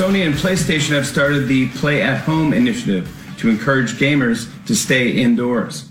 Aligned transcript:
So 0.00 0.06
that 0.06 0.14
Sony 0.14 0.24
and 0.24 0.34
PlayStation 0.34 0.94
have 0.94 1.06
started 1.06 1.46
the 1.46 1.68
Play 1.72 2.00
at 2.00 2.22
Home 2.22 2.54
initiative 2.54 3.14
to 3.36 3.50
encourage 3.50 3.98
gamers 3.98 4.48
to 4.64 4.74
stay 4.74 5.10
indoors. 5.10 5.90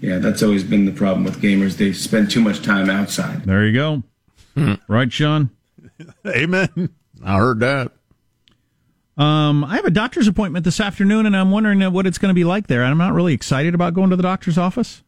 Yeah, 0.00 0.18
that's 0.18 0.42
always 0.42 0.64
been 0.64 0.84
the 0.84 0.90
problem 0.90 1.22
with 1.22 1.40
gamers. 1.40 1.76
They 1.76 1.92
spend 1.92 2.28
too 2.28 2.40
much 2.40 2.64
time 2.64 2.90
outside. 2.90 3.44
There 3.44 3.64
you 3.64 3.72
go. 3.72 4.02
Right, 4.88 5.12
Sean? 5.12 5.50
Amen. 6.26 6.90
I 7.24 7.38
heard 7.38 7.60
that. 7.60 7.92
Um, 9.16 9.62
I 9.62 9.76
have 9.76 9.84
a 9.84 9.90
doctor's 9.90 10.26
appointment 10.26 10.64
this 10.64 10.80
afternoon, 10.80 11.24
and 11.24 11.36
I'm 11.36 11.52
wondering 11.52 11.80
uh, 11.84 11.90
what 11.92 12.04
it's 12.04 12.18
going 12.18 12.30
to 12.30 12.34
be 12.34 12.42
like 12.42 12.66
there. 12.66 12.82
I'm 12.82 12.98
not 12.98 13.14
really 13.14 13.32
excited 13.32 13.76
about 13.76 13.94
going 13.94 14.10
to 14.10 14.16
the 14.16 14.24
doctor's 14.24 14.58
office. 14.58 15.04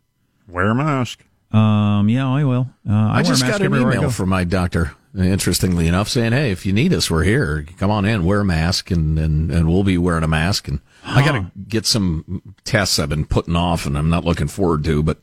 Wear 0.47 0.71
a 0.71 0.77
mask. 0.77 1.25
Um, 1.51 2.09
yeah, 2.09 2.29
I 2.29 2.45
will. 2.45 2.69
Uh, 2.89 2.93
I, 2.93 3.19
I, 3.19 3.23
just 3.25 3.43
wear 3.43 3.51
a 3.51 3.53
mask 3.53 3.63
got 3.63 3.67
an 3.67 3.83
email 3.83 4.01
go. 4.03 4.11
from 4.11 4.29
my 4.29 4.45
doctor, 4.45 4.93
interestingly 5.19 5.87
enough, 5.89 6.09
saying, 6.09 6.33
"Hey, 6.33 6.51
if 6.51 6.65
you 6.65 6.73
need 6.73 6.93
us, 6.93 7.11
we're 7.11 7.25
here. 7.25 7.67
Come 7.77 7.91
on 7.91 8.05
in, 8.05 8.25
wear 8.25 8.41
a 8.41 8.45
mask, 8.45 8.91
and 8.91 9.19
and, 9.19 9.51
and 9.51 9.69
we'll 9.69 9.85
be 9.85 9.99
wearing 9.99 10.25
a 10.25 10.29
mask." 10.29 10.69
And 10.69 10.81
I 11.05 11.25
got 11.25 11.33
to 11.33 11.51
get 11.69 11.87
some 11.87 12.55
tests 12.65 12.99
I've 12.99 13.09
been 13.09 13.27
putting 13.27 13.57
off, 13.57 13.87
and 13.87 13.97
I'm 13.97 14.11
not 14.11 14.25
looking 14.25 14.49
forward 14.49 14.85
to, 14.85 15.03
but 15.03 15.19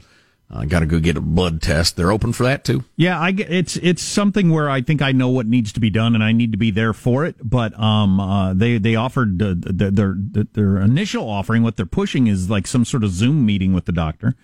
I 0.49 0.65
got 0.65 0.81
to 0.81 0.85
go 0.85 0.99
get 0.99 1.17
a 1.17 1.21
blood 1.21 1.61
test. 1.61 1.95
They're 1.95 2.11
open 2.11 2.31
for 2.31 2.43
that 2.43 2.63
too. 2.63 2.83
Yeah, 2.95 3.19
I 3.19 3.29
it's 3.29 3.77
it's 3.77 4.03
something 4.03 4.51
where 4.51 4.69
I 4.69 4.81
think 4.81 5.01
I 5.01 5.11
know 5.11 5.29
what 5.29 5.47
needs 5.47 5.73
to 5.73 5.79
be 5.79 5.89
done, 5.89 6.13
and 6.13 6.23
I 6.23 6.31
need 6.33 6.51
to 6.51 6.57
be 6.57 6.71
there 6.71 6.93
for 6.93 7.25
it. 7.25 7.35
But 7.43 7.77
um, 7.79 8.19
uh, 8.19 8.53
they 8.53 8.77
they 8.77 8.95
offered 8.95 9.41
uh, 9.41 9.55
their, 9.57 9.91
their 9.91 10.15
their 10.53 10.77
initial 10.77 11.29
offering. 11.29 11.63
What 11.63 11.77
they're 11.77 11.85
pushing 11.85 12.27
is 12.27 12.49
like 12.49 12.67
some 12.67 12.85
sort 12.85 13.03
of 13.03 13.09
Zoom 13.11 13.45
meeting 13.45 13.73
with 13.73 13.85
the 13.85 13.91
doctor. 13.91 14.35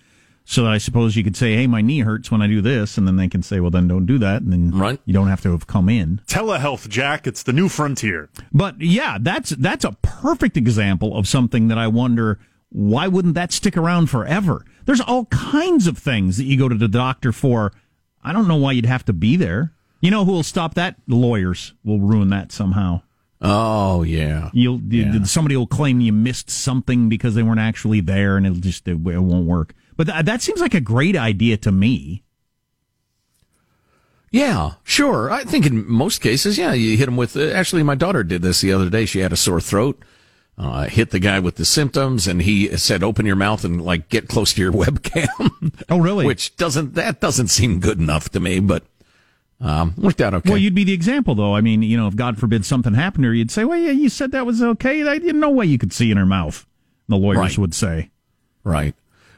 So 0.44 0.66
I 0.66 0.78
suppose 0.78 1.14
you 1.16 1.22
could 1.24 1.36
say, 1.36 1.54
"Hey, 1.54 1.66
my 1.66 1.80
knee 1.80 2.00
hurts 2.00 2.30
when 2.30 2.42
I 2.42 2.46
do 2.48 2.60
this," 2.60 2.98
and 2.98 3.06
then 3.06 3.16
they 3.16 3.28
can 3.28 3.42
say, 3.42 3.60
"Well, 3.60 3.70
then 3.70 3.86
don't 3.88 4.06
do 4.06 4.18
that," 4.18 4.42
and 4.42 4.52
then 4.52 4.70
Right. 4.72 5.00
you 5.04 5.12
don't 5.12 5.28
have 5.28 5.40
to 5.42 5.52
have 5.52 5.66
come 5.66 5.88
in. 5.88 6.20
Telehealth, 6.26 6.88
Jack. 6.88 7.26
It's 7.26 7.42
the 7.42 7.52
new 7.52 7.68
frontier. 7.68 8.28
But 8.52 8.80
yeah, 8.80 9.18
that's 9.20 9.50
that's 9.50 9.84
a 9.84 9.92
perfect 10.02 10.56
example 10.56 11.16
of 11.16 11.28
something 11.28 11.68
that 11.68 11.78
I 11.78 11.86
wonder 11.86 12.38
why 12.70 13.06
wouldn't 13.06 13.34
that 13.34 13.52
stick 13.52 13.76
around 13.76 14.06
forever? 14.10 14.64
There's 14.84 15.00
all 15.00 15.26
kinds 15.26 15.86
of 15.86 15.96
things 15.96 16.38
that 16.38 16.44
you 16.44 16.56
go 16.56 16.68
to 16.68 16.74
the 16.74 16.88
doctor 16.88 17.30
for. 17.32 17.72
I 18.24 18.32
don't 18.32 18.48
know 18.48 18.56
why 18.56 18.72
you'd 18.72 18.86
have 18.86 19.04
to 19.06 19.12
be 19.12 19.36
there. 19.36 19.72
You 20.00 20.10
know 20.10 20.24
who 20.24 20.32
will 20.32 20.42
stop 20.42 20.74
that? 20.74 20.96
Lawyers 21.06 21.74
will 21.84 22.00
ruin 22.00 22.30
that 22.30 22.50
somehow. 22.50 23.02
Oh 23.40 24.02
yeah, 24.02 24.50
You'll 24.52 24.80
you- 24.88 25.04
Yeah. 25.12 25.22
somebody 25.24 25.56
will 25.56 25.66
claim 25.66 26.00
you 26.00 26.12
missed 26.12 26.48
something 26.50 27.08
because 27.08 27.34
they 27.34 27.42
weren't 27.42 27.58
actually 27.60 28.00
there, 28.00 28.36
and 28.36 28.46
it'll 28.46 28.58
just 28.58 28.86
it, 28.88 28.92
it 28.92 28.98
won't 29.22 29.46
work. 29.46 29.74
But 29.96 30.08
th- 30.08 30.24
that 30.24 30.42
seems 30.42 30.60
like 30.60 30.74
a 30.74 30.80
great 30.80 31.16
idea 31.16 31.56
to 31.58 31.72
me. 31.72 32.22
yeah, 34.30 34.72
sure. 34.82 35.30
I 35.30 35.44
think 35.44 35.66
in 35.66 35.86
most 35.90 36.20
cases, 36.20 36.56
yeah, 36.56 36.72
you 36.72 36.96
hit 36.96 37.06
them 37.06 37.16
with. 37.16 37.36
Uh, 37.36 37.50
actually, 37.50 37.82
my 37.82 37.94
daughter 37.94 38.24
did 38.24 38.40
this 38.42 38.60
the 38.62 38.72
other 38.72 38.88
day. 38.88 39.04
She 39.04 39.18
had 39.20 39.32
a 39.32 39.36
sore 39.36 39.60
throat. 39.60 40.02
Uh, 40.58 40.84
hit 40.86 41.10
the 41.10 41.18
guy 41.18 41.38
with 41.38 41.56
the 41.56 41.64
symptoms, 41.64 42.26
and 42.26 42.42
he 42.42 42.74
said, 42.76 43.02
"Open 43.02 43.26
your 43.26 43.36
mouth 43.36 43.64
and 43.64 43.82
like 43.84 44.08
get 44.08 44.28
close 44.28 44.52
to 44.54 44.60
your 44.62 44.72
webcam." 44.84 45.72
Oh, 45.90 45.98
really? 45.98 46.24
Which 46.26 46.56
doesn't 46.56 46.94
that 46.94 47.20
doesn't 47.20 47.48
seem 47.48 47.80
good 47.80 47.98
enough 47.98 48.28
to 48.30 48.40
me, 48.40 48.60
but 48.60 48.84
um, 49.60 49.94
worked 49.98 50.20
out 50.20 50.34
okay. 50.34 50.50
Well, 50.50 50.58
you'd 50.58 50.74
be 50.74 50.84
the 50.84 50.92
example, 50.92 51.34
though. 51.34 51.54
I 51.54 51.60
mean, 51.60 51.82
you 51.82 51.96
know, 51.96 52.06
if 52.06 52.16
God 52.16 52.38
forbid 52.38 52.64
something 52.64 52.94
happened 52.94 53.24
to 53.24 53.28
her, 53.28 53.34
you'd 53.34 53.50
say, 53.50 53.64
"Well, 53.64 53.78
yeah, 53.78 53.90
you 53.92 54.08
said 54.08 54.32
that 54.32 54.46
was 54.46 54.62
okay. 54.62 55.02
I 55.06 55.18
didn't 55.18 55.54
way 55.54 55.66
you 55.66 55.78
could 55.78 55.92
see 55.92 56.10
in 56.10 56.16
her 56.16 56.26
mouth." 56.26 56.66
The 57.08 57.16
lawyers 57.16 57.36
Right. 57.38 57.58
would 57.58 57.74
say. 57.74 58.10
Right. 58.64 58.94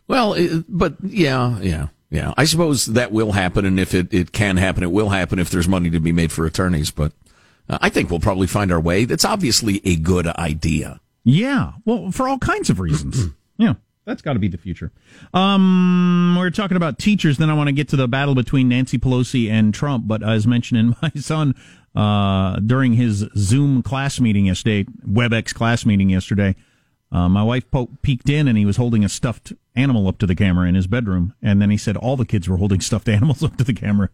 Well, 0.06 0.36
but 0.68 0.96
yeah, 1.02 1.58
yeah, 1.60 1.88
yeah. 2.10 2.34
I 2.36 2.44
suppose 2.44 2.86
that 2.86 3.12
will 3.12 3.32
happen, 3.32 3.64
and 3.64 3.80
if 3.80 3.94
it, 3.94 4.12
it 4.12 4.32
can 4.32 4.56
happen, 4.56 4.82
it 4.82 4.92
will 4.92 5.10
happen 5.10 5.38
if 5.38 5.50
there's 5.50 5.68
money 5.68 5.90
to 5.90 6.00
be 6.00 6.12
made 6.12 6.30
for 6.30 6.44
attorneys. 6.44 6.90
But 6.90 7.12
uh, 7.68 7.78
I 7.80 7.88
think 7.88 8.10
we'll 8.10 8.20
probably 8.20 8.46
find 8.46 8.70
our 8.70 8.80
way. 8.80 9.04
That's 9.04 9.24
obviously 9.24 9.80
a 9.84 9.96
good 9.96 10.26
idea. 10.26 11.00
Yeah, 11.24 11.72
well, 11.86 12.10
for 12.10 12.28
all 12.28 12.38
kinds 12.38 12.68
of 12.68 12.80
reasons. 12.80 13.28
yeah, 13.56 13.74
that's 14.04 14.20
got 14.20 14.34
to 14.34 14.38
be 14.38 14.48
the 14.48 14.58
future. 14.58 14.92
Um, 15.32 16.36
we're 16.38 16.50
talking 16.50 16.76
about 16.76 16.98
teachers. 16.98 17.38
Then 17.38 17.48
I 17.48 17.54
want 17.54 17.68
to 17.68 17.72
get 17.72 17.88
to 17.88 17.96
the 17.96 18.06
battle 18.06 18.34
between 18.34 18.68
Nancy 18.68 18.98
Pelosi 18.98 19.50
and 19.50 19.72
Trump. 19.72 20.06
But 20.06 20.22
as 20.22 20.46
mentioned 20.46 20.80
in 20.80 20.96
my 21.02 21.10
son 21.16 21.54
uh, 21.94 22.56
during 22.60 22.92
his 22.92 23.26
Zoom 23.36 23.82
class 23.82 24.20
meeting 24.20 24.46
yesterday, 24.46 24.84
WebEx 25.08 25.54
class 25.54 25.86
meeting 25.86 26.10
yesterday, 26.10 26.54
uh, 27.14 27.28
my 27.28 27.44
wife 27.44 27.70
po- 27.70 27.88
peeked 28.02 28.28
in 28.28 28.48
and 28.48 28.58
he 28.58 28.66
was 28.66 28.76
holding 28.76 29.04
a 29.04 29.08
stuffed 29.08 29.52
animal 29.76 30.08
up 30.08 30.18
to 30.18 30.26
the 30.26 30.34
camera 30.34 30.68
in 30.68 30.74
his 30.74 30.88
bedroom. 30.88 31.32
And 31.40 31.62
then 31.62 31.70
he 31.70 31.76
said 31.76 31.96
all 31.96 32.16
the 32.16 32.26
kids 32.26 32.48
were 32.48 32.56
holding 32.56 32.80
stuffed 32.82 33.08
animals 33.08 33.42
up 33.44 33.56
to 33.56 33.64
the 33.64 33.72
camera. 33.72 34.10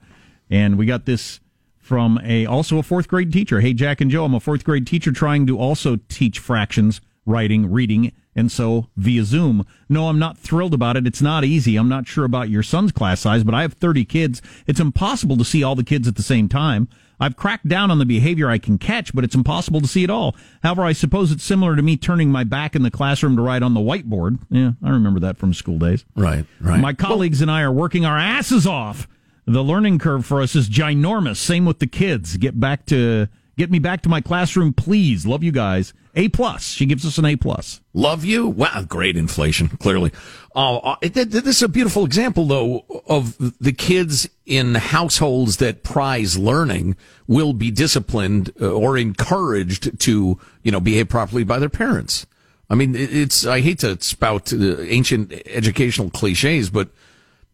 And 0.50 0.77
we 0.77 0.84
got 0.84 1.06
this 1.06 1.41
from 1.78 2.21
a 2.22 2.44
also 2.44 2.78
a 2.78 2.83
fourth 2.83 3.09
grade 3.09 3.33
teacher. 3.33 3.60
Hey, 3.60 3.72
Jack 3.72 4.03
and 4.03 4.10
Joe, 4.10 4.27
I'm 4.27 4.34
a 4.34 4.41
fourth 4.41 4.65
grade 4.65 4.87
teacher 4.87 5.12
trying 5.12 5.47
to 5.47 5.59
also 5.59 5.97
teach 6.09 6.39
fractions, 6.39 7.00
writing, 7.25 7.72
reading, 7.72 8.12
and 8.37 8.53
so 8.53 8.89
via 8.97 9.25
Zoom. 9.25 9.66
No, 9.89 10.09
I'm 10.09 10.19
not 10.19 10.37
thrilled 10.37 10.75
about 10.75 10.97
it. 10.99 11.06
It's 11.06 11.22
not 11.22 11.43
easy. 11.43 11.77
I'm 11.77 11.89
not 11.89 12.06
sure 12.06 12.25
about 12.25 12.50
your 12.50 12.62
son's 12.62 12.93
class 12.93 13.21
size, 13.21 13.44
but 13.44 13.55
I 13.55 13.62
have 13.62 13.72
30 13.72 14.05
kids. 14.05 14.43
It's 14.66 14.78
impossible 14.78 15.39
to 15.39 15.44
see 15.44 15.62
all 15.62 15.75
the 15.75 15.83
kids 15.83 16.06
at 16.06 16.16
the 16.16 16.22
same 16.22 16.49
time. 16.50 16.87
I've 17.20 17.36
cracked 17.36 17.69
down 17.69 17.91
on 17.91 17.98
the 17.98 18.06
behavior 18.06 18.48
I 18.48 18.58
can 18.58 18.78
catch, 18.78 19.14
but 19.14 19.25
it's 19.25 19.34
impossible 19.34 19.81
to 19.82 19.86
see 19.86 20.03
it 20.03 20.10
all. 20.10 20.34
However, 20.62 20.82
I 20.82 20.92
suppose 20.92 21.31
it's 21.31 21.44
similar 21.44 21.76
to 21.76 21.82
me 21.82 21.97
turning 21.97 22.31
my 22.31 22.44
back 22.44 22.75
in 22.75 22.82
the 22.82 22.91
classroom 22.91 23.36
to 23.36 23.42
write 23.42 23.62
on 23.62 23.75
the 23.75 23.81
whiteboard. 23.81 24.38
Yeah, 24.48 24.72
I 24.82 24.91
remember 24.91 25.20
that 25.20 25.36
from 25.36 25.53
school 25.53 25.78
days. 25.78 26.04
Right. 26.16 26.47
Right. 26.60 26.80
My 26.80 26.94
colleagues 26.94 27.42
and 27.42 27.50
I 27.50 27.62
are 27.62 27.72
working 27.72 28.06
our 28.06 28.19
asses 28.19 28.66
off. 28.66 29.06
The 29.47 29.62
learning 29.62 29.98
curve 29.98 30.25
for 30.25 30.41
us 30.41 30.54
is 30.54 30.69
ginormous. 30.69 31.36
Same 31.36 31.64
with 31.64 31.78
the 31.78 31.86
kids. 31.86 32.36
Get 32.36 32.59
back 32.59 32.86
to 32.86 33.28
get 33.60 33.71
me 33.71 33.78
back 33.78 34.00
to 34.00 34.09
my 34.09 34.22
classroom, 34.22 34.72
please. 34.72 35.26
Love 35.26 35.44
you 35.44 35.53
guys. 35.53 35.93
A 36.15 36.28
plus. 36.31 36.66
She 36.66 36.87
gives 36.87 37.04
us 37.04 37.19
an 37.19 37.26
A 37.26 37.37
plus. 37.37 37.82
Love 37.93 38.25
you. 38.25 38.47
Wow, 38.47 38.84
great 38.88 39.19
inflation, 39.19 39.69
clearly. 39.69 40.12
Uh, 40.56 40.78
uh, 40.78 40.97
this 41.03 41.56
is 41.56 41.62
a 41.62 41.69
beautiful 41.69 42.06
example, 42.06 42.47
though, 42.47 42.87
of 43.06 43.37
the 43.60 43.72
kids 43.72 44.31
in 44.47 44.76
households 44.76 45.59
that 45.59 45.82
prize 45.82 46.38
learning 46.38 46.97
will 47.26 47.53
be 47.53 47.71
disciplined 47.71 48.50
uh, 48.62 48.72
or 48.72 48.97
encouraged 48.97 50.00
to, 50.00 50.41
you 50.62 50.72
know, 50.72 50.81
behave 50.81 51.10
properly 51.10 51.44
by 51.44 51.59
their 51.59 51.69
parents. 51.69 52.27
I 52.71 52.77
mean, 52.77 52.97
it's, 52.97 53.44
I 53.44 53.60
hate 53.60 53.81
to 53.81 54.00
spout 54.03 54.54
uh, 54.54 54.81
ancient 54.81 55.34
educational 55.44 56.09
cliches, 56.09 56.71
but, 56.71 56.88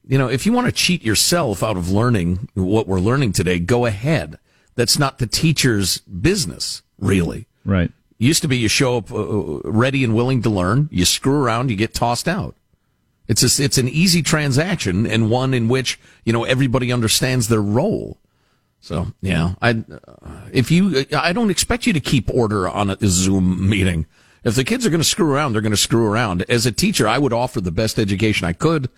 you 0.07 0.19
know, 0.19 0.29
if 0.29 0.47
you 0.47 0.53
want 0.53 0.67
to 0.67 0.73
cheat 0.73 1.03
yourself 1.03 1.65
out 1.65 1.77
of 1.77 1.91
learning 1.91 2.49
what 2.55 2.87
we're 2.87 3.01
learning 3.01 3.33
today, 3.33 3.59
go 3.59 3.87
ahead. 3.87 4.39
That's 4.77 4.99
not 4.99 5.19
the 5.19 5.27
teacher's 5.27 5.99
business, 5.99 6.83
really. 6.99 7.47
Right. 7.65 7.91
Used 8.19 8.43
to 8.43 8.49
be 8.49 8.57
you 8.57 8.69
show 8.69 8.99
up 8.99 9.13
uh, 9.13 9.61
ready 9.65 10.05
and 10.05 10.15
willing 10.15 10.43
to 10.43 10.51
learn, 10.51 10.89
you 10.91 11.05
screw 11.05 11.43
around, 11.43 11.71
you 11.71 11.77
get 11.77 11.93
tossed 11.93 12.29
out. 12.29 12.55
It's 13.29 13.43
a, 13.43 13.63
it's 13.63 13.79
an 13.79 13.89
easy 13.89 14.23
transaction 14.23 15.07
and 15.07 15.31
one 15.31 15.53
in 15.53 15.69
which 15.69 15.99
you 16.25 16.33
know 16.33 16.45
everybody 16.45 16.93
understands 16.93 17.49
their 17.49 17.61
role. 17.61 18.19
So 18.81 19.09
yeah, 19.21 19.55
I 19.61 19.71
uh, 19.71 20.41
if 20.53 20.71
you 20.71 21.05
I 21.17 21.33
don't 21.33 21.51
expect 21.51 21.87
you 21.87 21.93
to 21.93 22.01
keep 22.01 22.31
order 22.33 22.69
on 22.69 22.91
a 22.91 22.99
Zoom 23.03 23.69
meeting. 23.69 24.07
If 24.45 24.55
the 24.55 24.63
kids 24.63 24.87
are 24.87 24.91
going 24.91 25.01
to 25.01 25.05
screw 25.05 25.33
around, 25.33 25.53
they're 25.53 25.61
going 25.61 25.73
to 25.73 25.77
screw 25.77 26.07
around. 26.07 26.45
As 26.49 26.67
a 26.67 26.73
teacher, 26.73 27.09
I 27.09 27.19
would 27.19 27.33
offer 27.33 27.61
the 27.61 27.73
best 27.73 27.99
education 27.99 28.47
I 28.47 28.53
could, 28.53 28.89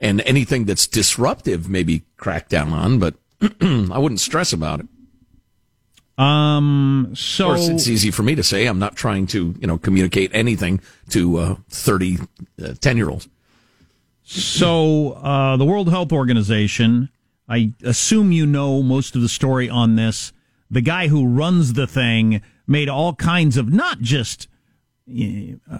and 0.00 0.20
anything 0.20 0.66
that's 0.66 0.86
disruptive 0.86 1.66
maybe 1.66 2.02
crack 2.18 2.50
down 2.50 2.74
on, 2.74 2.98
but 2.98 3.14
I 3.62 3.98
wouldn't 3.98 4.20
stress 4.20 4.52
about 4.52 4.80
it. 4.80 4.86
Um. 6.18 7.12
So 7.14 7.50
Of 7.50 7.56
course, 7.56 7.68
it's 7.68 7.88
easy 7.88 8.10
for 8.10 8.22
me 8.22 8.34
to 8.34 8.42
say. 8.42 8.66
I'm 8.66 8.78
not 8.78 8.96
trying 8.96 9.26
to, 9.28 9.54
you 9.60 9.66
know, 9.66 9.78
communicate 9.78 10.30
anything 10.34 10.80
to 11.10 11.36
uh, 11.38 11.56
30, 11.70 12.18
uh, 12.62 12.74
10 12.80 12.96
year 12.96 13.08
olds. 13.08 13.28
So, 14.24 15.12
uh, 15.12 15.56
the 15.56 15.64
World 15.64 15.88
Health 15.88 16.12
Organization, 16.12 17.08
I 17.48 17.72
assume 17.82 18.30
you 18.30 18.44
know 18.44 18.82
most 18.82 19.16
of 19.16 19.22
the 19.22 19.28
story 19.28 19.70
on 19.70 19.96
this. 19.96 20.34
The 20.70 20.82
guy 20.82 21.08
who 21.08 21.26
runs 21.26 21.72
the 21.72 21.86
thing 21.86 22.42
made 22.66 22.90
all 22.90 23.14
kinds 23.14 23.56
of 23.56 23.72
not 23.72 24.00
just 24.00 24.46
uh, 25.08 25.78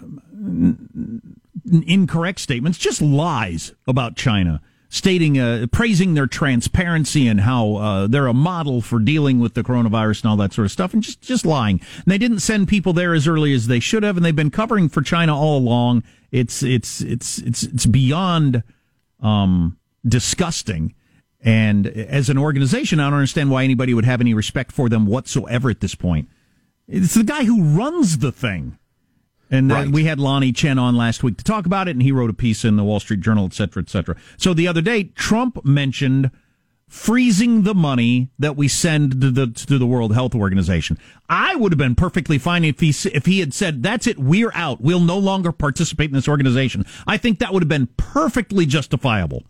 incorrect 1.71 2.39
statements, 2.39 2.79
just 2.79 3.01
lies 3.01 3.73
about 3.87 4.15
China, 4.15 4.61
stating, 4.89 5.39
uh, 5.39 5.67
praising 5.71 6.15
their 6.15 6.27
transparency 6.27 7.27
and 7.27 7.41
how 7.41 7.75
uh, 7.75 8.07
they're 8.07 8.27
a 8.27 8.33
model 8.33 8.81
for 8.81 8.99
dealing 8.99 9.39
with 9.39 9.53
the 9.53 9.63
coronavirus 9.63 10.23
and 10.23 10.31
all 10.31 10.37
that 10.37 10.51
sort 10.51 10.65
of 10.65 10.71
stuff, 10.71 10.93
and 10.93 11.03
just 11.03 11.21
just 11.21 11.45
lying. 11.45 11.79
And 11.95 12.05
they 12.07 12.17
didn't 12.17 12.39
send 12.39 12.67
people 12.67 12.91
there 12.93 13.13
as 13.13 13.27
early 13.27 13.53
as 13.53 13.67
they 13.67 13.79
should 13.79 14.03
have, 14.03 14.17
and 14.17 14.25
they've 14.25 14.35
been 14.35 14.51
covering 14.51 14.89
for 14.89 15.01
China 15.01 15.37
all 15.37 15.57
along. 15.57 16.03
It's 16.31 16.63
it's 16.63 17.01
it's 17.01 17.37
it's 17.39 17.63
it's 17.63 17.85
beyond 17.85 18.63
um, 19.21 19.77
disgusting. 20.05 20.95
And 21.41 21.87
as 21.87 22.29
an 22.29 22.37
organization, 22.37 22.99
I 22.99 23.05
don't 23.05 23.13
understand 23.13 23.49
why 23.49 23.63
anybody 23.63 23.93
would 23.93 24.03
have 24.03 24.19
any 24.19 24.33
respect 24.33 24.73
for 24.73 24.89
them 24.89 25.05
whatsoever 25.05 25.69
at 25.69 25.79
this 25.79 25.95
point. 25.95 26.27
It's 26.85 27.13
the 27.13 27.23
guy 27.23 27.45
who 27.45 27.63
runs 27.63 28.17
the 28.17 28.31
thing. 28.31 28.77
And 29.51 29.71
Right. 29.71 29.89
we 29.89 30.03
had 30.03 30.19
Lanhee 30.19 30.55
Chen 30.55 30.77
on 30.77 30.95
last 30.95 31.23
week 31.23 31.37
to 31.37 31.43
talk 31.43 31.65
about 31.65 31.87
it, 31.87 31.91
and 31.91 32.03
he 32.03 32.11
wrote 32.11 32.29
a 32.29 32.33
piece 32.33 32.63
in 32.63 32.75
the 32.75 32.83
Wall 32.83 32.99
Street 32.99 33.21
Journal, 33.21 33.45
et 33.45 33.53
cetera, 33.53 33.81
et 33.81 33.89
cetera. 33.89 34.15
So 34.37 34.53
the 34.53 34.67
other 34.67 34.81
day, 34.81 35.05
Trump 35.15 35.65
mentioned 35.65 36.29
freezing 36.87 37.61
the 37.61 37.75
money 37.75 38.29
that 38.39 38.55
we 38.55 38.67
send 38.67 39.21
to 39.21 39.31
the 39.31 39.47
to 39.47 39.77
the 39.77 39.85
World 39.85 40.13
Health 40.13 40.33
Organization. 40.33 40.97
I 41.29 41.55
would 41.55 41.71
have 41.71 41.77
been 41.77 41.95
perfectly 41.95 42.37
fine 42.37 42.63
if 42.63 42.79
he 42.79 42.89
if 43.13 43.25
he 43.25 43.39
had 43.39 43.53
said, 43.53 43.83
"That's 43.83 44.07
it, 44.07 44.17
we're 44.19 44.51
out. 44.53 44.81
We'll 44.81 44.99
no 44.99 45.17
longer 45.17 45.51
participate 45.51 46.09
in 46.09 46.15
this 46.15 46.27
organization." 46.27 46.85
I 47.05 47.17
think 47.17 47.39
that 47.39 47.53
would 47.53 47.63
have 47.63 47.69
been 47.69 47.89
perfectly 47.97 48.65
justifiable. 48.65 49.43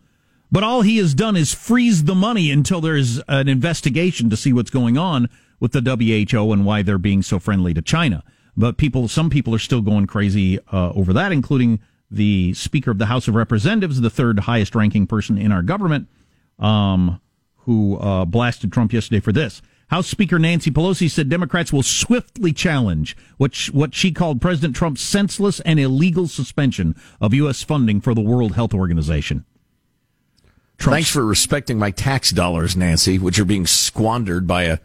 But 0.52 0.64
all 0.64 0.82
he 0.82 0.98
has 0.98 1.14
done 1.14 1.38
is 1.38 1.54
freeze 1.54 2.06
the 2.06 2.16
money 2.16 2.52
until 2.52 2.82
there's 2.82 3.20
an 3.28 3.48
investigation 3.48 4.30
to 4.32 4.38
see 4.38 4.52
what's 4.52 4.72
going 4.72 4.98
on 4.98 5.30
with 5.60 5.74
the 5.74 5.82
WHO 5.82 6.52
and 6.52 6.66
why 6.66 6.82
they're 6.82 6.98
being 6.98 7.22
so 7.22 7.38
friendly 7.38 7.74
to 7.74 7.82
China. 7.82 8.24
But 8.58 8.78
people, 8.78 9.08
some 9.08 9.30
people 9.30 9.56
are 9.56 9.60
still 9.60 9.82
going 9.82 10.08
crazy 10.08 10.60
uh, 10.72 10.92
over 10.92 11.14
that, 11.14 11.32
including 11.32 11.80
the 12.12 12.54
Speaker 12.54 12.92
of 12.92 12.98
the 12.98 13.06
House 13.06 13.28
of 13.28 13.36
Representatives, 13.36 14.02
the 14.02 14.10
third 14.10 14.40
highest 14.40 14.76
ranking 14.76 15.08
person 15.08 15.38
in 15.38 15.52
our 15.52 15.62
government, 15.62 16.08
um, 16.58 17.22
who 17.60 17.98
uh, 17.98 18.26
blasted 18.26 18.72
Trump 18.74 18.92
yesterday 18.92 19.20
for 19.20 19.32
this. 19.32 19.62
House 19.90 20.08
Speaker 20.08 20.38
Nancy 20.38 20.70
Pelosi 20.70 21.10
said 21.10 21.30
Democrats 21.30 21.74
will 21.74 21.82
swiftly 21.82 22.54
challenge 22.54 23.18
what 23.38 23.56
sh- 23.56 23.72
what 23.72 23.96
she 23.96 24.12
called 24.12 24.40
President 24.40 24.76
Trump's 24.76 25.02
senseless 25.02 25.60
and 25.62 25.80
illegal 25.80 26.28
suspension 26.28 26.96
of 27.20 27.34
U.S. 27.34 27.64
funding 27.64 28.00
for 28.00 28.14
the 28.14 28.22
World 28.22 28.54
Health 28.54 28.74
Organization. 28.74 29.46
Trump's- 30.78 30.96
Thanks 30.96 31.10
for 31.10 31.26
respecting 31.26 31.80
my 31.80 31.90
tax 31.90 32.30
dollars, 32.30 32.76
Nancy, 32.78 33.18
which 33.18 33.40
are 33.40 33.46
being 33.46 33.66
squandered 33.66 34.46
by 34.46 34.64
a, 34.64 34.80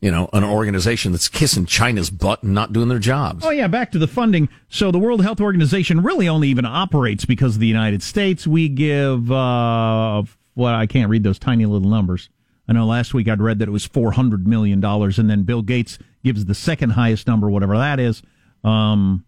you 0.00 0.10
know, 0.10 0.30
an 0.32 0.44
organization 0.44 1.12
that's 1.12 1.28
kissing 1.28 1.66
China's 1.66 2.10
butt 2.10 2.42
and 2.42 2.54
not 2.54 2.72
doing 2.72 2.88
their 2.88 2.98
jobs. 2.98 3.44
Oh 3.44 3.50
yeah, 3.50 3.68
back 3.68 3.92
to 3.92 3.98
the 3.98 4.06
funding. 4.06 4.48
So 4.68 4.90
the 4.90 4.98
World 4.98 5.22
Health 5.22 5.40
Organization 5.40 6.02
really 6.02 6.28
only 6.28 6.48
even 6.48 6.64
operates 6.64 7.24
because 7.24 7.56
of 7.56 7.60
the 7.60 7.66
United 7.66 8.02
States. 8.02 8.46
We 8.46 8.68
give 8.68 9.30
uh 9.30 10.22
well, 10.54 10.74
I 10.74 10.86
can't 10.86 11.10
read 11.10 11.22
those 11.22 11.38
tiny 11.38 11.66
little 11.66 11.88
numbers. 11.88 12.28
I 12.68 12.72
know 12.72 12.86
last 12.86 13.14
week 13.14 13.28
I'd 13.28 13.40
read 13.40 13.58
that 13.58 13.68
it 13.68 13.72
was 13.72 13.84
four 13.84 14.12
hundred 14.12 14.46
million 14.46 14.80
dollars, 14.80 15.18
and 15.18 15.28
then 15.28 15.42
Bill 15.42 15.62
Gates 15.62 15.98
gives 16.24 16.44
the 16.44 16.54
second 16.54 16.90
highest 16.90 17.26
number, 17.26 17.50
whatever 17.50 17.76
that 17.76 17.98
is. 18.00 18.22
Um, 18.64 19.24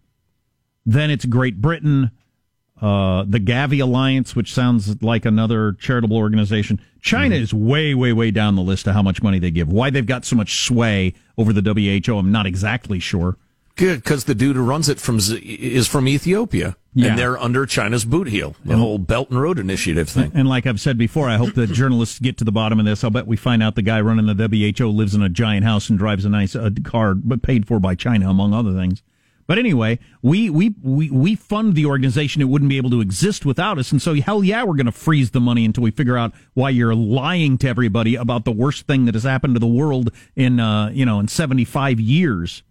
then 0.85 1.09
it's 1.09 1.25
Great 1.25 1.61
Britain, 1.61 2.11
uh, 2.83 3.23
the 3.25 3.39
Gavi 3.39 3.81
Alliance, 3.81 4.35
which 4.35 4.53
sounds 4.53 5.01
like 5.01 5.23
another 5.23 5.71
charitable 5.79 6.17
organization. 6.17 6.81
China 7.01 7.33
mm-hmm. 7.33 7.43
is 7.43 7.53
way, 7.53 7.93
way, 7.93 8.11
way 8.11 8.29
down 8.29 8.57
the 8.57 8.61
list 8.61 8.87
of 8.87 8.93
how 8.93 9.01
much 9.01 9.23
money 9.23 9.39
they 9.39 9.51
give. 9.51 9.71
Why 9.71 9.89
they've 9.89 10.05
got 10.05 10.25
so 10.25 10.35
much 10.35 10.65
sway 10.65 11.13
over 11.37 11.53
the 11.53 11.61
WHO, 11.61 12.17
I'm 12.17 12.29
not 12.29 12.45
exactly 12.45 12.99
sure. 12.99 13.37
Good, 13.77 14.03
because 14.03 14.25
the 14.25 14.35
dude 14.35 14.57
who 14.57 14.63
runs 14.63 14.89
it 14.89 14.99
from 14.99 15.17
is 15.19 15.87
from 15.87 16.09
Ethiopia, 16.09 16.75
yeah. 16.93 17.07
and 17.07 17.19
they're 17.19 17.39
under 17.39 17.65
China's 17.65 18.03
boot 18.03 18.27
heel. 18.27 18.55
The 18.65 18.75
whole 18.75 18.97
Belt 18.99 19.29
and 19.29 19.41
Road 19.41 19.59
Initiative 19.59 20.09
thing. 20.09 20.33
And 20.35 20.49
like 20.49 20.67
I've 20.67 20.81
said 20.81 20.97
before, 20.97 21.29
I 21.29 21.37
hope 21.37 21.55
the 21.55 21.65
journalists 21.67 22.19
get 22.19 22.37
to 22.39 22.43
the 22.43 22.51
bottom 22.51 22.79
of 22.79 22.85
this. 22.85 23.03
I'll 23.03 23.11
bet 23.11 23.25
we 23.27 23.37
find 23.37 23.63
out 23.63 23.75
the 23.75 23.81
guy 23.81 24.01
running 24.01 24.27
the 24.27 24.75
WHO 24.75 24.89
lives 24.89 25.15
in 25.15 25.23
a 25.23 25.29
giant 25.29 25.63
house 25.63 25.89
and 25.89 25.97
drives 25.97 26.25
a 26.25 26.29
nice 26.29 26.53
uh, 26.53 26.69
car, 26.83 27.15
but 27.15 27.41
paid 27.41 27.65
for 27.65 27.79
by 27.79 27.95
China, 27.95 28.29
among 28.29 28.53
other 28.53 28.73
things. 28.73 29.01
But 29.45 29.57
anyway, 29.57 29.99
we, 30.21 30.49
we, 30.49 30.73
we, 30.81 31.09
we 31.09 31.35
fund 31.35 31.75
the 31.75 31.85
organization. 31.85 32.41
It 32.41 32.45
wouldn't 32.45 32.69
be 32.69 32.77
able 32.77 32.89
to 32.91 33.01
exist 33.01 33.45
without 33.45 33.77
us. 33.77 33.91
And 33.91 34.01
so, 34.01 34.15
hell 34.15 34.43
yeah, 34.43 34.63
we're 34.63 34.75
going 34.75 34.85
to 34.85 34.91
freeze 34.91 35.31
the 35.31 35.41
money 35.41 35.65
until 35.65 35.83
we 35.83 35.91
figure 35.91 36.17
out 36.17 36.33
why 36.53 36.69
you're 36.69 36.95
lying 36.95 37.57
to 37.59 37.67
everybody 37.67 38.15
about 38.15 38.45
the 38.45 38.51
worst 38.51 38.87
thing 38.87 39.05
that 39.05 39.15
has 39.15 39.23
happened 39.23 39.55
to 39.55 39.59
the 39.59 39.67
world 39.67 40.11
in, 40.35 40.59
uh, 40.59 40.89
you 40.89 41.05
know, 41.05 41.19
in 41.19 41.27
75 41.27 41.99
years. 41.99 42.63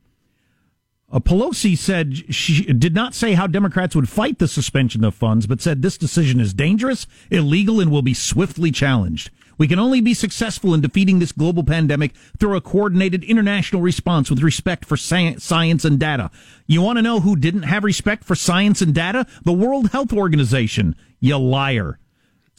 Uh, 1.13 1.21
Pelosi 1.21 1.77
said 1.77 2.35
she 2.35 2.65
did 2.73 2.95
not 2.95 3.15
say 3.15 3.35
how 3.35 3.47
Democrats 3.47 3.95
would 3.95 4.09
fight 4.09 4.39
the 4.39 4.49
suspension 4.49 5.05
of 5.05 5.15
funds, 5.15 5.47
but 5.47 5.61
said 5.61 5.83
this 5.83 5.99
decision 5.99 6.41
is 6.41 6.55
dangerous, 6.55 7.07
illegal, 7.31 7.81
and 7.81 7.91
will 7.91 8.01
be 8.01 8.15
swiftly 8.15 8.71
challenged. 8.71 9.31
We 9.59 9.69
can 9.69 9.79
only 9.79 10.01
be 10.01 10.15
successful 10.15 10.75
in 10.75 10.81
defeating 10.81 11.19
this 11.19 11.33
global 11.33 11.65
pandemic 11.65 12.15
through 12.39 12.57
a 12.57 12.61
coordinated 12.61 13.25
international 13.25 13.83
response 13.83 14.31
with 14.31 14.43
respect 14.43 14.85
for 14.85 14.97
science 14.97 15.85
and 15.85 15.99
data. 15.99 16.31
You 16.67 16.83
want 16.83 16.99
to 16.99 17.03
know 17.03 17.21
who 17.21 17.37
didn't 17.37 17.63
have 17.63 17.85
respect 17.85 18.25
for 18.25 18.35
science 18.35 18.83
and 18.83 18.95
data? 18.95 19.27
The 19.45 19.53
World 19.53 19.91
Health 19.91 20.13
Organization. 20.13 20.97
You 21.21 21.39
liar. 21.39 21.99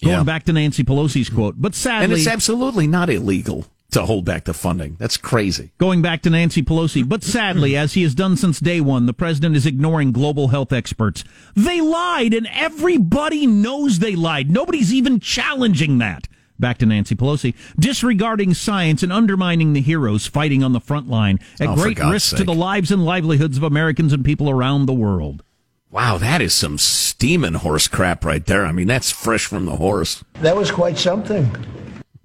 Going 0.01 0.17
yeah. 0.17 0.23
back 0.23 0.43
to 0.45 0.53
Nancy 0.53 0.83
Pelosi's 0.83 1.29
quote, 1.29 1.55
but 1.57 1.75
sadly, 1.75 2.03
and 2.03 2.13
it's 2.13 2.27
absolutely 2.27 2.87
not 2.87 3.09
illegal 3.09 3.65
to 3.91 4.05
hold 4.05 4.25
back 4.25 4.43
the 4.43 4.53
funding. 4.53 4.97
That's 4.99 5.17
crazy. 5.17 5.71
Going 5.77 6.01
back 6.01 6.21
to 6.23 6.29
Nancy 6.29 6.61
Pelosi, 6.61 7.07
but 7.07 7.23
sadly, 7.23 7.77
as 7.77 7.93
he 7.93 8.03
has 8.03 8.15
done 8.15 8.35
since 8.35 8.59
day 8.59 8.81
one, 8.81 9.05
the 9.05 9.13
president 9.13 9.55
is 9.55 9.65
ignoring 9.65 10.11
global 10.11 10.49
health 10.49 10.73
experts. 10.73 11.23
They 11.55 11.79
lied, 11.79 12.33
and 12.33 12.47
everybody 12.51 13.47
knows 13.47 13.99
they 13.99 14.15
lied. 14.15 14.49
Nobody's 14.49 14.93
even 14.93 15.19
challenging 15.19 15.99
that. 15.99 16.27
Back 16.59 16.77
to 16.79 16.85
Nancy 16.85 17.15
Pelosi, 17.15 17.55
disregarding 17.77 18.53
science 18.53 19.03
and 19.03 19.11
undermining 19.11 19.73
the 19.73 19.81
heroes 19.81 20.27
fighting 20.27 20.63
on 20.63 20.73
the 20.73 20.79
front 20.79 21.09
line 21.09 21.39
at 21.59 21.69
oh, 21.69 21.75
great 21.75 21.99
risk 21.99 22.29
sake. 22.29 22.37
to 22.37 22.43
the 22.43 22.53
lives 22.53 22.91
and 22.91 23.03
livelihoods 23.03 23.57
of 23.57 23.63
Americans 23.63 24.13
and 24.13 24.23
people 24.23 24.49
around 24.49 24.85
the 24.85 24.93
world. 24.93 25.43
Wow, 25.89 26.17
that 26.17 26.41
is 26.41 26.53
some 26.53 26.77
steaming 26.77 27.53
horse 27.53 27.87
crap 27.87 28.25
right 28.25 28.43
there. 28.45 28.65
I 28.65 28.71
mean, 28.71 28.87
that's 28.87 29.11
fresh 29.11 29.45
from 29.45 29.65
the 29.65 29.75
horse. 29.75 30.23
That 30.41 30.55
was 30.55 30.71
quite 30.71 30.97
something. 30.97 31.55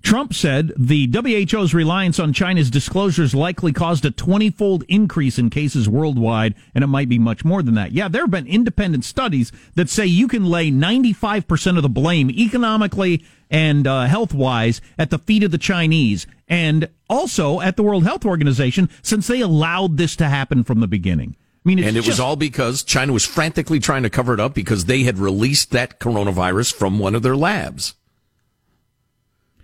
Trump 0.09 0.33
said 0.33 0.73
the 0.75 1.07
WHO's 1.07 1.75
reliance 1.75 2.19
on 2.19 2.33
China's 2.33 2.71
disclosures 2.71 3.35
likely 3.35 3.75
caused 3.75 4.07
a 4.07 4.11
20 4.11 4.49
fold 4.53 4.83
increase 4.89 5.39
in 5.39 5.51
cases 5.51 5.87
worldwide, 5.87 6.55
and 6.75 6.83
it 6.83 6.87
might 6.87 7.11
be 7.11 7.19
much 7.19 7.45
more 7.45 7.63
than 7.63 7.75
that. 7.75 7.93
Yeah, 7.93 8.09
there 8.09 8.23
have 8.23 8.31
been 8.31 8.47
independent 8.47 9.05
studies 9.05 9.53
that 9.75 9.91
say 9.91 10.07
you 10.07 10.27
can 10.27 10.47
lay 10.47 10.71
95% 10.71 11.77
of 11.77 11.83
the 11.83 11.91
blame 11.91 12.31
economically 12.31 13.23
and 13.51 13.87
uh, 13.87 14.07
health 14.07 14.33
wise 14.33 14.81
at 14.97 15.11
the 15.11 15.19
feet 15.19 15.43
of 15.43 15.51
the 15.51 15.59
Chinese 15.59 16.27
and 16.49 16.89
also 17.11 17.61
at 17.61 17.77
the 17.77 17.83
World 17.83 18.05
Health 18.05 18.25
Organization 18.25 18.89
since 19.03 19.27
they 19.27 19.43
allowed 19.43 19.99
this 19.99 20.17
to 20.17 20.25
happen 20.25 20.65
from 20.65 20.81
the 20.81 20.89
beginning. 20.89 21.37
I 21.67 21.69
mean, 21.69 21.81
and 21.81 21.89
it 21.89 21.93
just... 21.97 22.09
was 22.09 22.21
all 22.21 22.37
because 22.37 22.83
China 22.83 23.13
was 23.13 23.27
frantically 23.27 23.79
trying 23.79 24.05
to 24.05 24.11
cover 24.11 24.33
it 24.33 24.41
up 24.41 24.55
because 24.55 24.87
they 24.87 25.03
had 25.03 25.19
released 25.19 25.71
that 25.73 26.01
coronavirus 26.01 26.73
from 26.73 26.99
one 26.99 27.15
of 27.15 27.23
their 27.23 27.37
labs 27.37 27.93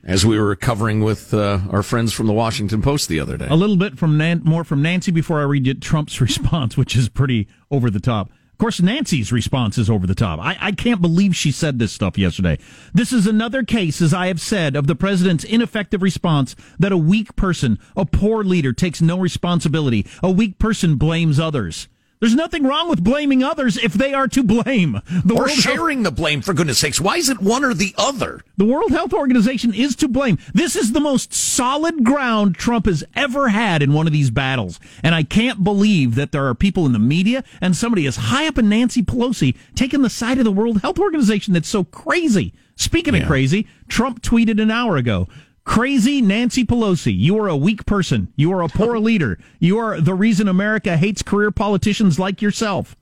as 0.04 0.24
we 0.24 0.38
were 0.38 0.54
covering 0.54 1.00
with 1.00 1.32
uh, 1.32 1.60
our 1.70 1.82
friends 1.82 2.12
from 2.12 2.26
the 2.26 2.32
Washington 2.32 2.82
Post 2.82 3.08
the 3.08 3.20
other 3.20 3.36
day. 3.36 3.46
A 3.48 3.54
little 3.54 3.76
bit 3.76 3.98
from 3.98 4.18
Nan- 4.18 4.42
more 4.44 4.64
from 4.64 4.82
Nancy 4.82 5.10
before 5.10 5.40
I 5.40 5.44
read 5.44 5.80
Trump's 5.80 6.20
response, 6.20 6.76
which 6.76 6.94
is 6.96 7.08
pretty 7.08 7.48
over 7.70 7.90
the 7.90 8.00
top. 8.00 8.30
Of 8.52 8.58
course, 8.58 8.80
Nancy's 8.80 9.32
response 9.32 9.78
is 9.78 9.90
over 9.90 10.06
the 10.06 10.14
top. 10.14 10.38
I, 10.38 10.56
I 10.60 10.70
can't 10.72 11.02
believe 11.02 11.34
she 11.34 11.50
said 11.50 11.80
this 11.80 11.92
stuff 11.92 12.16
yesterday. 12.16 12.58
This 12.92 13.12
is 13.12 13.26
another 13.26 13.64
case, 13.64 14.00
as 14.00 14.14
I 14.14 14.28
have 14.28 14.40
said, 14.40 14.76
of 14.76 14.86
the 14.86 14.94
president's 14.94 15.42
ineffective 15.42 16.02
response 16.02 16.54
that 16.78 16.92
a 16.92 16.96
weak 16.96 17.34
person, 17.34 17.80
a 17.96 18.06
poor 18.06 18.44
leader, 18.44 18.72
takes 18.72 19.02
no 19.02 19.18
responsibility. 19.18 20.06
A 20.22 20.30
weak 20.30 20.60
person 20.60 20.94
blames 20.94 21.40
others. 21.40 21.88
There's 22.24 22.34
nothing 22.34 22.62
wrong 22.62 22.88
with 22.88 23.04
blaming 23.04 23.42
others 23.42 23.76
if 23.76 23.92
they 23.92 24.14
are 24.14 24.26
to 24.28 24.42
blame. 24.42 25.02
The 25.26 25.34
or 25.34 25.40
World 25.40 25.50
sharing 25.50 25.98
Health- 25.98 26.16
the 26.16 26.22
blame, 26.22 26.40
for 26.40 26.54
goodness 26.54 26.78
sakes. 26.78 26.98
Why 26.98 27.18
is 27.18 27.28
it 27.28 27.38
one 27.38 27.62
or 27.62 27.74
the 27.74 27.94
other? 27.98 28.40
The 28.56 28.64
World 28.64 28.92
Health 28.92 29.12
Organization 29.12 29.74
is 29.74 29.94
to 29.96 30.08
blame. 30.08 30.38
This 30.54 30.74
is 30.74 30.92
the 30.92 31.00
most 31.00 31.34
solid 31.34 32.02
ground 32.02 32.54
Trump 32.54 32.86
has 32.86 33.04
ever 33.14 33.50
had 33.50 33.82
in 33.82 33.92
one 33.92 34.06
of 34.06 34.14
these 34.14 34.30
battles. 34.30 34.80
And 35.02 35.14
I 35.14 35.22
can't 35.22 35.62
believe 35.62 36.14
that 36.14 36.32
there 36.32 36.46
are 36.46 36.54
people 36.54 36.86
in 36.86 36.94
the 36.94 36.98
media 36.98 37.44
and 37.60 37.76
somebody 37.76 38.06
as 38.06 38.16
high 38.16 38.46
up 38.46 38.56
in 38.56 38.70
Nancy 38.70 39.02
Pelosi 39.02 39.54
taking 39.74 40.00
the 40.00 40.08
side 40.08 40.38
of 40.38 40.44
the 40.44 40.50
World 40.50 40.80
Health 40.80 40.98
Organization 40.98 41.52
that's 41.52 41.68
so 41.68 41.84
crazy. 41.84 42.54
Speaking 42.74 43.12
yeah. 43.12 43.20
of 43.20 43.26
crazy, 43.26 43.66
Trump 43.88 44.22
tweeted 44.22 44.62
an 44.62 44.70
hour 44.70 44.96
ago 44.96 45.28
Crazy 45.64 46.20
Nancy 46.20 46.64
Pelosi, 46.64 47.16
you 47.16 47.38
are 47.38 47.48
a 47.48 47.56
weak 47.56 47.86
person. 47.86 48.32
You 48.36 48.52
are 48.52 48.62
a 48.62 48.68
poor 48.68 48.98
leader. 49.00 49.38
You 49.58 49.78
are 49.78 50.00
the 50.00 50.14
reason 50.14 50.46
America 50.46 50.96
hates 50.96 51.22
career 51.22 51.50
politicians 51.50 52.18
like 52.18 52.42
yourself. 52.42 52.96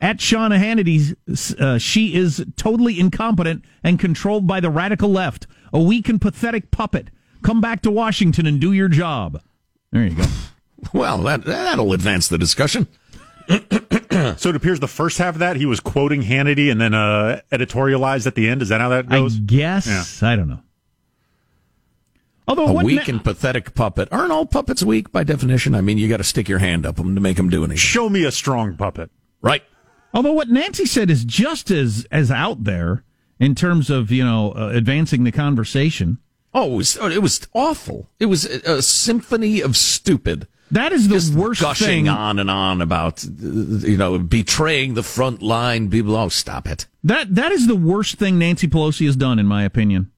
At 0.00 0.20
Sean 0.20 0.50
Hannity, 0.50 1.14
uh, 1.60 1.78
she 1.78 2.14
is 2.14 2.44
totally 2.56 2.98
incompetent 2.98 3.64
and 3.84 4.00
controlled 4.00 4.48
by 4.48 4.58
the 4.58 4.68
radical 4.68 5.10
left. 5.10 5.46
A 5.72 5.80
weak 5.80 6.08
and 6.08 6.20
pathetic 6.20 6.72
puppet. 6.72 7.08
Come 7.42 7.60
back 7.60 7.82
to 7.82 7.90
Washington 7.90 8.44
and 8.46 8.60
do 8.60 8.72
your 8.72 8.88
job. 8.88 9.40
There 9.92 10.04
you 10.04 10.16
go. 10.16 10.24
Well, 10.92 11.18
that 11.18 11.44
that'll 11.44 11.92
advance 11.92 12.26
the 12.26 12.38
discussion. 12.38 12.88
so 13.48 14.48
it 14.48 14.56
appears 14.56 14.80
the 14.80 14.88
first 14.88 15.18
half 15.18 15.36
of 15.36 15.38
that 15.38 15.54
he 15.54 15.64
was 15.64 15.78
quoting 15.78 16.22
Hannity 16.22 16.72
and 16.72 16.80
then 16.80 16.92
uh, 16.92 17.40
editorialized 17.52 18.26
at 18.26 18.34
the 18.34 18.48
end. 18.48 18.62
Is 18.62 18.70
that 18.70 18.80
how 18.80 18.88
that 18.88 19.08
goes? 19.08 19.36
I 19.36 19.40
guess. 19.42 19.86
Yeah. 19.86 20.28
I 20.28 20.34
don't 20.34 20.48
know. 20.48 20.58
Although 22.58 22.78
a 22.80 22.84
weak 22.84 23.08
na- 23.08 23.14
and 23.14 23.24
pathetic 23.24 23.74
puppet 23.74 24.08
aren't 24.12 24.32
all 24.32 24.46
puppets 24.46 24.82
weak 24.82 25.10
by 25.12 25.24
definition. 25.24 25.74
I 25.74 25.80
mean, 25.80 25.98
you 25.98 26.08
got 26.08 26.18
to 26.18 26.24
stick 26.24 26.48
your 26.48 26.58
hand 26.58 26.84
up 26.86 26.96
them 26.96 27.14
to 27.14 27.20
make 27.20 27.36
them 27.36 27.48
do 27.50 27.60
anything. 27.64 27.76
Show 27.78 28.08
me 28.08 28.24
a 28.24 28.30
strong 28.32 28.76
puppet, 28.76 29.10
right? 29.40 29.62
Although 30.14 30.32
what 30.32 30.48
Nancy 30.48 30.84
said 30.86 31.10
is 31.10 31.24
just 31.24 31.70
as 31.70 32.06
as 32.10 32.30
out 32.30 32.64
there 32.64 33.04
in 33.40 33.54
terms 33.54 33.88
of 33.90 34.10
you 34.10 34.24
know 34.24 34.52
uh, 34.52 34.68
advancing 34.74 35.24
the 35.24 35.32
conversation. 35.32 36.18
Oh, 36.54 36.74
it 36.74 36.76
was, 36.76 36.96
it 36.98 37.22
was 37.22 37.48
awful. 37.54 38.10
It 38.20 38.26
was 38.26 38.44
a, 38.44 38.74
a 38.76 38.82
symphony 38.82 39.62
of 39.62 39.74
stupid. 39.74 40.46
That 40.70 40.92
is 40.92 41.08
the 41.08 41.14
Just 41.14 41.32
worst 41.32 41.62
gushing 41.62 41.86
thing. 42.04 42.08
on 42.08 42.38
and 42.38 42.50
on 42.50 42.82
about 42.82 43.24
you 43.24 43.96
know 43.96 44.18
betraying 44.18 44.94
the 44.94 45.02
front 45.02 45.40
line 45.42 45.88
people. 45.90 46.14
Oh, 46.14 46.28
stop 46.28 46.66
it. 46.68 46.86
That 47.04 47.34
that 47.34 47.52
is 47.52 47.66
the 47.66 47.76
worst 47.76 48.16
thing 48.16 48.38
Nancy 48.38 48.68
Pelosi 48.68 49.06
has 49.06 49.16
done, 49.16 49.38
in 49.38 49.46
my 49.46 49.64
opinion 49.64 50.10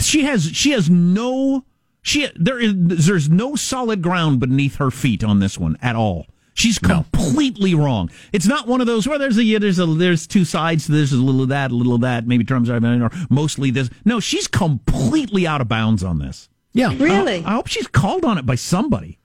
She 0.00 0.24
has 0.24 0.44
she 0.44 0.70
has 0.70 0.88
no 0.88 1.64
she 2.02 2.28
there 2.36 2.58
is 2.58 2.74
there's 2.76 3.28
no 3.28 3.54
solid 3.54 4.02
ground 4.02 4.40
beneath 4.40 4.76
her 4.76 4.90
feet 4.90 5.22
on 5.22 5.40
this 5.40 5.58
one 5.58 5.76
at 5.82 5.96
all. 5.96 6.26
She's 6.54 6.78
completely 6.78 7.74
no. 7.74 7.84
wrong. 7.84 8.10
It's 8.32 8.46
not 8.46 8.66
one 8.66 8.80
of 8.80 8.86
those 8.86 9.08
where 9.08 9.18
there's 9.18 9.38
a 9.38 9.44
yeah, 9.44 9.58
there's 9.58 9.78
a 9.78 9.86
there's 9.86 10.26
two 10.26 10.44
sides. 10.44 10.86
There's 10.86 11.12
a 11.12 11.16
little 11.16 11.42
of 11.42 11.48
that, 11.48 11.70
a 11.70 11.74
little 11.74 11.94
of 11.94 12.02
that. 12.02 12.26
Maybe 12.26 12.44
Trump's 12.44 12.68
or 12.68 13.10
mostly 13.30 13.70
this. 13.70 13.88
No, 14.04 14.20
she's 14.20 14.46
completely 14.46 15.46
out 15.46 15.60
of 15.60 15.68
bounds 15.68 16.04
on 16.04 16.18
this. 16.18 16.48
Yeah, 16.74 16.94
really. 16.98 17.44
I, 17.44 17.50
I 17.50 17.54
hope 17.54 17.68
she's 17.68 17.86
called 17.86 18.24
on 18.24 18.38
it 18.38 18.46
by 18.46 18.54
somebody. 18.54 19.18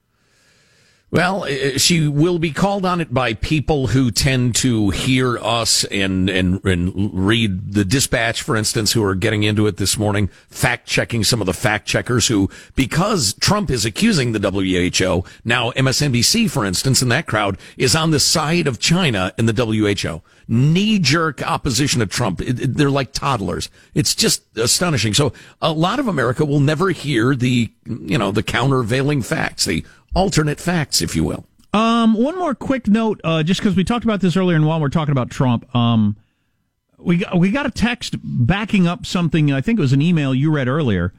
Well, 1.10 1.44
uh, 1.44 1.78
she 1.78 2.10
will 2.10 2.38
be 2.38 2.52
called 2.52 2.86
on 2.86 3.00
it 3.00 3.14
by 3.14 3.34
people 3.34 3.88
who 3.88 4.12
tend 4.12 4.56
to 4.58 4.90
hear 4.90 5.38
us 5.38 5.86
and, 5.86 6.30
and, 6.30 6.64
and 6.66 7.14
read 7.14 7.72
the 7.74 7.86
dispatch, 7.86 8.42
for 8.42 8.58
instance, 8.58 8.92
who 8.92 9.02
are 9.06 9.16
getting 9.16 9.44
into 9.44 9.68
it 9.68 9.78
this 9.78 9.98
morning, 9.98 10.28
fact 10.50 10.86
checking 10.86 11.24
some 11.24 11.40
of 11.40 11.46
the 11.46 11.54
fact 11.54 11.88
checkers 11.88 12.28
who, 12.28 12.50
because 12.76 13.34
Trump 13.36 13.70
is 13.70 13.86
accusing 13.86 14.34
the 14.34 14.52
WHO, 14.52 15.24
now 15.46 15.72
MSNBC, 15.72 16.52
for 16.52 16.66
instance, 16.66 17.02
in 17.02 17.08
that 17.08 17.26
crowd 17.26 17.58
is 17.78 17.96
on 17.96 18.12
the 18.12 18.20
side 18.20 18.68
of 18.68 18.78
China 18.78 19.34
and 19.38 19.48
the 19.48 19.66
WHO. 19.66 20.22
Knee 20.50 21.00
jerk 21.00 21.42
opposition 21.42 22.02
to 22.02 22.06
Trump. 22.06 22.42
It, 22.42 22.60
it, 22.60 22.74
they're 22.76 22.90
like 22.90 23.14
toddlers. 23.14 23.70
It's 23.94 24.14
just 24.14 24.44
astonishing. 24.58 25.14
So 25.14 25.32
a 25.62 25.72
lot 25.72 26.00
of 26.00 26.08
America 26.10 26.44
will 26.44 26.60
never 26.60 26.90
hear 26.90 27.34
the, 27.34 27.72
you 27.86 28.18
know, 28.18 28.32
the 28.32 28.44
countervailing 28.44 29.22
facts, 29.22 29.66
the 29.66 29.86
alternate 30.18 30.60
facts, 30.60 31.02
if 31.02 31.16
you 31.16 31.24
will. 31.24 31.46
Um, 31.74 32.16
one 32.16 32.38
more 32.40 32.56
quick 32.56 32.88
note, 32.88 33.22
uh, 33.24 33.44
just 33.44 33.62
because 33.62 33.76
we 33.76 33.84
talked 33.84 34.04
about 34.04 34.20
this 34.20 34.36
earlier, 34.36 34.56
and 34.56 34.66
while 34.66 34.82
we're 34.82 34.90
talking 34.90 35.12
about 35.12 35.30
Trump, 35.30 35.74
um, 35.76 36.18
we 36.98 37.18
got, 37.18 37.38
we 37.38 37.52
got 37.52 37.68
a 37.68 37.72
text 37.72 38.16
backing 38.24 38.88
up 38.88 39.06
something. 39.06 39.52
I 39.52 39.62
think 39.62 39.78
it 39.78 39.82
was 39.82 39.94
an 39.94 40.02
email 40.02 40.34
you 40.34 40.52
read 40.52 40.68
earlier. 40.68 41.14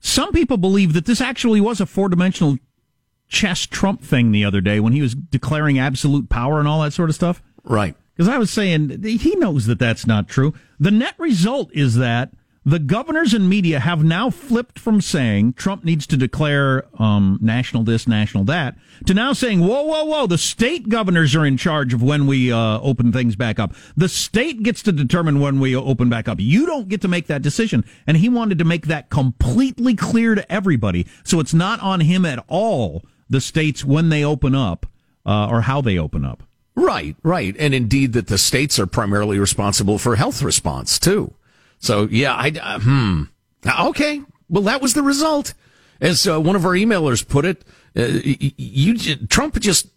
Some 0.00 0.32
people 0.32 0.56
believe 0.56 0.94
that 0.94 1.04
this 1.04 1.20
actually 1.20 1.60
was 1.60 1.78
a 1.78 1.86
four 1.86 2.08
dimensional 2.08 2.56
chess 3.28 3.66
Trump 3.66 4.02
thing 4.02 4.32
the 4.32 4.46
other 4.46 4.62
day 4.62 4.80
when 4.80 4.94
he 4.94 5.02
was 5.02 5.14
declaring 5.14 5.78
absolute 5.78 6.30
power 6.30 6.58
and 6.58 6.66
all 6.66 6.80
that 6.80 6.94
sort 6.94 7.10
of 7.10 7.14
stuff. 7.14 7.42
Right. 7.64 7.94
Because 8.16 8.32
I 8.32 8.38
was 8.38 8.50
saying 8.50 9.02
he 9.02 9.36
knows 9.36 9.66
that 9.66 9.78
that's 9.78 10.06
not 10.06 10.26
true. 10.26 10.54
The 10.80 10.90
net 10.90 11.14
result 11.18 11.70
is 11.74 11.96
that 11.96 12.32
the 12.64 12.78
governors 12.78 13.32
and 13.32 13.48
media 13.48 13.80
have 13.80 14.04
now 14.04 14.30
flipped 14.30 14.78
from 14.78 15.00
saying 15.00 15.54
Trump 15.54 15.84
needs 15.84 16.06
to 16.08 16.16
declare 16.16 16.84
um, 16.98 17.38
national 17.40 17.82
this, 17.84 18.06
national 18.06 18.44
that, 18.44 18.76
to 19.06 19.14
now 19.14 19.32
saying, 19.32 19.60
whoa, 19.60 19.82
whoa, 19.82 20.04
whoa, 20.04 20.26
the 20.26 20.38
state 20.38 20.88
governors 20.88 21.34
are 21.34 21.46
in 21.46 21.56
charge 21.56 21.94
of 21.94 22.02
when 22.02 22.26
we 22.26 22.52
uh, 22.52 22.78
open 22.80 23.12
things 23.12 23.36
back 23.36 23.58
up. 23.58 23.74
The 23.96 24.08
state 24.08 24.62
gets 24.62 24.82
to 24.82 24.92
determine 24.92 25.40
when 25.40 25.60
we 25.60 25.74
open 25.74 26.08
back 26.08 26.28
up. 26.28 26.38
You 26.40 26.66
don't 26.66 26.88
get 26.88 27.00
to 27.02 27.08
make 27.08 27.26
that 27.28 27.42
decision. 27.42 27.84
And 28.06 28.16
he 28.16 28.28
wanted 28.28 28.58
to 28.58 28.64
make 28.64 28.86
that 28.86 29.08
completely 29.08 29.94
clear 29.94 30.34
to 30.34 30.52
everybody. 30.52 31.06
So 31.24 31.40
it's 31.40 31.54
not 31.54 31.80
on 31.80 32.00
him 32.00 32.26
at 32.26 32.44
all, 32.48 33.02
the 33.30 33.40
states, 33.40 33.84
when 33.84 34.08
they 34.08 34.24
open 34.24 34.54
up 34.54 34.86
uh, 35.24 35.48
or 35.48 35.62
how 35.62 35.80
they 35.80 35.98
open 35.98 36.24
up. 36.24 36.42
Right, 36.74 37.16
right. 37.22 37.56
And 37.58 37.74
indeed, 37.74 38.12
that 38.12 38.28
the 38.28 38.38
states 38.38 38.78
are 38.78 38.86
primarily 38.86 39.38
responsible 39.38 39.98
for 39.98 40.16
health 40.16 40.42
response, 40.42 40.98
too. 40.98 41.34
So 41.78 42.08
yeah, 42.10 42.34
I 42.34 42.52
uh, 42.60 42.80
hmm. 42.80 43.22
Okay, 43.88 44.22
well 44.48 44.62
that 44.64 44.80
was 44.80 44.94
the 44.94 45.02
result. 45.02 45.54
As 46.00 46.28
uh, 46.28 46.40
one 46.40 46.54
of 46.54 46.64
our 46.64 46.72
emailers 46.72 47.26
put 47.26 47.44
it, 47.44 47.64
uh, 47.96 48.02
you, 48.22 48.52
you 48.56 49.16
Trump 49.26 49.58
just 49.58 49.88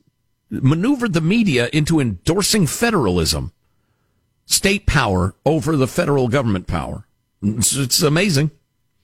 maneuvered 0.50 1.14
the 1.14 1.22
media 1.22 1.70
into 1.72 2.00
endorsing 2.00 2.68
federalism, 2.68 3.52
state 4.46 4.86
power 4.86 5.36
over 5.46 5.78
the 5.78 5.88
federal 5.88 6.28
government 6.28 6.68
power. 6.68 7.06
It's, 7.42 7.76
it's 7.76 8.02
amazing. 8.02 8.52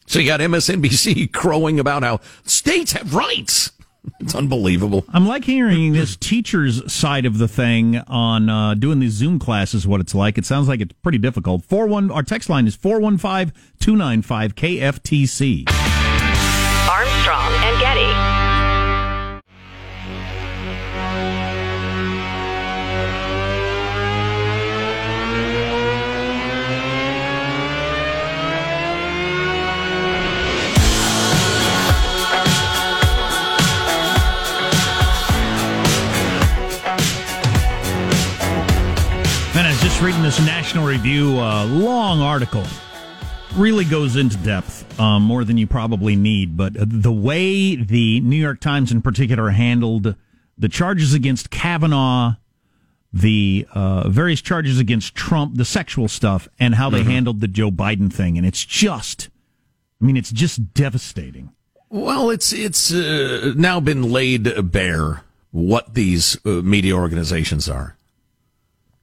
So 0.07 0.19
you 0.19 0.27
got 0.27 0.39
MSNBC 0.39 1.31
crowing 1.33 1.79
about 1.79 2.03
how 2.03 2.21
states 2.45 2.93
have 2.93 3.13
rights. 3.13 3.71
It's 4.19 4.35
unbelievable. 4.35 5.05
I'm 5.09 5.27
like 5.27 5.43
hearing 5.45 5.93
this 5.93 6.15
teacher's 6.15 6.91
side 6.91 7.25
of 7.25 7.37
the 7.37 7.47
thing 7.47 7.97
on 8.07 8.49
uh, 8.49 8.73
doing 8.73 8.99
these 8.99 9.13
Zoom 9.13 9.39
classes, 9.39 9.87
what 9.87 10.01
it's 10.01 10.15
like. 10.15 10.37
It 10.37 10.45
sounds 10.45 10.67
like 10.67 10.81
it's 10.81 10.93
pretty 11.03 11.17
difficult. 11.17 11.63
Four 11.65 11.87
one. 11.87 12.11
Our 12.11 12.23
text 12.23 12.49
line 12.49 12.67
is 12.67 12.75
415 12.75 13.53
295 13.79 14.55
KFTC. 14.55 15.86
Just 39.87 40.01
reading 40.01 40.21
this 40.21 40.45
National 40.45 40.85
Review 40.85 41.39
uh, 41.39 41.63
long 41.65 42.19
article. 42.19 42.65
Really 43.55 43.85
goes 43.85 44.17
into 44.17 44.35
depth, 44.39 44.99
um, 44.99 45.23
more 45.23 45.45
than 45.45 45.57
you 45.57 45.65
probably 45.65 46.17
need. 46.17 46.57
But 46.57 46.73
the 46.75 47.13
way 47.13 47.77
the 47.77 48.19
New 48.19 48.35
York 48.35 48.59
Times, 48.59 48.91
in 48.91 49.01
particular, 49.01 49.49
handled 49.51 50.15
the 50.57 50.67
charges 50.67 51.13
against 51.13 51.51
Kavanaugh, 51.51 52.33
the 53.13 53.65
uh, 53.73 54.09
various 54.09 54.41
charges 54.41 54.77
against 54.77 55.15
Trump, 55.15 55.55
the 55.55 55.63
sexual 55.63 56.09
stuff, 56.09 56.49
and 56.59 56.75
how 56.75 56.89
they 56.89 56.99
mm-hmm. 56.99 57.11
handled 57.11 57.39
the 57.39 57.47
Joe 57.47 57.71
Biden 57.71 58.11
thing, 58.11 58.37
and 58.37 58.45
it's 58.45 58.65
just, 58.65 59.29
I 60.01 60.05
mean, 60.05 60.17
it's 60.17 60.33
just 60.33 60.73
devastating. 60.73 61.53
Well, 61.87 62.29
it's 62.29 62.51
it's 62.51 62.93
uh, 62.93 63.53
now 63.55 63.79
been 63.79 64.11
laid 64.11 64.69
bare 64.69 65.23
what 65.51 65.93
these 65.93 66.37
uh, 66.45 66.49
media 66.61 66.93
organizations 66.93 67.69
are. 67.69 67.96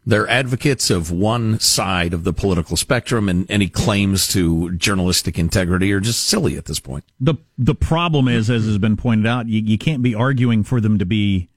They're 0.07 0.29
advocates 0.29 0.91
of 0.91 1.11
one 1.11 1.59
side 1.61 2.13
of 2.13 2.25
the 2.25 2.33
political 2.33 2.77
spectrum, 2.77 3.29
and 3.29 3.51
any 3.51 3.69
claims 3.69 4.29
to 4.29 4.73
journalistic 4.73 5.39
integrity 5.39 5.93
are 5.93 6.01
just 6.01 6.27
silly 6.27 6.57
at 6.59 6.67
this 6.67 6.79
point. 6.79 7.05
The 7.19 7.37
the 7.57 7.75
problem 7.75 8.29
is, 8.29 8.51
as 8.51 8.67
has 8.67 8.77
been 8.79 8.97
pointed 8.97 9.27
out, 9.27 9.47
you, 9.47 9.61
you 9.63 9.79
can't 9.79 10.03
be 10.03 10.15
arguing 10.15 10.63
for 10.63 10.81
them 10.81 10.99
to 10.99 11.07
be 11.07 11.49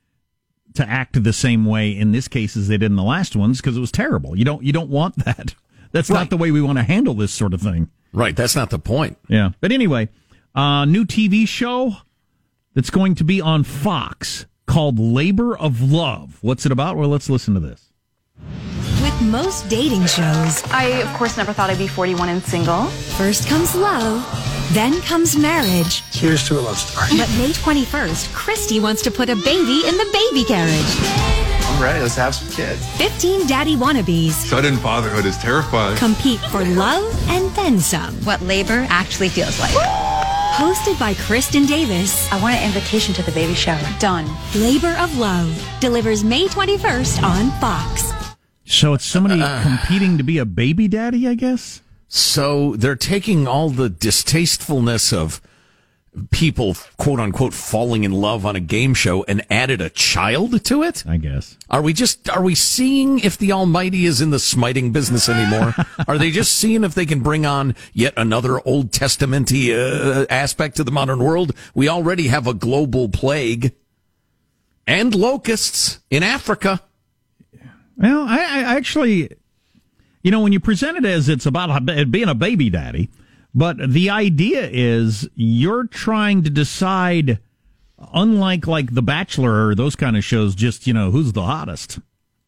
to 0.75 0.87
act 0.87 1.21
the 1.21 1.33
same 1.33 1.65
way 1.65 1.91
in 1.91 2.11
this 2.13 2.27
case 2.27 2.55
as 2.55 2.67
they 2.67 2.77
did 2.77 2.85
in 2.91 2.95
the 2.95 3.03
last 3.03 3.35
ones 3.35 3.59
because 3.59 3.75
it 3.75 3.81
was 3.81 3.91
terrible. 3.91 4.37
You 4.37 4.45
don't 4.45 4.63
you 4.63 4.71
don't 4.71 4.89
want 4.89 5.15
that. 5.25 5.53
That's 5.91 6.09
right. 6.09 6.19
not 6.19 6.29
the 6.29 6.37
way 6.37 6.51
we 6.51 6.61
want 6.61 6.77
to 6.77 6.83
handle 6.83 7.13
this 7.13 7.33
sort 7.33 7.53
of 7.53 7.61
thing. 7.61 7.89
Right. 8.13 8.35
That's 8.35 8.55
not 8.55 8.69
the 8.69 8.79
point. 8.79 9.17
Yeah. 9.27 9.51
But 9.59 9.71
anyway, 9.71 10.09
uh, 10.55 10.85
new 10.85 11.05
TV 11.05 11.47
show 11.47 11.93
that's 12.73 12.89
going 12.89 13.15
to 13.15 13.23
be 13.23 13.41
on 13.41 13.63
Fox 13.63 14.45
called 14.65 14.99
Labor 14.99 15.57
of 15.57 15.81
Love. 15.81 16.37
What's 16.41 16.65
it 16.65 16.71
about? 16.71 16.97
Well, 16.97 17.09
let's 17.09 17.29
listen 17.29 17.53
to 17.55 17.59
this. 17.59 17.86
With 19.01 19.21
most 19.21 19.69
dating 19.69 20.05
shows, 20.05 20.63
I, 20.71 21.01
of 21.03 21.07
course, 21.17 21.37
never 21.37 21.53
thought 21.53 21.69
I'd 21.69 21.77
be 21.77 21.87
41 21.87 22.29
and 22.29 22.43
single. 22.43 22.85
First 23.17 23.47
comes 23.47 23.75
love, 23.75 24.25
then 24.73 25.01
comes 25.01 25.37
marriage. 25.37 26.01
Here's 26.11 26.47
to 26.47 26.59
a 26.59 26.61
love 26.61 26.77
story. 26.77 27.17
But 27.17 27.29
May 27.37 27.51
21st, 27.51 28.27
Kristy 28.33 28.81
wants 28.81 29.01
to 29.03 29.11
put 29.11 29.29
a 29.29 29.35
baby 29.35 29.87
in 29.87 29.97
the 29.97 30.09
baby 30.11 30.43
carriage. 30.43 31.37
I'm 31.77 31.83
ready. 31.83 31.99
Let's 31.99 32.15
have 32.15 32.33
some 32.33 32.49
kids. 32.53 32.85
15 32.97 33.45
daddy 33.47 33.75
wannabes. 33.75 34.31
Sudden 34.31 34.77
fatherhood 34.77 35.25
is 35.25 35.37
terrifying. 35.37 35.95
Compete 35.97 36.39
for 36.39 36.65
love 36.65 37.05
and 37.29 37.49
then 37.55 37.79
some. 37.79 38.15
What 38.25 38.41
labor 38.41 38.87
actually 38.89 39.29
feels 39.29 39.59
like. 39.59 39.73
Hosted 40.55 40.99
by 40.99 41.13
Kristin 41.13 41.67
Davis. 41.67 42.31
I 42.31 42.41
want 42.41 42.55
an 42.55 42.65
invitation 42.65 43.13
to 43.13 43.21
the 43.21 43.31
baby 43.31 43.53
shower. 43.53 43.79
Done. 43.99 44.27
Labor 44.55 44.95
of 44.99 45.15
Love 45.19 45.53
delivers 45.79 46.23
May 46.23 46.47
21st 46.47 47.21
on 47.21 47.51
Fox. 47.61 48.16
So 48.67 48.93
it's 48.93 49.05
somebody 49.05 49.41
uh, 49.41 49.63
competing 49.63 50.17
to 50.17 50.23
be 50.23 50.37
a 50.37 50.45
baby 50.45 50.87
daddy, 50.87 51.27
I 51.27 51.35
guess? 51.35 51.81
So 52.09 52.75
they're 52.75 52.95
taking 52.95 53.47
all 53.47 53.69
the 53.69 53.89
distastefulness 53.89 55.13
of 55.13 55.41
people, 56.31 56.75
quote 56.97 57.19
unquote, 57.19 57.53
falling 57.53 58.03
in 58.03 58.11
love 58.11 58.45
on 58.45 58.55
a 58.55 58.59
game 58.59 58.93
show 58.93 59.23
and 59.23 59.45
added 59.49 59.81
a 59.81 59.89
child 59.89 60.63
to 60.65 60.83
it? 60.83 61.03
I 61.07 61.17
guess. 61.17 61.57
Are 61.69 61.81
we 61.81 61.93
just, 61.93 62.29
are 62.29 62.41
we 62.41 62.55
seeing 62.55 63.19
if 63.19 63.37
the 63.37 63.51
Almighty 63.51 64.05
is 64.05 64.19
in 64.19 64.31
the 64.31 64.39
smiting 64.39 64.91
business 64.91 65.29
anymore? 65.29 65.73
are 66.07 66.17
they 66.17 66.31
just 66.31 66.55
seeing 66.55 66.83
if 66.83 66.95
they 66.95 67.05
can 67.05 67.21
bring 67.21 67.45
on 67.45 67.75
yet 67.93 68.13
another 68.17 68.59
Old 68.67 68.91
Testamenty 68.91 69.73
uh, 69.73 70.25
aspect 70.29 70.77
to 70.77 70.83
the 70.83 70.91
modern 70.91 71.19
world? 71.19 71.53
We 71.73 71.87
already 71.87 72.27
have 72.27 72.47
a 72.47 72.53
global 72.53 73.09
plague 73.09 73.73
and 74.85 75.13
locusts 75.13 75.99
in 76.09 76.23
Africa. 76.23 76.81
Well, 77.97 78.25
I, 78.27 78.37
I 78.37 78.75
actually, 78.75 79.29
you 80.23 80.31
know, 80.31 80.39
when 80.41 80.53
you 80.53 80.59
present 80.59 80.97
it 80.97 81.05
as 81.05 81.29
it's 81.29 81.45
about 81.45 81.85
being 82.11 82.29
a 82.29 82.35
baby 82.35 82.69
daddy, 82.69 83.09
but 83.55 83.77
the 83.91 84.09
idea 84.09 84.69
is 84.71 85.27
you're 85.35 85.85
trying 85.85 86.43
to 86.43 86.49
decide, 86.49 87.39
unlike 88.13 88.67
like 88.67 88.93
The 88.93 89.01
Bachelor 89.01 89.67
or 89.67 89.75
those 89.75 89.95
kind 89.95 90.15
of 90.15 90.23
shows, 90.23 90.53
just, 90.53 90.85
you 90.85 90.93
know, 90.93 91.09
who's 91.11 91.33
the 91.33 91.43
hottest, 91.43 91.99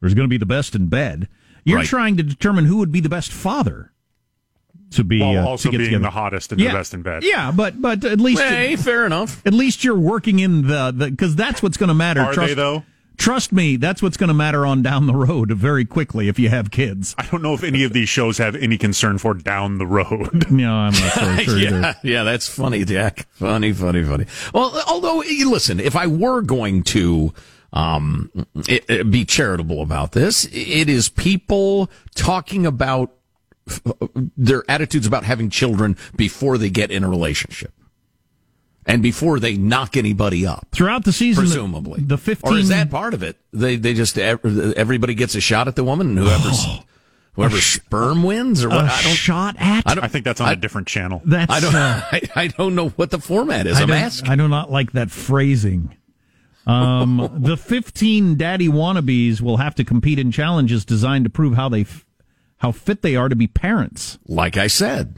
who's 0.02 0.14
going 0.14 0.26
to 0.26 0.30
be 0.30 0.38
the 0.38 0.46
best 0.46 0.76
in 0.76 0.88
bed. 0.88 1.28
You're 1.64 1.80
right. 1.80 1.88
trying 1.88 2.18
to 2.18 2.24
determine 2.24 2.66
who 2.66 2.78
would 2.78 2.92
be 2.92 3.00
the 3.00 3.10
best 3.10 3.32
father. 3.32 3.92
to 4.92 5.04
be 5.04 5.20
While 5.20 5.40
uh, 5.40 5.46
also 5.50 5.70
to 5.70 5.72
get 5.72 5.78
being 5.80 5.90
together. 5.90 6.04
the 6.04 6.10
hottest 6.12 6.52
and 6.52 6.62
yeah. 6.62 6.72
the 6.72 6.78
best 6.78 6.94
in 6.94 7.02
bed. 7.02 7.24
Yeah, 7.24 7.52
but 7.52 7.82
but 7.82 8.04
at 8.06 8.20
least 8.20 8.42
Hey, 8.42 8.76
fair 8.76 9.06
enough. 9.06 9.46
at 9.46 9.54
least 9.54 9.84
you're 9.84 9.98
working 10.00 10.40
in 10.40 10.68
the 10.68 10.94
because 11.12 11.36
that's 11.36 11.62
what's 11.62 11.78
going 11.78 11.90
to 11.90 11.94
matter. 11.94 12.22
Are 12.22 12.34
trust, 12.34 12.50
they 12.50 12.54
though? 12.56 12.84
Trust 13.20 13.52
me, 13.52 13.76
that's 13.76 14.02
what's 14.02 14.16
going 14.18 14.30
to 14.30 14.34
matter 14.34 14.66
on 14.66 14.82
down 14.82 15.06
the 15.06 15.14
road 15.14 15.52
very 15.52 15.84
quickly 15.86 16.30
if 16.30 16.40
you 16.40 16.48
have 16.50 16.72
kids. 16.72 17.14
I 17.18 17.26
don't 17.28 17.42
know 17.42 17.54
if 17.54 17.64
any 17.64 17.84
of 17.84 17.92
these 17.94 18.08
shows 18.10 18.38
have 18.38 18.56
any 18.56 18.78
concern 18.78 19.18
for 19.18 19.34
down 19.34 19.78
the 19.78 19.86
road. 19.86 20.50
No, 20.50 20.74
I'm 20.74 20.94
not 20.94 21.14
so 21.14 21.36
sure 21.44 21.58
yeah, 21.60 21.94
yeah, 22.02 22.24
that's 22.24 22.48
funny, 22.50 22.84
Jack. 22.86 23.28
Funny, 23.34 23.72
funny, 23.74 24.04
funny. 24.04 24.26
Well, 24.54 24.82
although 24.88 25.18
listen, 25.46 25.80
if 25.80 25.96
I 25.96 26.08
were 26.08 26.42
going 26.42 26.82
to 26.84 27.34
um, 27.74 28.32
it, 28.68 28.86
it- 28.90 29.12
be 29.12 29.26
charitable 29.26 29.82
about 29.82 30.14
this, 30.14 30.46
it 30.46 30.90
is 30.90 31.10
people 31.10 31.92
talking 32.16 32.66
about 32.66 33.14
uh, 33.86 34.08
their 34.38 34.64
attitudes 34.70 35.06
about 35.06 35.24
having 35.26 35.50
children 35.50 35.98
before 36.16 36.58
they 36.58 36.70
get 36.70 36.90
in 36.90 37.04
a 37.04 37.10
relationship. 37.10 37.74
And 38.86 39.04
before 39.04 39.40
they 39.40 39.56
knock 39.56 39.96
anybody 39.98 40.46
up, 40.48 40.68
Throughout 40.72 41.06
the 41.06 41.12
season, 41.14 41.44
presumably, 41.44 42.02
the, 42.02 42.18
15 42.18 42.52
or 42.54 42.58
is 42.58 42.70
that 42.70 42.90
part 42.90 43.14
of 43.14 43.22
it? 43.22 43.38
They 43.54 43.76
they 43.76 43.94
just 43.94 44.18
everybody 44.18 45.14
gets 45.14 45.36
a 45.36 45.42
shot 45.42 45.68
at 45.68 45.76
the 45.76 45.84
woman, 45.84 46.10
and 46.10 46.18
whoever's 46.20 46.66
whoever's 47.34 47.66
sperm 47.66 48.24
wins, 48.24 48.64
or 48.64 48.70
what? 48.70 48.80
a 48.86 48.92
I 48.92 49.02
don't. 49.04 49.14
shot 49.16 49.56
at? 49.60 49.84
I 49.86 49.94
don't. 49.96 50.04
I 50.04 50.08
think 50.08 50.26
that's 50.26 50.42
on 50.42 50.48
I- 50.50 50.54
a 50.54 50.56
different 50.56 50.88
channel. 50.88 51.22
That's 51.26 51.52
I 51.54 51.60
don't. 51.60 51.76
uh, 51.76 52.02
I, 52.12 52.22
I 52.36 52.48
don't 52.48 52.74
know 52.74 52.90
what 52.90 53.12
the 53.12 53.20
format 53.20 53.68
is. 53.68 53.78
I 53.78 53.82
I'm 53.84 53.90
don't- 53.90 53.98
asking. 53.98 54.30
I 54.32 54.36
do 54.36 54.48
not 54.48 54.72
like 54.72 54.94
that 54.94 55.12
phrasing. 55.12 55.96
Um, 56.66 57.30
the 57.42 57.58
15 57.58 58.36
daddy 58.38 58.68
wannabes 58.70 59.40
will 59.42 59.58
have 59.58 59.76
to 59.76 59.84
compete 59.84 60.18
in 60.20 60.32
challenges 60.32 60.84
designed 60.86 61.26
to 61.26 61.30
prove 61.30 61.56
how 61.56 61.70
they 61.70 61.82
f- 61.82 62.06
how 62.58 62.72
fit 62.72 63.02
they 63.04 63.16
are 63.16 63.30
to 63.30 63.36
be 63.36 63.48
parents. 63.48 64.18
like 64.28 64.58
I 64.58 64.68
said, 64.68 65.18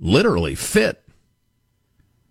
literally 0.00 0.54
fit, 0.54 1.02
And 1.06 1.07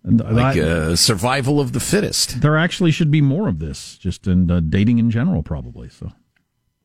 like 0.04 0.56
I- 0.56 0.60
uh, 0.60 0.96
survival 0.96 1.60
of 1.60 1.72
the 1.72 1.80
fittest. 1.80 2.40
there 2.40 2.56
actually 2.56 2.90
should 2.90 3.10
be 3.10 3.20
more 3.20 3.48
of 3.48 3.58
this, 3.58 3.98
just 3.98 4.26
in 4.26 4.50
uh, 4.50 4.60
dating 4.60 4.98
in 4.98 5.10
general, 5.10 5.42
probably. 5.42 5.88
So, 5.88 6.12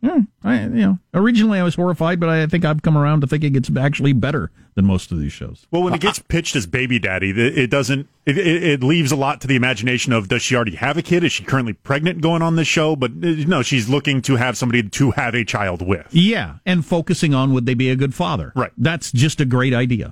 yeah, 0.01 0.19
I, 0.43 0.63
you 0.63 0.69
know, 0.69 0.99
originally 1.13 1.59
I 1.59 1.63
was 1.63 1.75
horrified, 1.75 2.19
but 2.19 2.27
I 2.27 2.45
think 2.47 2.65
I've 2.65 2.81
come 2.81 2.97
around 2.97 3.21
to 3.21 3.27
thinking 3.27 3.55
it's 3.55 3.69
actually 3.77 4.11
better 4.11 4.51
than 4.75 4.85
most 4.85 5.11
of 5.13 5.19
these 5.19 5.31
shows. 5.31 5.65
Well, 5.71 5.83
when 5.83 5.93
it 5.93 6.01
gets 6.01 6.19
pitched 6.19 6.57
as 6.57 6.65
baby 6.67 6.99
daddy, 6.99 7.29
it 7.29 7.37
it 7.37 7.69
doesn't. 7.69 8.09
It, 8.25 8.37
it, 8.37 8.63
it 8.63 8.83
leaves 8.83 9.11
a 9.13 9.15
lot 9.15 9.39
to 9.41 9.47
the 9.47 9.55
imagination 9.55 10.11
of 10.11 10.27
does 10.27 10.41
she 10.41 10.55
already 10.55 10.75
have 10.75 10.97
a 10.97 11.01
kid? 11.01 11.23
Is 11.23 11.31
she 11.31 11.43
currently 11.45 11.73
pregnant 11.73 12.19
going 12.21 12.41
on 12.41 12.55
this 12.57 12.67
show? 12.67 12.95
But 12.97 13.11
uh, 13.11 13.45
no, 13.47 13.61
she's 13.61 13.87
looking 13.87 14.21
to 14.23 14.35
have 14.35 14.57
somebody 14.57 14.83
to 14.89 15.11
have 15.11 15.35
a 15.35 15.45
child 15.45 15.81
with. 15.87 16.07
Yeah, 16.11 16.55
and 16.65 16.85
focusing 16.85 17.33
on 17.33 17.53
would 17.53 17.65
they 17.65 17.73
be 17.75 17.89
a 17.89 17.95
good 17.95 18.13
father? 18.13 18.51
Right. 18.55 18.71
That's 18.77 19.11
just 19.11 19.39
a 19.39 19.45
great 19.45 19.73
idea. 19.73 20.11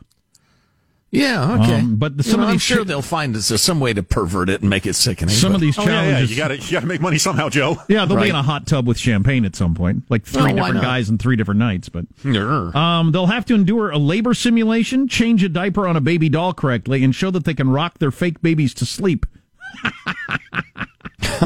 Yeah, 1.14 1.56
okay. 1.62 1.80
Um, 1.80 1.98
but 1.98 2.16
the- 2.18 2.24
You 2.24 2.32
some 2.32 2.40
know, 2.40 2.48
of 2.48 2.54
I'm 2.54 2.58
sure 2.58 2.78
chi- 2.78 2.84
they'll 2.86 3.02
find 3.02 3.36
s- 3.36 3.62
some 3.62 3.82
way 3.82 3.92
to 3.94 4.02
pervert 4.02 4.50
it 4.50 4.62
and 4.62 4.70
make 4.70 4.86
it 4.86 4.94
sickening. 4.96 5.36
Some 5.36 5.52
but- 5.52 5.56
of 5.56 5.62
these 5.62 5.78
Oh, 5.78 5.82
yeah, 5.84 5.90
yeah, 5.90 6.02
challenges. 6.12 6.32
you 6.32 6.38
got 6.38 6.48
to 6.48 6.58
you 6.58 6.72
got 6.72 6.80
to 6.80 6.86
make 6.86 7.02
money 7.02 7.18
somehow, 7.18 7.50
Joe. 7.50 7.76
Yeah, 7.90 8.06
they'll 8.06 8.16
Right. 8.16 8.24
be 8.24 8.30
in 8.30 8.36
a 8.36 8.42
hot 8.44 8.66
tub 8.66 8.88
with 8.88 8.98
champagne 8.98 9.44
at 9.44 9.54
some 9.54 9.76
point, 9.76 10.04
like 10.10 10.24
three 10.26 10.44
Oh, 10.52 10.56
why 10.56 10.68
different 10.68 10.82
guys 10.84 11.10
and 11.10 11.20
three 11.22 11.36
different 11.36 11.60
nights. 11.60 11.90
But 11.90 12.06
um, 12.76 13.12
they'll 13.12 13.26
have 13.26 13.46
to 13.48 13.56
endure 13.56 13.90
a 13.92 13.98
labor 13.98 14.34
simulation, 14.34 15.10
change 15.10 15.44
a 15.44 15.50
diaper 15.50 15.86
on 15.86 15.98
a 15.98 16.02
baby 16.02 16.30
doll 16.30 16.54
correctly, 16.54 17.04
and 17.04 17.14
show 17.14 17.30
that 17.32 17.44
they 17.44 17.54
can 17.56 17.70
rock 17.70 18.00
their 18.00 18.12
fake 18.12 18.42
babies 18.42 18.74
to 18.76 18.86
sleep. 18.86 19.26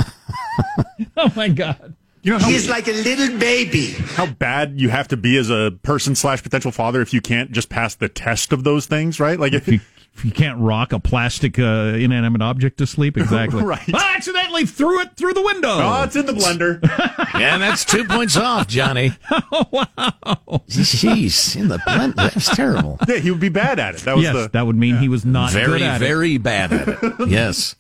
oh 1.18 1.32
my 1.36 1.48
god! 1.50 1.95
You 2.26 2.32
know 2.32 2.40
how, 2.40 2.50
He's 2.50 2.68
like 2.68 2.88
a 2.88 2.92
little 2.92 3.38
baby. 3.38 3.92
how 3.92 4.26
bad 4.26 4.80
you 4.82 4.90
have 4.90 5.08
to 5.10 5.18
be 5.18 5.38
as 5.38 5.52
a 5.52 5.74
person 5.84 6.16
slash 6.16 6.42
potential 6.42 6.72
father 6.72 7.00
if 7.02 7.14
you 7.14 7.22
can't 7.22 7.52
just 7.52 7.70
pass 7.70 7.94
the 7.94 8.10
test 8.10 8.52
of 8.52 8.64
those 8.64 8.88
things, 8.88 9.20
right? 9.20 9.40
Like 9.40 9.54
if 9.54 9.68
If 9.68 9.74
you, 9.76 9.80
if 10.16 10.26
you 10.26 10.32
can't 10.32 10.58
rock 10.60 10.92
a 10.92 11.00
plastic 11.00 11.60
uh, 11.60 11.64
inanimate 12.00 12.42
object 12.42 12.80
to 12.80 12.88
sleep, 12.88 13.16
exactly. 13.16 13.62
Right. 13.64 13.94
I 13.94 14.16
accidentally 14.16 14.66
threw 14.66 15.02
it 15.02 15.16
through 15.16 15.34
the 15.34 15.44
window. 15.44 15.70
oh, 15.70 16.02
it's 16.04 16.16
in 16.16 16.26
the 16.26 16.34
blender. 16.34 16.82
yeah, 17.40 17.60
that's 17.60 17.86
two 17.86 18.06
points 18.06 18.36
off, 18.38 18.68
Johnny. 18.68 19.12
Oh, 19.52 19.66
wow! 19.72 20.62
Jeez, 20.68 21.56
in 21.56 21.68
the 21.68 21.78
blender. 21.78 22.16
That's 22.16 22.56
terrible. 22.56 22.98
yeah, 23.08 23.18
he 23.18 23.30
would 23.30 23.40
be 23.40 23.50
bad 23.50 23.78
at 23.80 23.96
it. 23.96 24.02
That 24.02 24.16
was 24.16 24.24
yes, 24.24 24.34
the 24.34 24.50
that 24.54 24.66
would 24.66 24.76
mean 24.76 24.98
he 24.98 25.10
was 25.10 25.26
not 25.26 25.52
very, 25.52 25.80
good 25.80 25.82
at 25.84 26.02
it. 26.02 26.06
very 26.06 26.38
bad 26.40 26.74
at 26.74 26.88
it. 27.04 27.28
Yes. 27.30 27.76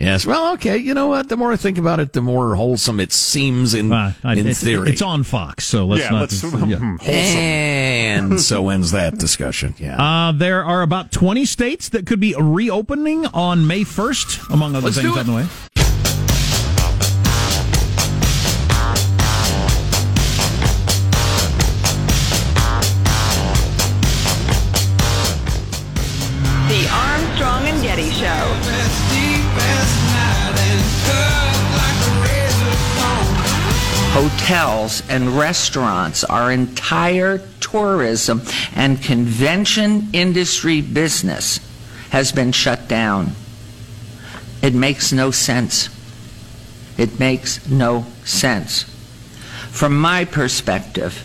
Yes. 0.00 0.24
Well, 0.24 0.54
okay. 0.54 0.78
You 0.78 0.94
know 0.94 1.08
what? 1.08 1.28
The 1.28 1.36
more 1.36 1.52
I 1.52 1.56
think 1.56 1.76
about 1.76 2.00
it, 2.00 2.14
the 2.14 2.22
more 2.22 2.54
wholesome 2.56 3.00
it 3.00 3.12
seems 3.12 3.74
in, 3.74 3.92
Uh, 3.92 4.14
I- 4.24 4.34
in 4.34 4.46
it's, 4.46 4.62
theory. 4.64 4.90
it's 4.90 5.02
on 5.02 5.22
Fox, 5.24 5.64
so 5.66 5.84
let's 5.86 6.02
yeah. 6.04 6.10
not. 6.10 6.20
Let's 6.22 6.42
yeah. 6.42 6.50
wholesome. 6.50 6.98
and 7.02 8.40
so 8.50 8.70
ends 8.70 8.92
that 8.92 9.18
discussion. 9.18 9.74
Yeah. 9.78 10.00
Uh, 10.02 10.32
there 10.32 10.64
are 10.64 10.80
about 10.82 11.12
20 11.12 11.44
states 11.44 11.90
that 11.90 12.06
could 12.06 12.18
be 12.20 12.34
reopening 12.38 13.26
on 13.26 13.66
May 13.66 13.82
1st, 13.84 14.50
among 14.52 14.74
other 14.74 14.86
Let's 14.86 14.96
things 14.96 15.12
do 15.12 15.18
on 15.18 15.20
it. 15.20 15.24
the 15.24 15.34
way. 15.34 15.46
Hotels 34.12 35.02
and 35.08 35.38
restaurants, 35.38 36.24
our 36.24 36.50
entire 36.50 37.38
tourism 37.60 38.42
and 38.74 39.00
convention 39.00 40.08
industry 40.12 40.80
business 40.80 41.60
has 42.10 42.32
been 42.32 42.50
shut 42.50 42.88
down. 42.88 43.30
It 44.62 44.74
makes 44.74 45.12
no 45.12 45.30
sense. 45.30 45.88
It 46.98 47.20
makes 47.20 47.68
no 47.68 48.04
sense. 48.24 48.82
From 49.70 49.98
my 49.98 50.24
perspective, 50.24 51.24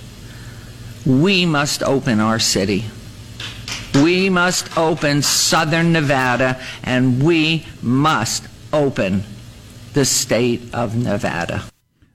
we 1.05 1.45
must 1.45 1.81
open 1.81 2.19
our 2.19 2.39
city. 2.39 2.85
We 3.95 4.29
must 4.29 4.77
open 4.77 5.23
southern 5.23 5.91
Nevada 5.91 6.61
and 6.83 7.23
we 7.23 7.65
must 7.81 8.47
open 8.71 9.23
the 9.93 10.05
state 10.05 10.73
of 10.73 10.95
Nevada. 10.95 11.63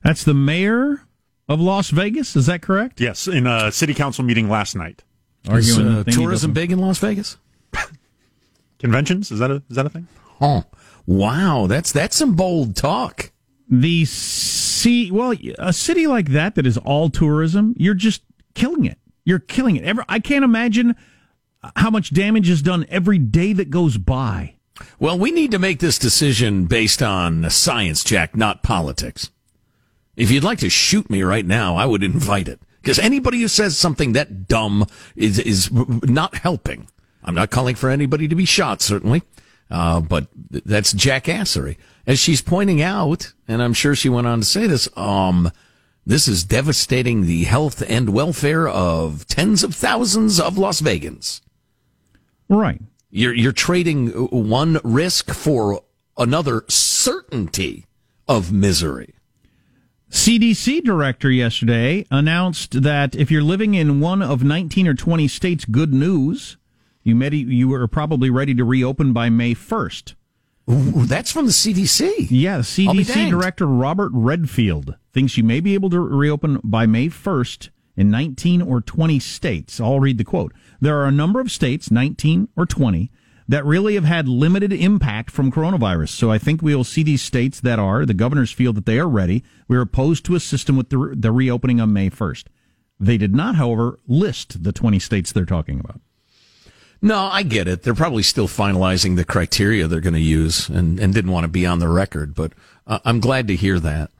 That's 0.02 0.24
the 0.24 0.34
mayor 0.34 1.02
of 1.48 1.60
Las 1.60 1.90
Vegas. 1.90 2.36
Is 2.36 2.46
that 2.46 2.62
correct? 2.62 3.00
Yes, 3.00 3.26
in 3.26 3.46
a 3.46 3.70
city 3.72 3.94
council 3.94 4.24
meeting 4.24 4.48
last 4.48 4.74
night. 4.76 5.02
Is 5.44 5.50
Arguing 5.50 5.88
uh, 5.92 5.96
the 5.98 6.04
thing 6.04 6.14
he 6.14 6.20
tourism 6.20 6.52
big 6.52 6.72
in 6.72 6.78
Las 6.78 6.98
Vegas? 6.98 7.36
Conventions 8.78 9.30
is 9.30 9.38
that 9.38 9.50
a 9.50 9.62
is 9.68 9.76
that 9.76 9.86
a 9.86 9.90
thing? 9.90 10.06
Oh, 10.40 10.64
wow. 11.06 11.66
That's 11.66 11.92
that's 11.92 12.16
some 12.16 12.34
bold 12.34 12.76
talk. 12.76 13.30
The 13.68 14.04
sea, 14.04 15.10
well, 15.10 15.34
a 15.58 15.72
city 15.72 16.06
like 16.06 16.30
that 16.30 16.56
that 16.56 16.66
is 16.66 16.76
all 16.78 17.08
tourism, 17.08 17.74
you're 17.76 17.94
just 17.94 18.22
killing 18.54 18.84
it. 18.84 18.98
You're 19.24 19.38
killing 19.38 19.76
it. 19.76 19.84
Ever, 19.84 20.04
I 20.08 20.18
can't 20.18 20.44
imagine 20.44 20.96
how 21.76 21.90
much 21.90 22.12
damage 22.12 22.48
is 22.48 22.62
done 22.62 22.86
every 22.88 23.18
day 23.18 23.52
that 23.52 23.70
goes 23.70 23.96
by. 23.96 24.56
Well, 24.98 25.18
we 25.18 25.30
need 25.30 25.50
to 25.50 25.58
make 25.58 25.78
this 25.78 25.98
decision 25.98 26.64
based 26.64 27.02
on 27.02 27.48
science, 27.50 28.02
Jack, 28.02 28.34
not 28.34 28.62
politics. 28.62 29.30
If 30.20 30.30
you'd 30.30 30.44
like 30.44 30.58
to 30.58 30.68
shoot 30.68 31.08
me 31.08 31.22
right 31.22 31.46
now, 31.46 31.76
I 31.76 31.86
would 31.86 32.02
invite 32.02 32.46
it. 32.46 32.60
Because 32.82 32.98
anybody 32.98 33.40
who 33.40 33.48
says 33.48 33.78
something 33.78 34.12
that 34.12 34.46
dumb 34.46 34.86
is, 35.16 35.38
is 35.38 35.70
not 35.72 36.34
helping. 36.36 36.88
I'm 37.24 37.34
not 37.34 37.50
calling 37.50 37.74
for 37.74 37.88
anybody 37.88 38.28
to 38.28 38.34
be 38.34 38.44
shot, 38.44 38.82
certainly. 38.82 39.22
Uh, 39.70 40.00
but 40.00 40.26
that's 40.50 40.92
jackassery. 40.92 41.78
As 42.06 42.18
she's 42.18 42.42
pointing 42.42 42.82
out, 42.82 43.32
and 43.48 43.62
I'm 43.62 43.72
sure 43.72 43.94
she 43.94 44.10
went 44.10 44.26
on 44.26 44.40
to 44.40 44.44
say 44.44 44.66
this, 44.66 44.90
um, 44.94 45.52
this 46.04 46.28
is 46.28 46.44
devastating 46.44 47.22
the 47.22 47.44
health 47.44 47.82
and 47.88 48.10
welfare 48.10 48.68
of 48.68 49.26
tens 49.26 49.64
of 49.64 49.74
thousands 49.74 50.38
of 50.38 50.58
Las 50.58 50.82
Vegans. 50.82 51.40
Right. 52.50 52.82
You're 53.10 53.34
you're 53.34 53.52
trading 53.52 54.08
one 54.08 54.80
risk 54.84 55.30
for 55.32 55.82
another 56.18 56.64
certainty 56.68 57.86
of 58.28 58.52
misery. 58.52 59.14
CDC 60.10 60.82
director 60.82 61.30
yesterday 61.30 62.04
announced 62.10 62.82
that 62.82 63.14
if 63.14 63.30
you're 63.30 63.44
living 63.44 63.74
in 63.74 64.00
one 64.00 64.22
of 64.22 64.42
19 64.42 64.88
or 64.88 64.94
20 64.94 65.28
states, 65.28 65.64
good 65.64 65.94
news. 65.94 66.56
You 67.04 67.14
met, 67.14 67.32
you 67.32 67.72
are 67.74 67.86
probably 67.86 68.28
ready 68.28 68.52
to 68.54 68.64
reopen 68.64 69.12
by 69.12 69.30
May 69.30 69.54
1st. 69.54 70.14
Ooh, 70.68 71.06
that's 71.06 71.30
from 71.30 71.46
the 71.46 71.52
CDC. 71.52 72.26
Yeah, 72.28 72.58
CDC 72.58 73.30
director 73.30 73.66
Robert 73.66 74.10
Redfield 74.12 74.96
thinks 75.12 75.36
you 75.36 75.44
may 75.44 75.60
be 75.60 75.74
able 75.74 75.90
to 75.90 76.00
reopen 76.00 76.60
by 76.64 76.86
May 76.86 77.06
1st 77.06 77.70
in 77.96 78.10
19 78.10 78.62
or 78.62 78.80
20 78.80 79.18
states. 79.20 79.80
I'll 79.80 80.00
read 80.00 80.18
the 80.18 80.24
quote. 80.24 80.52
There 80.80 80.98
are 80.98 81.06
a 81.06 81.12
number 81.12 81.40
of 81.40 81.52
states, 81.52 81.90
19 81.90 82.48
or 82.56 82.66
20, 82.66 83.10
that 83.50 83.66
really 83.66 83.96
have 83.96 84.04
had 84.04 84.28
limited 84.28 84.72
impact 84.72 85.28
from 85.28 85.50
coronavirus. 85.50 86.10
So 86.10 86.30
I 86.30 86.38
think 86.38 86.62
we 86.62 86.72
will 86.72 86.84
see 86.84 87.02
these 87.02 87.20
states 87.20 87.58
that 87.62 87.80
are, 87.80 88.06
the 88.06 88.14
governors 88.14 88.52
feel 88.52 88.72
that 88.74 88.86
they 88.86 89.00
are 89.00 89.08
ready. 89.08 89.42
We're 89.66 89.80
opposed 89.80 90.24
to 90.26 90.36
a 90.36 90.40
system 90.40 90.76
with 90.76 90.90
the, 90.90 91.14
the 91.16 91.32
reopening 91.32 91.80
on 91.80 91.92
May 91.92 92.10
1st. 92.10 92.44
They 93.00 93.18
did 93.18 93.34
not, 93.34 93.56
however, 93.56 93.98
list 94.06 94.62
the 94.62 94.70
20 94.70 95.00
states 95.00 95.32
they're 95.32 95.44
talking 95.44 95.80
about. 95.80 96.00
No, 97.02 97.18
I 97.18 97.42
get 97.42 97.66
it. 97.66 97.82
They're 97.82 97.92
probably 97.92 98.22
still 98.22 98.46
finalizing 98.46 99.16
the 99.16 99.24
criteria 99.24 99.88
they're 99.88 100.00
going 100.00 100.14
to 100.14 100.20
use 100.20 100.68
and, 100.68 101.00
and 101.00 101.12
didn't 101.12 101.32
want 101.32 101.42
to 101.42 101.48
be 101.48 101.66
on 101.66 101.80
the 101.80 101.88
record, 101.88 102.36
but 102.36 102.52
uh, 102.86 103.00
I'm 103.04 103.18
glad 103.18 103.48
to 103.48 103.56
hear 103.56 103.80
that. 103.80 104.12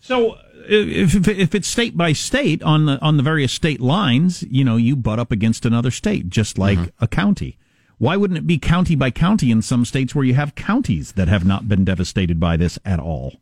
So 0.00 0.38
if, 0.70 1.14
if 1.14 1.28
if 1.28 1.54
it's 1.54 1.68
state 1.68 1.96
by 1.96 2.12
state 2.12 2.62
on 2.62 2.86
the 2.86 3.00
on 3.00 3.16
the 3.16 3.22
various 3.22 3.52
state 3.52 3.80
lines, 3.80 4.42
you 4.44 4.64
know, 4.64 4.76
you 4.76 4.96
butt 4.96 5.18
up 5.18 5.32
against 5.32 5.66
another 5.66 5.90
state, 5.90 6.28
just 6.28 6.58
like 6.58 6.78
mm-hmm. 6.78 7.04
a 7.04 7.08
county. 7.08 7.58
Why 7.98 8.16
wouldn't 8.16 8.38
it 8.38 8.46
be 8.46 8.58
county 8.58 8.94
by 8.94 9.10
county 9.10 9.50
in 9.50 9.60
some 9.60 9.84
states 9.84 10.14
where 10.14 10.24
you 10.24 10.34
have 10.34 10.54
counties 10.54 11.12
that 11.12 11.28
have 11.28 11.44
not 11.44 11.68
been 11.68 11.84
devastated 11.84 12.40
by 12.40 12.56
this 12.56 12.78
at 12.84 12.98
all? 12.98 13.34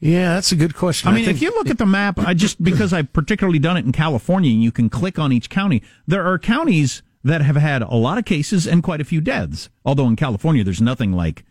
Yeah, 0.00 0.34
that's 0.34 0.50
a 0.50 0.56
good 0.56 0.74
question. 0.74 1.08
I 1.08 1.14
mean, 1.14 1.24
think- 1.24 1.36
if 1.36 1.42
you 1.42 1.50
look 1.50 1.70
at 1.70 1.78
the 1.78 1.86
map, 1.86 2.18
I 2.18 2.34
just 2.34 2.62
because 2.62 2.92
I've 2.92 3.12
particularly 3.12 3.58
done 3.58 3.76
it 3.76 3.84
in 3.84 3.92
California, 3.92 4.50
and 4.50 4.62
you 4.62 4.72
can 4.72 4.88
click 4.88 5.18
on 5.18 5.32
each 5.32 5.50
county. 5.50 5.82
There 6.06 6.26
are 6.26 6.38
counties 6.38 7.02
that 7.22 7.40
have 7.40 7.56
had 7.56 7.82
a 7.82 7.94
lot 7.94 8.18
of 8.18 8.24
cases 8.24 8.66
and 8.66 8.82
quite 8.82 9.00
a 9.00 9.04
few 9.04 9.20
deaths. 9.20 9.70
Although 9.84 10.06
in 10.06 10.16
California, 10.16 10.62
there's 10.62 10.82
nothing 10.82 11.12
like 11.12 11.44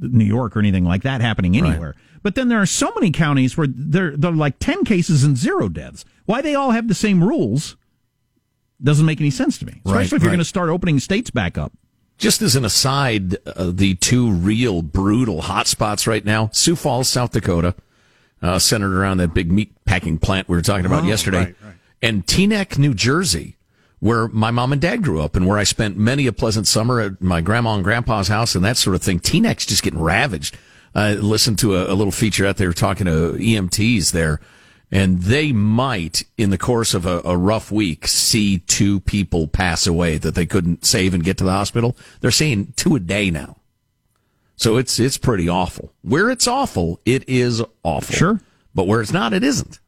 New 0.00 0.24
York 0.24 0.56
or 0.56 0.60
anything 0.60 0.84
like 0.84 1.02
that 1.02 1.20
happening 1.20 1.56
anywhere. 1.56 1.94
But 2.22 2.34
then 2.34 2.48
there 2.48 2.60
are 2.60 2.66
so 2.66 2.90
many 2.94 3.10
counties 3.10 3.56
where 3.56 3.66
there 3.70 4.16
there 4.16 4.30
are 4.32 4.34
like 4.34 4.58
ten 4.58 4.84
cases 4.84 5.22
and 5.24 5.36
zero 5.36 5.68
deaths. 5.68 6.04
Why 6.24 6.42
they 6.42 6.54
all 6.54 6.72
have 6.72 6.88
the 6.88 6.94
same 6.94 7.22
rules 7.22 7.76
doesn't 8.82 9.06
make 9.06 9.20
any 9.20 9.30
sense 9.30 9.58
to 9.58 9.66
me. 9.66 9.80
Especially 9.84 9.92
Right, 9.94 10.04
if 10.06 10.10
you're 10.12 10.18
right. 10.20 10.26
going 10.26 10.38
to 10.38 10.44
start 10.44 10.68
opening 10.68 10.98
states 11.00 11.30
back 11.30 11.56
up. 11.56 11.72
Just 12.18 12.40
as 12.42 12.56
an 12.56 12.64
aside, 12.64 13.36
uh, 13.46 13.70
the 13.72 13.94
two 13.96 14.30
real 14.30 14.82
brutal 14.82 15.42
hotspots 15.42 16.06
right 16.06 16.24
now: 16.24 16.48
Sioux 16.52 16.74
Falls, 16.76 17.08
South 17.08 17.32
Dakota, 17.32 17.74
uh, 18.42 18.58
centered 18.58 18.94
around 18.94 19.18
that 19.18 19.34
big 19.34 19.52
meat 19.52 19.72
packing 19.84 20.18
plant 20.18 20.48
we 20.48 20.56
were 20.56 20.62
talking 20.62 20.86
about 20.86 21.04
Oh, 21.04 21.06
yesterday, 21.06 21.38
right, 21.38 21.56
right. 21.62 21.74
and 22.02 22.26
Teaneck, 22.26 22.78
New 22.78 22.94
Jersey, 22.94 23.56
where 24.00 24.28
my 24.28 24.50
mom 24.50 24.72
and 24.72 24.80
dad 24.80 25.02
grew 25.02 25.20
up, 25.20 25.36
and 25.36 25.46
where 25.46 25.58
I 25.58 25.64
spent 25.64 25.98
many 25.98 26.26
a 26.26 26.32
pleasant 26.32 26.66
summer 26.66 27.00
at 27.00 27.20
my 27.20 27.42
grandma 27.42 27.74
and 27.74 27.84
grandpa's 27.84 28.28
house 28.28 28.54
and 28.54 28.64
that 28.64 28.78
sort 28.78 28.96
of 28.96 29.02
thing. 29.02 29.20
Teaneck's 29.20 29.66
just 29.66 29.82
getting 29.82 30.00
ravaged. 30.00 30.56
I 30.96 31.12
listened 31.12 31.58
to 31.58 31.76
a, 31.76 31.92
a 31.92 31.94
little 31.94 32.10
feature 32.10 32.46
out 32.46 32.56
there 32.56 32.72
talking 32.72 33.04
to 33.04 33.34
EMTs 33.34 34.12
there. 34.12 34.40
And 34.90 35.20
they 35.22 35.52
might, 35.52 36.24
in 36.38 36.50
the 36.50 36.56
course 36.58 36.94
of 36.94 37.04
a, 37.04 37.20
a 37.24 37.36
rough 37.36 37.70
week, 37.70 38.06
see 38.06 38.58
two 38.60 39.00
people 39.00 39.46
pass 39.46 39.86
away 39.86 40.16
that 40.16 40.34
they 40.34 40.46
couldn't 40.46 40.86
save 40.86 41.12
and 41.12 41.22
get 41.24 41.36
to 41.38 41.44
the 41.44 41.50
hospital. 41.50 41.96
They're 42.20 42.30
seeing 42.30 42.72
two 42.76 42.96
a 42.96 43.00
day 43.00 43.30
now. 43.30 43.56
So 44.54 44.78
it's 44.78 44.98
it's 44.98 45.18
pretty 45.18 45.48
awful. 45.50 45.92
Where 46.00 46.30
it's 46.30 46.46
awful, 46.46 47.00
it 47.04 47.28
is 47.28 47.62
awful. 47.82 48.14
Sure. 48.14 48.40
But 48.74 48.86
where 48.86 49.02
it's 49.02 49.12
not, 49.12 49.34
it 49.34 49.42
isn't. 49.44 49.80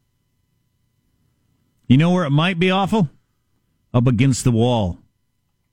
You 1.87 1.97
know 1.97 2.11
where 2.11 2.25
it 2.25 2.31
might 2.31 2.59
be 2.59 2.71
awful? 2.71 3.09
Up 3.95 4.07
against 4.07 4.45
the 4.45 4.51
wall 4.51 4.99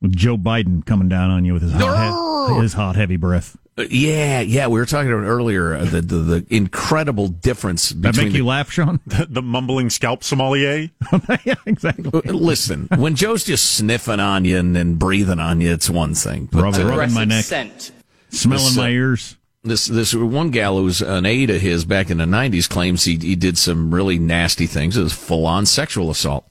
with 0.01 0.15
Joe 0.15 0.37
Biden 0.37 0.85
coming 0.85 1.09
down 1.09 1.29
on 1.29 1.43
you 1.43 1.51
with 1.53 1.63
his 1.63 1.73
hot, 1.73 2.53
he- 2.55 2.61
his 2.61 2.73
hot 2.73 2.95
heavy 2.95 3.17
breath. 3.17 3.57
Uh, 3.77 3.83
yeah, 3.89 4.39
yeah. 4.39 4.67
We 4.67 4.79
were 4.79 4.85
talking 4.85 5.11
about 5.11 5.25
earlier 5.25 5.73
uh, 5.75 5.83
the, 5.85 5.99
the 6.01 6.15
the 6.17 6.45
incredible 6.49 7.27
difference 7.27 7.89
That 7.89 8.01
between 8.13 8.27
make 8.27 8.35
you 8.35 8.43
the- 8.43 8.47
laugh, 8.47 8.71
Sean? 8.71 8.99
The, 9.07 9.25
the 9.29 9.41
mumbling 9.41 9.89
scalp 9.89 10.23
sommelier. 10.23 10.89
yeah, 11.45 11.55
exactly. 11.65 12.09
Uh, 12.13 12.31
Listen, 12.31 12.88
when 12.95 13.15
Joe's 13.15 13.43
just 13.43 13.71
sniffing 13.75 14.19
on 14.21 14.45
you 14.45 14.57
and, 14.59 14.77
and 14.77 14.97
breathing 14.97 15.39
on 15.39 15.59
you, 15.59 15.71
it's 15.73 15.89
one 15.89 16.13
thing. 16.13 16.47
But, 16.51 16.61
Rubbing, 16.63 16.88
rubbing 16.88 17.13
my 17.13 17.25
neck, 17.25 17.43
Scent. 17.43 17.91
smelling 18.29 18.63
This, 18.63 18.77
my 18.77 18.89
ears. 18.89 19.35
this 19.63 19.88
this 19.88 20.13
one 20.15 20.51
gal 20.51 20.77
who's 20.77 21.01
an 21.01 21.25
aide 21.25 21.49
of 21.49 21.59
his 21.61 21.83
back 21.83 22.09
in 22.09 22.19
the 22.19 22.25
'90s 22.25 22.69
claims 22.69 23.03
he 23.03 23.17
he 23.17 23.35
did 23.35 23.57
some 23.57 23.93
really 23.93 24.17
nasty 24.19 24.67
things. 24.67 24.95
It 24.95 25.03
was 25.03 25.11
full 25.13 25.45
on 25.45 25.65
sexual 25.65 26.09
assault, 26.09 26.47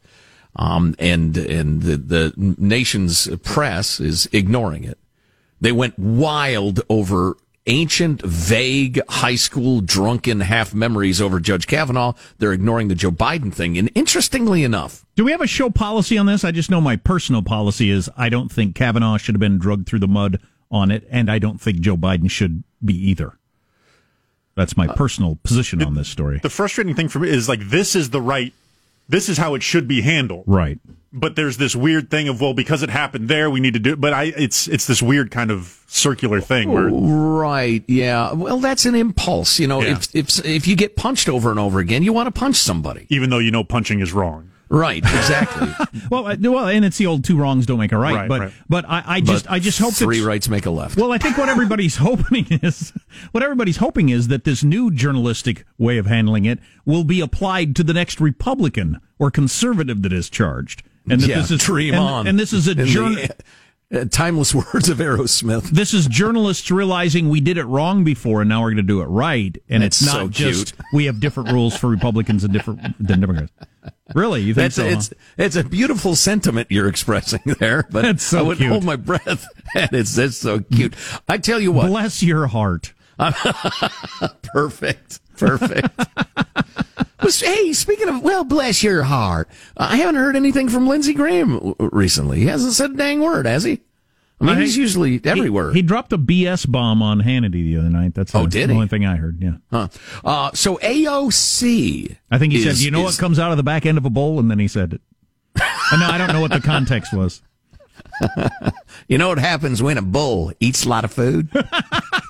um, 0.57 0.95
and 0.99 1.35
and 1.39 1.81
the 1.83 1.97
the 1.97 2.35
nation's 2.37 3.29
press 3.43 3.99
is 3.99 4.29
ignoring 4.31 4.85
it. 4.85 4.99
They 5.65 5.73
went 5.73 5.99
wild 5.99 6.83
over 6.91 7.39
ancient, 7.67 8.21
vague 8.21 9.01
high 9.09 9.37
school 9.37 9.81
drunken 9.81 10.41
half 10.41 10.75
memories 10.75 11.23
over 11.23 11.41
Judge 11.41 11.67
Kavanaugh. 11.67 12.13
They're 12.37 12.53
ignoring 12.53 12.89
the 12.89 12.95
Joe 12.95 13.11
Biden 13.11 13.51
thing, 13.51 13.79
and 13.79 13.91
interestingly 13.95 14.63
enough, 14.63 15.07
Do 15.17 15.25
we 15.25 15.33
have 15.33 15.41
a 15.41 15.47
show 15.47 15.71
policy 15.71 16.19
on 16.19 16.27
this? 16.27 16.45
I 16.45 16.51
just 16.51 16.71
know 16.71 16.83
my 16.83 16.97
personal 16.97 17.41
policy 17.41 17.89
is 17.89 18.11
I 18.15 18.29
don't 18.29 18.53
think 18.53 18.75
Kavanaugh 18.75 19.17
should 19.17 19.35
have 19.35 19.41
been 19.41 19.57
drugged 19.57 19.87
through 19.87 20.01
the 20.01 20.07
mud 20.07 20.39
on 20.71 20.91
it, 20.91 21.07
and 21.11 21.31
I 21.31 21.39
don't 21.39 21.59
think 21.59 21.81
Joe 21.81 21.97
Biden 21.97 22.31
should 22.31 22.63
be 22.85 22.95
either. 23.09 23.39
That's 24.57 24.77
my 24.77 24.87
uh, 24.87 24.93
personal 24.93 25.39
position 25.45 25.83
on 25.83 25.95
this 25.95 26.09
story. 26.09 26.41
The 26.43 26.51
frustrating 26.51 26.95
thing 26.95 27.09
for 27.09 27.21
me 27.21 27.31
is 27.31 27.49
like 27.49 27.71
this 27.71 27.97
is 27.97 28.11
the 28.11 28.21
right, 28.21 28.53
this 29.09 29.29
is 29.29 29.39
how 29.39 29.55
it 29.55 29.63
should 29.63 29.87
be 29.89 30.01
handled. 30.03 30.45
Right. 30.47 30.79
But 31.13 31.37
there's 31.37 31.59
this 31.59 31.77
weird 31.77 32.11
thing 32.11 32.27
of 32.29 32.41
well, 32.41 32.55
because 32.55 32.83
it 32.83 32.91
happened 32.91 33.29
there, 33.29 33.49
we 33.49 33.61
need 33.61 33.75
to 33.75 33.79
do. 33.81 33.93
it. 33.93 34.01
But 34.01 34.13
I, 34.13 34.25
it's 34.37 34.67
it's 34.67 34.87
this 34.87 35.01
weird 35.01 35.31
kind 35.31 35.51
of 35.53 35.81
circular 35.87 36.41
thing 36.41 36.73
where 36.73 36.89
oh, 36.91 37.39
Right. 37.39 37.85
Yeah. 37.87 38.33
Well, 38.33 38.59
that's 38.59 38.85
an 38.85 38.95
impulse. 38.97 39.61
You 39.61 39.69
know, 39.69 39.81
Yeah. 39.81 39.93
if, 39.93 40.15
if, 40.15 40.45
if 40.45 40.67
you 40.67 40.75
get 40.75 40.97
punched 40.97 41.29
over 41.29 41.51
and 41.51 41.61
over 41.61 41.79
again, 41.79 42.03
you 42.03 42.13
want 42.13 42.27
to 42.27 42.37
punch 42.39 42.57
somebody. 42.57 43.07
even 43.11 43.31
though 43.31 43.39
you 43.39 43.51
know 43.53 43.63
punching 43.63 44.01
is 44.01 44.13
wrong. 44.13 44.51
Right. 44.75 44.99
Exactly. 45.05 45.69
Well, 46.11 46.27
I- 46.27 46.37
well, 46.39 46.67
and 46.67 46.85
it's 46.85 46.99
the 46.99 47.07
old 47.07 47.25
two 47.25 47.37
wrongs 47.37 47.67
don't 47.67 47.79
make 47.79 47.93
a 47.93 47.99
right. 47.99 48.15
Right, 48.15 48.29
but 48.29 48.41
right. 48.41 48.53
but 48.69 48.85
I, 48.89 49.03
I 49.07 49.21
just 49.21 49.45
But 49.47 49.53
I 49.53 49.59
just 49.59 49.79
hope 49.79 49.95
three 49.95 50.23
rights 50.23 50.49
make 50.49 50.67
a 50.67 50.71
left. 50.71 50.97
Well, 50.97 51.13
I 51.13 51.19
think 51.19 51.39
what 51.39 51.49
everybody's 51.49 51.97
hoping 52.09 52.47
is 52.51 52.93
what 53.33 53.43
everybody's 53.43 53.79
hoping 53.79 54.11
is 54.11 54.29
that 54.29 54.45
this 54.45 54.63
new 54.63 54.91
journalistic 54.91 55.65
way 55.79 55.97
of 55.99 56.07
handling 56.07 56.45
it 56.45 56.59
will 56.85 57.05
be 57.05 57.21
applied 57.21 57.75
to 57.77 57.85
the 57.85 57.95
next 57.95 58.21
Republican 58.21 59.01
or 59.19 59.31
conservative 59.31 60.03
that 60.03 60.13
is 60.13 60.29
charged. 60.29 60.83
And 61.09 61.21
that 61.21 61.29
yeah, 61.29 61.37
this 61.37 61.51
is 61.51 61.61
dream 61.63 61.95
and, 61.95 62.03
on. 62.03 62.27
And 62.27 62.39
this 62.39 62.53
is 62.53 62.67
a 62.69 62.75
journal. 62.75 63.25
Uh, 63.95 64.05
timeless 64.11 64.55
words 64.75 64.89
of 64.89 64.99
Aerosmith. 64.99 65.65
This 65.71 65.95
is 65.95 66.07
journalists 66.07 66.71
realizing 66.71 67.29
we 67.29 67.41
did 67.41 67.57
it 67.59 67.65
wrong 67.65 68.05
before, 68.05 68.41
and 68.43 68.49
now 68.49 68.61
we're 68.63 68.71
going 68.71 68.77
to 68.79 68.83
do 68.83 69.01
it 69.01 69.07
right. 69.07 69.57
And 69.69 69.83
That's 69.83 70.01
it's 70.01 70.11
so 70.11 70.23
not 70.25 70.31
just 70.31 70.75
cute. 70.77 70.87
we 70.93 71.05
have 71.07 71.21
different 71.21 71.53
rules 71.53 71.77
for 71.77 71.89
Republicans 71.89 72.45
and 72.45 72.53
different 72.53 72.81
than 72.99 73.21
Democrats. 73.21 73.53
Really, 74.15 74.43
you 74.43 74.53
think 74.55 74.75
That's 74.75 74.77
so? 74.77 74.85
huh? 74.85 74.91
it's 74.91 75.13
it's 75.39 75.57
a 75.57 75.65
beautiful 75.65 76.15
sentiment 76.15 76.69
you're 76.71 76.89
expressing 76.89 77.41
there, 77.59 77.87
but 77.91 78.03
That's 78.03 78.23
so 78.23 78.39
I 78.41 78.43
would 78.43 78.59
cute. 78.59 78.71
hold 78.71 78.85
my 78.85 78.97
breath. 78.97 79.47
And 79.75 79.93
it's 79.93 80.15
that's 80.15 80.37
so 80.37 80.61
cute. 80.61 80.95
I 81.29 81.39
tell 81.39 81.61
you 81.61 81.73
what, 81.73 81.87
Bless 81.89 82.23
your 82.23 82.47
heart. 82.47 82.93
perfect, 84.43 85.21
perfect. 85.37 85.89
Hey, 87.31 87.73
speaking 87.73 88.09
of, 88.09 88.23
well, 88.23 88.45
bless 88.45 88.83
your 88.83 89.03
heart. 89.05 89.49
I 89.77 89.97
haven't 89.97 90.17
heard 90.17 90.37
anything 90.37 90.69
from 90.69 90.87
Lindsey 90.87 91.15
Graham 91.15 91.75
recently. 91.79 92.41
He 92.41 92.47
hasn't 92.47 92.75
said 92.75 92.91
a 92.93 92.95
dang 92.95 93.21
word, 93.21 93.47
has 93.47 93.65
he? 93.65 93.81
I 94.41 94.45
mean, 94.47 94.57
I- 94.59 94.61
he's 94.63 94.77
usually 94.77 95.21
everywhere. 95.25 95.71
He, 95.71 95.77
he 95.79 95.83
dropped 95.83 96.13
a 96.13 96.19
BS 96.19 96.71
bomb 96.71 97.03
on 97.03 97.21
Hannity 97.23 97.53
the 97.65 97.79
other 97.79 97.89
night. 97.89 98.15
That's 98.15 98.35
Oh, 98.35 98.43
the, 98.45 98.49
did 98.51 98.69
the 98.69 98.73
he? 98.75 98.77
only 98.77 98.89
thing 98.89 99.07
I 99.07 99.17
heard. 99.17 99.41
Yeah. 99.43 99.57
Huh. 99.71 99.89
Uh, 100.25 100.51
so 100.55 100.77
AOC. 100.79 102.17
I 102.31 102.39
think 102.39 102.53
he 102.53 102.63
said, 102.63 102.77
"You 102.79 102.91
know 102.91 103.03
what 103.03 103.17
comes 103.17 103.39
out 103.39 103.53
of 103.53 103.57
the 103.57 103.63
back 103.63 103.87
end 103.87 103.97
of 103.97 104.05
a 104.05 104.11
bowl," 104.11 104.39
and 104.41 104.51
then 104.51 104.59
he 104.59 104.69
said 104.69 104.93
it. 104.95 105.01
And 105.93 106.01
no, 106.01 106.07
I 106.09 106.19
don't 106.19 106.33
know 106.33 106.41
what 106.41 106.51
the 106.51 106.61
context 106.61 107.13
was. 107.15 107.43
You 109.07 109.19
know 109.19 109.29
what 109.29 109.39
happens 109.39 109.83
when 109.83 109.99
a 109.99 110.03
bull 110.03 110.53
eats 110.61 110.85
a 110.85 110.89
lot 110.89 111.05
of 111.05 111.13
food? 111.13 111.49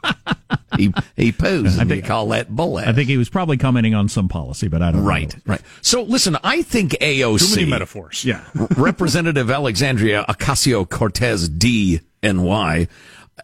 he 0.77 0.93
he 1.17 1.33
poos. 1.33 1.67
and 1.67 1.77
think- 1.77 1.89
they 1.89 2.01
call 2.03 2.29
that 2.29 2.55
bull 2.55 2.79
ass. 2.79 2.87
I 2.89 2.93
think 2.93 3.09
he 3.09 3.17
was 3.17 3.29
probably 3.29 3.57
commenting 3.57 3.95
on 3.95 4.09
some 4.09 4.29
policy, 4.29 4.69
but 4.69 4.83
I 4.83 4.91
don't 4.93 5.03
Right, 5.05 5.35
know. 5.35 5.41
right. 5.47 5.61
Right. 5.61 5.63
So 5.83 6.03
listen, 6.03 6.37
I 6.45 6.63
think 6.63 6.93
AOC. 7.01 7.39
Too 7.51 7.57
many 7.57 7.71
metaphors. 7.71 8.25
Yeah. 8.25 8.43
Representative 8.77 9.51
Alexandria 9.51 10.25
Ocasio 10.29 10.89
Cortez 10.89 11.49
D 11.49 12.01
and 12.23 12.45
Y 12.45 12.89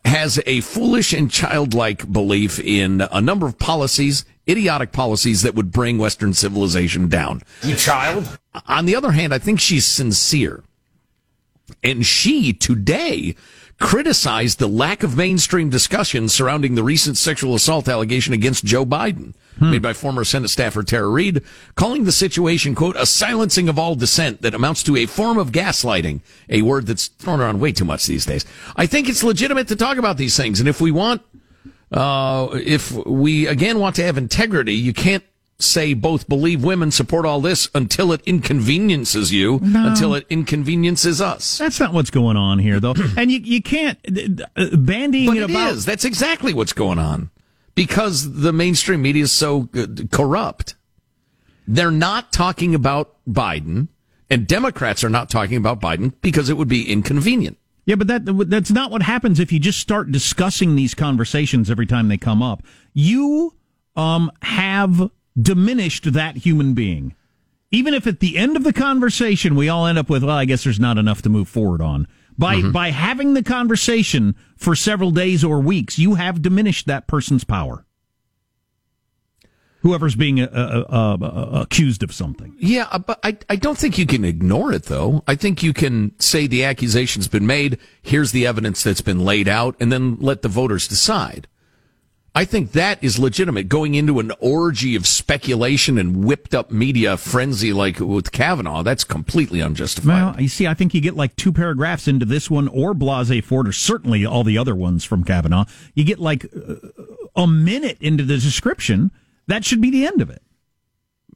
has 0.04 0.40
a 0.46 0.60
foolish 0.60 1.12
and 1.12 1.30
childlike 1.30 2.10
belief 2.12 2.58
in 2.60 3.00
a 3.10 3.20
number 3.20 3.46
of 3.46 3.58
policies, 3.58 4.24
idiotic 4.48 4.92
policies 4.92 5.42
that 5.42 5.54
would 5.54 5.72
bring 5.72 5.98
Western 5.98 6.32
civilization 6.32 7.08
down. 7.08 7.42
You 7.62 7.74
child. 7.74 8.38
On 8.66 8.86
the 8.86 8.94
other 8.96 9.10
hand, 9.12 9.34
I 9.34 9.38
think 9.38 9.60
she's 9.60 9.84
sincere. 9.84 10.62
And 11.82 12.04
she 12.06 12.52
today 12.52 13.34
criticized 13.80 14.58
the 14.58 14.68
lack 14.68 15.02
of 15.02 15.16
mainstream 15.16 15.70
discussion 15.70 16.28
surrounding 16.28 16.74
the 16.74 16.82
recent 16.82 17.16
sexual 17.16 17.54
assault 17.54 17.88
allegation 17.88 18.34
against 18.34 18.64
Joe 18.64 18.84
Biden, 18.84 19.34
made 19.58 19.82
by 19.82 19.94
former 19.94 20.22
Senate 20.22 20.50
staffer 20.50 20.82
Tara 20.82 21.08
Reade, 21.08 21.42
calling 21.74 22.04
the 22.04 22.12
situation, 22.12 22.74
quote, 22.74 22.96
a 22.96 23.06
silencing 23.06 23.68
of 23.68 23.78
all 23.78 23.94
dissent 23.94 24.42
that 24.42 24.54
amounts 24.54 24.82
to 24.84 24.96
a 24.96 25.06
form 25.06 25.38
of 25.38 25.50
gaslighting, 25.50 26.20
a 26.48 26.62
word 26.62 26.86
that's 26.86 27.08
thrown 27.08 27.40
around 27.40 27.60
way 27.60 27.72
too 27.72 27.84
much 27.84 28.06
these 28.06 28.26
days. 28.26 28.44
I 28.76 28.86
think 28.86 29.08
it's 29.08 29.24
legitimate 29.24 29.68
to 29.68 29.76
talk 29.76 29.96
about 29.96 30.18
these 30.18 30.36
things. 30.36 30.60
And 30.60 30.68
if 30.68 30.80
we 30.80 30.90
want, 30.90 31.22
uh, 31.90 32.48
if 32.52 32.92
we 32.92 33.46
again 33.46 33.78
want 33.78 33.96
to 33.96 34.04
have 34.04 34.18
integrity, 34.18 34.74
you 34.74 34.92
can't 34.92 35.24
say 35.62 35.94
both 35.94 36.28
believe 36.28 36.64
women 36.64 36.90
support 36.90 37.24
all 37.26 37.40
this 37.40 37.68
until 37.74 38.12
it 38.12 38.20
inconveniences 38.26 39.32
you, 39.32 39.60
until 39.62 40.14
it 40.14 40.26
inconveniences 40.30 41.20
us. 41.20 41.58
That's 41.58 41.78
not 41.80 41.92
what's 41.92 42.10
going 42.10 42.36
on 42.36 42.58
here, 42.58 42.80
though. 42.80 42.94
And 43.16 43.30
you 43.30 43.38
you 43.40 43.62
can't 43.62 43.98
uh, 44.06 44.76
bandying 44.76 45.26
But 45.26 45.36
it 45.36 45.42
it 45.42 45.50
about. 45.50 45.72
is. 45.72 45.84
That's 45.84 46.04
exactly 46.04 46.54
what's 46.54 46.72
going 46.72 46.98
on. 46.98 47.30
Because 47.74 48.40
the 48.40 48.52
mainstream 48.52 49.02
media 49.02 49.22
is 49.24 49.32
so 49.32 49.68
uh, 49.74 49.86
corrupt. 50.10 50.74
They're 51.66 51.90
not 51.92 52.32
talking 52.32 52.74
about 52.74 53.16
Biden 53.28 53.88
And 54.28 54.46
Democrats 54.46 55.04
are 55.04 55.10
not 55.10 55.30
talking 55.30 55.56
about 55.56 55.80
Biden 55.80 56.12
because 56.20 56.48
it 56.50 56.56
would 56.56 56.68
be 56.68 56.90
inconvenient. 56.90 57.58
Yeah, 57.86 57.94
but 57.96 58.06
that 58.08 58.24
that's 58.48 58.70
not 58.70 58.90
what 58.90 59.02
happens 59.02 59.40
if 59.40 59.52
you 59.52 59.58
just 59.58 59.80
start 59.80 60.12
discussing 60.12 60.76
these 60.76 60.94
conversations 60.94 61.70
every 61.70 61.86
time 61.86 62.08
they 62.08 62.18
come 62.18 62.42
up. 62.42 62.62
You 62.92 63.54
um, 63.96 64.30
have 64.42 65.10
diminished 65.40 66.12
that 66.12 66.36
human 66.38 66.74
being. 66.74 67.14
Even 67.70 67.94
if 67.94 68.06
at 68.06 68.20
the 68.20 68.36
end 68.36 68.56
of 68.56 68.64
the 68.64 68.72
conversation 68.72 69.54
we 69.54 69.68
all 69.68 69.86
end 69.86 69.98
up 69.98 70.10
with, 70.10 70.24
well, 70.24 70.36
I 70.36 70.44
guess 70.44 70.64
there's 70.64 70.80
not 70.80 70.98
enough 70.98 71.22
to 71.22 71.28
move 71.28 71.48
forward 71.48 71.80
on. 71.80 72.06
By 72.36 72.56
Mm-hmm. 72.56 72.72
by 72.72 72.90
having 72.90 73.34
the 73.34 73.42
conversation 73.42 74.34
for 74.56 74.74
several 74.74 75.10
days 75.10 75.44
or 75.44 75.60
weeks, 75.60 75.98
you 75.98 76.14
have 76.14 76.42
diminished 76.42 76.86
that 76.86 77.06
person's 77.06 77.44
power. 77.44 77.84
Whoever's 79.82 80.14
being 80.14 80.40
uh, 80.40 80.46
uh, 80.52 80.84
uh, 80.90 81.24
uh, 81.24 81.60
accused 81.62 82.02
of 82.02 82.12
something. 82.12 82.54
Yeah, 82.58 82.86
uh, 82.90 82.98
but 82.98 83.18
I, 83.24 83.38
I 83.48 83.56
don't 83.56 83.78
think 83.78 83.96
you 83.96 84.04
can 84.04 84.26
ignore 84.26 84.72
it, 84.72 84.84
though. 84.84 85.22
I 85.26 85.36
think 85.36 85.62
you 85.62 85.72
can 85.72 86.12
say 86.18 86.46
the 86.46 86.64
accusation's 86.64 87.28
been 87.28 87.46
made, 87.46 87.78
here's 88.02 88.32
the 88.32 88.46
evidence 88.46 88.82
that's 88.82 89.00
been 89.00 89.20
laid 89.20 89.48
out, 89.48 89.76
and 89.80 89.90
then 89.90 90.16
let 90.20 90.42
the 90.42 90.48
voters 90.48 90.86
decide. 90.86 91.48
I 92.34 92.44
think 92.44 92.72
that 92.72 93.02
is 93.02 93.18
legitimate. 93.18 93.68
Going 93.68 93.96
into 93.96 94.20
an 94.20 94.32
orgy 94.38 94.94
of 94.94 95.06
speculation 95.06 95.98
and 95.98 96.24
whipped 96.24 96.54
up 96.54 96.70
media 96.70 97.16
frenzy 97.16 97.72
like 97.72 97.98
with 97.98 98.30
Kavanaugh, 98.30 98.82
that's 98.82 99.02
completely 99.02 99.60
unjustified. 99.60 100.34
Well, 100.36 100.40
you 100.40 100.48
see, 100.48 100.66
I 100.66 100.74
think 100.74 100.94
you 100.94 101.00
get 101.00 101.16
like 101.16 101.34
two 101.34 101.52
paragraphs 101.52 102.06
into 102.06 102.24
this 102.24 102.48
one 102.48 102.68
or 102.68 102.94
Blasey 102.94 103.42
Ford, 103.42 103.66
or 103.66 103.72
certainly 103.72 104.24
all 104.24 104.44
the 104.44 104.58
other 104.58 104.76
ones 104.76 105.04
from 105.04 105.24
Kavanaugh. 105.24 105.64
You 105.94 106.04
get 106.04 106.20
like 106.20 106.44
uh, 106.44 106.76
a 107.34 107.48
minute 107.48 107.98
into 108.00 108.24
the 108.24 108.38
description. 108.38 109.10
That 109.48 109.64
should 109.64 109.80
be 109.80 109.90
the 109.90 110.06
end 110.06 110.22
of 110.22 110.30
it. 110.30 110.42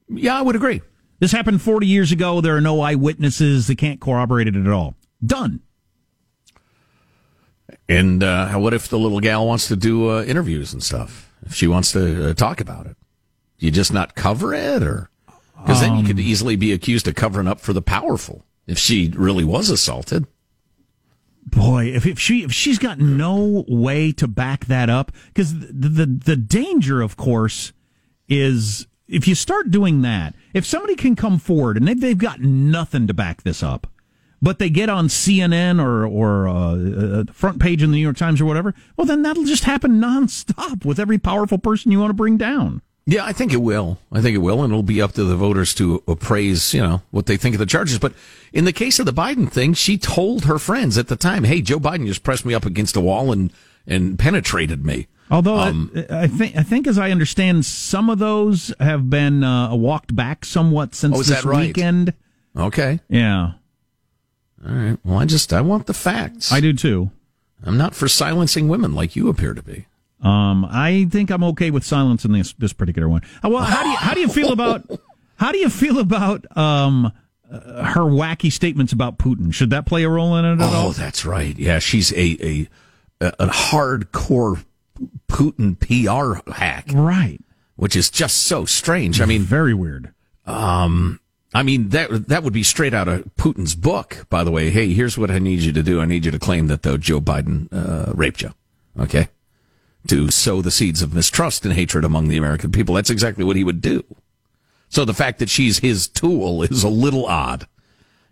Yeah, 0.08 0.38
I 0.38 0.42
would 0.42 0.54
agree. 0.54 0.80
This 1.18 1.32
happened 1.32 1.60
40 1.60 1.86
years 1.86 2.12
ago. 2.12 2.40
There 2.40 2.56
are 2.56 2.60
no 2.60 2.80
eyewitnesses. 2.80 3.66
They 3.66 3.74
can't 3.74 4.00
corroborate 4.00 4.46
it 4.46 4.56
at 4.56 4.68
all. 4.68 4.94
Done. 5.24 5.60
And 7.88 8.22
uh, 8.22 8.54
what 8.54 8.74
if 8.74 8.88
the 8.88 8.98
little 8.98 9.20
gal 9.20 9.46
wants 9.46 9.68
to 9.68 9.76
do 9.76 10.10
uh, 10.10 10.22
interviews 10.24 10.72
and 10.72 10.82
stuff? 10.82 11.30
If 11.44 11.54
she 11.54 11.66
wants 11.66 11.92
to 11.92 12.30
uh, 12.30 12.34
talk 12.34 12.60
about 12.60 12.86
it, 12.86 12.96
you 13.58 13.70
just 13.70 13.92
not 13.92 14.14
cover 14.14 14.54
it, 14.54 14.82
or 14.82 15.10
because 15.58 15.80
then 15.80 15.96
you 15.96 16.04
could 16.04 16.18
easily 16.18 16.56
be 16.56 16.72
accused 16.72 17.06
of 17.08 17.14
covering 17.14 17.46
up 17.48 17.60
for 17.60 17.72
the 17.72 17.82
powerful 17.82 18.44
if 18.66 18.78
she 18.78 19.12
really 19.14 19.44
was 19.44 19.70
assaulted. 19.70 20.26
Boy, 21.46 21.86
if, 21.86 22.06
if 22.06 22.18
she 22.18 22.42
if 22.42 22.52
she's 22.52 22.78
got 22.78 22.98
no 22.98 23.64
way 23.68 24.12
to 24.12 24.26
back 24.26 24.64
that 24.66 24.88
up, 24.88 25.12
because 25.28 25.58
the, 25.58 25.88
the 25.88 26.06
the 26.06 26.36
danger, 26.36 27.02
of 27.02 27.16
course, 27.16 27.72
is 28.28 28.86
if 29.06 29.28
you 29.28 29.34
start 29.34 29.70
doing 29.70 30.02
that. 30.02 30.34
If 30.54 30.64
somebody 30.64 30.94
can 30.94 31.16
come 31.16 31.38
forward 31.38 31.76
and 31.76 31.86
they've, 31.86 32.00
they've 32.00 32.16
got 32.16 32.40
nothing 32.40 33.08
to 33.08 33.14
back 33.14 33.42
this 33.42 33.60
up, 33.62 33.88
but 34.44 34.58
they 34.58 34.70
get 34.70 34.88
on 34.88 35.08
CNN 35.08 35.82
or 35.82 36.06
or 36.06 36.46
uh, 36.48 36.74
uh, 37.22 37.24
front 37.32 37.58
page 37.60 37.82
in 37.82 37.90
the 37.90 37.96
New 37.96 38.02
York 38.02 38.16
Times 38.16 38.40
or 38.40 38.44
whatever, 38.44 38.74
well, 38.96 39.06
then 39.06 39.22
that'll 39.22 39.44
just 39.44 39.64
happen 39.64 40.00
nonstop 40.00 40.84
with 40.84 41.00
every 41.00 41.18
powerful 41.18 41.58
person 41.58 41.90
you 41.90 41.98
want 42.00 42.10
to 42.10 42.14
bring 42.14 42.36
down. 42.36 42.82
Yeah, 43.06 43.24
I 43.26 43.32
think 43.34 43.52
it 43.52 43.58
will. 43.58 43.98
I 44.10 44.22
think 44.22 44.34
it 44.34 44.38
will, 44.38 44.62
and 44.62 44.72
it'll 44.72 44.82
be 44.82 45.02
up 45.02 45.12
to 45.12 45.24
the 45.24 45.36
voters 45.36 45.74
to 45.74 46.02
appraise, 46.08 46.72
you 46.72 46.80
know, 46.80 47.02
what 47.10 47.26
they 47.26 47.36
think 47.36 47.54
of 47.54 47.58
the 47.58 47.66
charges. 47.66 47.98
But 47.98 48.14
in 48.52 48.64
the 48.64 48.72
case 48.72 48.98
of 48.98 49.04
the 49.04 49.12
Biden 49.12 49.50
thing, 49.50 49.74
she 49.74 49.98
told 49.98 50.44
her 50.46 50.58
friends 50.58 50.96
at 50.96 51.08
the 51.08 51.16
time, 51.16 51.44
"Hey, 51.44 51.60
Joe 51.60 51.78
Biden 51.80 52.06
just 52.06 52.22
pressed 52.22 52.46
me 52.46 52.54
up 52.54 52.64
against 52.64 52.96
a 52.96 53.00
wall 53.00 53.32
and 53.32 53.52
and 53.86 54.18
penetrated 54.18 54.84
me." 54.86 55.06
Although 55.30 55.58
Um, 55.58 55.90
I, 56.10 56.22
I 56.24 56.26
think 56.28 56.56
I 56.56 56.62
think 56.62 56.86
as 56.86 56.98
I 56.98 57.10
understand, 57.10 57.64
some 57.66 58.08
of 58.08 58.18
those 58.18 58.72
have 58.80 59.08
been 59.10 59.42
uh, 59.44 59.74
walked 59.74 60.14
back 60.16 60.44
somewhat 60.46 60.94
since 60.94 61.16
Oh, 61.16 61.20
is 61.20 61.26
this 61.28 61.42
that 61.42 61.48
right? 61.48 61.66
weekend. 61.66 62.12
Okay, 62.56 63.00
Yeah, 63.08 63.52
all 64.66 64.74
right. 64.74 64.98
Well, 65.04 65.18
I 65.18 65.24
just 65.24 65.52
I 65.52 65.60
want 65.60 65.86
the 65.86 65.94
facts. 65.94 66.52
I 66.52 66.60
do 66.60 66.72
too. 66.72 67.10
I'm 67.64 67.76
not 67.78 67.94
for 67.94 68.08
silencing 68.08 68.68
women 68.68 68.94
like 68.94 69.16
you 69.16 69.28
appear 69.28 69.54
to 69.54 69.62
be. 69.62 69.86
Um, 70.20 70.64
I 70.70 71.06
think 71.10 71.30
I'm 71.30 71.44
okay 71.44 71.70
with 71.70 71.84
silence 71.84 72.24
in 72.24 72.32
this 72.32 72.52
this 72.54 72.72
particular 72.72 73.08
one. 73.08 73.22
Uh, 73.44 73.50
Well, 73.50 73.62
how 73.64 73.82
do 73.82 73.88
you 73.90 73.96
how 73.96 74.14
do 74.14 74.20
you 74.20 74.28
feel 74.28 74.52
about 74.52 74.84
how 75.36 75.52
do 75.52 75.58
you 75.58 75.68
feel 75.68 75.98
about 75.98 76.44
um 76.56 77.12
uh, 77.50 77.84
her 77.84 78.00
wacky 78.02 78.50
statements 78.50 78.92
about 78.92 79.18
Putin? 79.18 79.52
Should 79.52 79.70
that 79.70 79.86
play 79.86 80.02
a 80.04 80.08
role 80.08 80.36
in 80.36 80.44
it 80.44 80.52
at 80.54 80.60
Oh, 80.60 80.76
all? 80.76 80.90
that's 80.92 81.24
right. 81.26 81.56
Yeah, 81.58 81.78
she's 81.78 82.12
a 82.12 82.36
a 82.40 82.68
a, 83.20 83.32
a 83.40 83.46
hardcore 83.48 84.64
Putin 85.28 85.78
PR 85.78 86.50
hack, 86.52 86.86
Right. 86.94 87.40
which 87.76 87.96
is 87.96 88.10
just 88.10 88.38
so 88.44 88.64
strange. 88.64 89.20
I 89.20 89.26
mean, 89.26 89.42
very 89.42 89.74
weird. 89.74 90.12
Um, 90.46 91.20
I 91.54 91.62
mean 91.62 91.90
that 91.90 92.28
that 92.28 92.42
would 92.42 92.52
be 92.52 92.64
straight 92.64 92.92
out 92.94 93.06
of 93.06 93.24
Putin's 93.36 93.76
book. 93.76 94.26
By 94.28 94.42
the 94.42 94.50
way, 94.50 94.70
hey, 94.70 94.92
here's 94.92 95.16
what 95.16 95.30
I 95.30 95.38
need 95.38 95.60
you 95.60 95.72
to 95.72 95.82
do. 95.84 96.00
I 96.00 96.04
need 96.04 96.24
you 96.24 96.32
to 96.32 96.38
claim 96.38 96.66
that 96.66 96.82
though 96.82 96.96
Joe 96.96 97.20
Biden 97.20 97.68
uh, 97.72 98.12
raped 98.12 98.42
you. 98.42 98.52
Okay, 98.98 99.28
to 100.08 100.30
sow 100.30 100.60
the 100.60 100.72
seeds 100.72 101.00
of 101.00 101.14
mistrust 101.14 101.64
and 101.64 101.74
hatred 101.74 102.04
among 102.04 102.28
the 102.28 102.36
American 102.36 102.72
people. 102.72 102.96
That's 102.96 103.10
exactly 103.10 103.44
what 103.44 103.56
he 103.56 103.64
would 103.64 103.80
do. 103.80 104.04
So 104.88 105.04
the 105.04 105.14
fact 105.14 105.38
that 105.38 105.48
she's 105.48 105.78
his 105.78 106.08
tool 106.08 106.62
is 106.64 106.82
a 106.82 106.88
little 106.88 107.26
odd. 107.26 107.66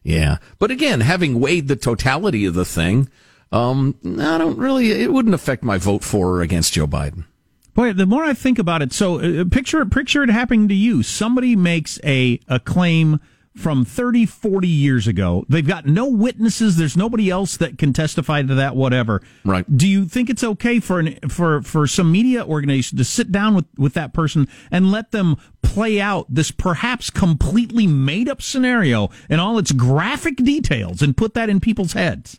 Yeah, 0.03 0.39
but 0.59 0.73
again, 0.73 1.01
having 1.01 1.39
weighed 1.39 1.69
the 1.69 1.77
totality 1.77 2.45
of 2.45 2.55
the 2.55 2.65
thing, 2.65 3.09
um, 3.53 3.95
I 4.05 4.37
don't 4.39 4.59
really. 4.59 4.91
It 4.91 5.13
wouldn't 5.13 5.35
affect 5.35 5.63
my 5.63 5.79
vote 5.79 6.03
for 6.03 6.31
or 6.31 6.43
against 6.43 6.73
Joe 6.73 6.89
Biden. 6.89 7.27
Boy, 7.75 7.93
the 7.93 8.07
more 8.07 8.25
I 8.25 8.35
think 8.35 8.59
about 8.59 8.83
it, 8.83 8.93
so 8.93 9.19
uh, 9.19 9.45
picture 9.51 9.85
picture 9.87 10.23
it 10.23 10.29
happening 10.29 10.69
to 10.69 10.75
you. 10.75 11.03
Somebody 11.03 11.57
makes 11.57 11.99
a 12.05 12.39
a 12.49 12.61
claim 12.61 13.21
from 13.57 13.85
30, 13.85 14.27
40 14.27 14.67
years 14.67 15.07
ago. 15.07 15.45
They've 15.49 15.67
got 15.67 15.87
no 15.87 16.09
witnesses. 16.09 16.77
There's 16.77 16.97
nobody 16.97 17.29
else 17.31 17.57
that 17.59 17.79
can 17.79 17.93
testify 17.93 18.43
to 18.43 18.55
that. 18.55 18.77
Whatever. 18.77 19.23
Right. 19.45 19.65
Do 19.75 19.87
you 19.89 20.07
think 20.07 20.31
it's 20.31 20.45
okay 20.45 20.81
for 20.81 21.01
an 21.01 21.19
for 21.29 21.63
for 21.63 21.87
some 21.87 22.11
media 22.11 22.45
organization 22.45 22.99
to 22.99 23.05
sit 23.05 23.33
down 23.33 23.55
with 23.55 23.67
with 23.77 23.95
that 23.95 24.13
person 24.13 24.49
and 24.71 24.91
let 24.91 25.11
them 25.11 25.37
play 25.63 26.01
out 26.01 26.27
this 26.29 26.51
perhaps 26.51 27.11
completely 27.11 27.87
made 27.87 28.29
up 28.29 28.43
scenario 28.43 29.11
in 29.29 29.39
all 29.39 29.59
its 29.59 29.73
graphic 29.73 30.37
details 30.37 31.03
and 31.03 31.17
put 31.17 31.35
that 31.35 31.49
in 31.49 31.61
people's 31.61 31.93
heads? 31.93 32.39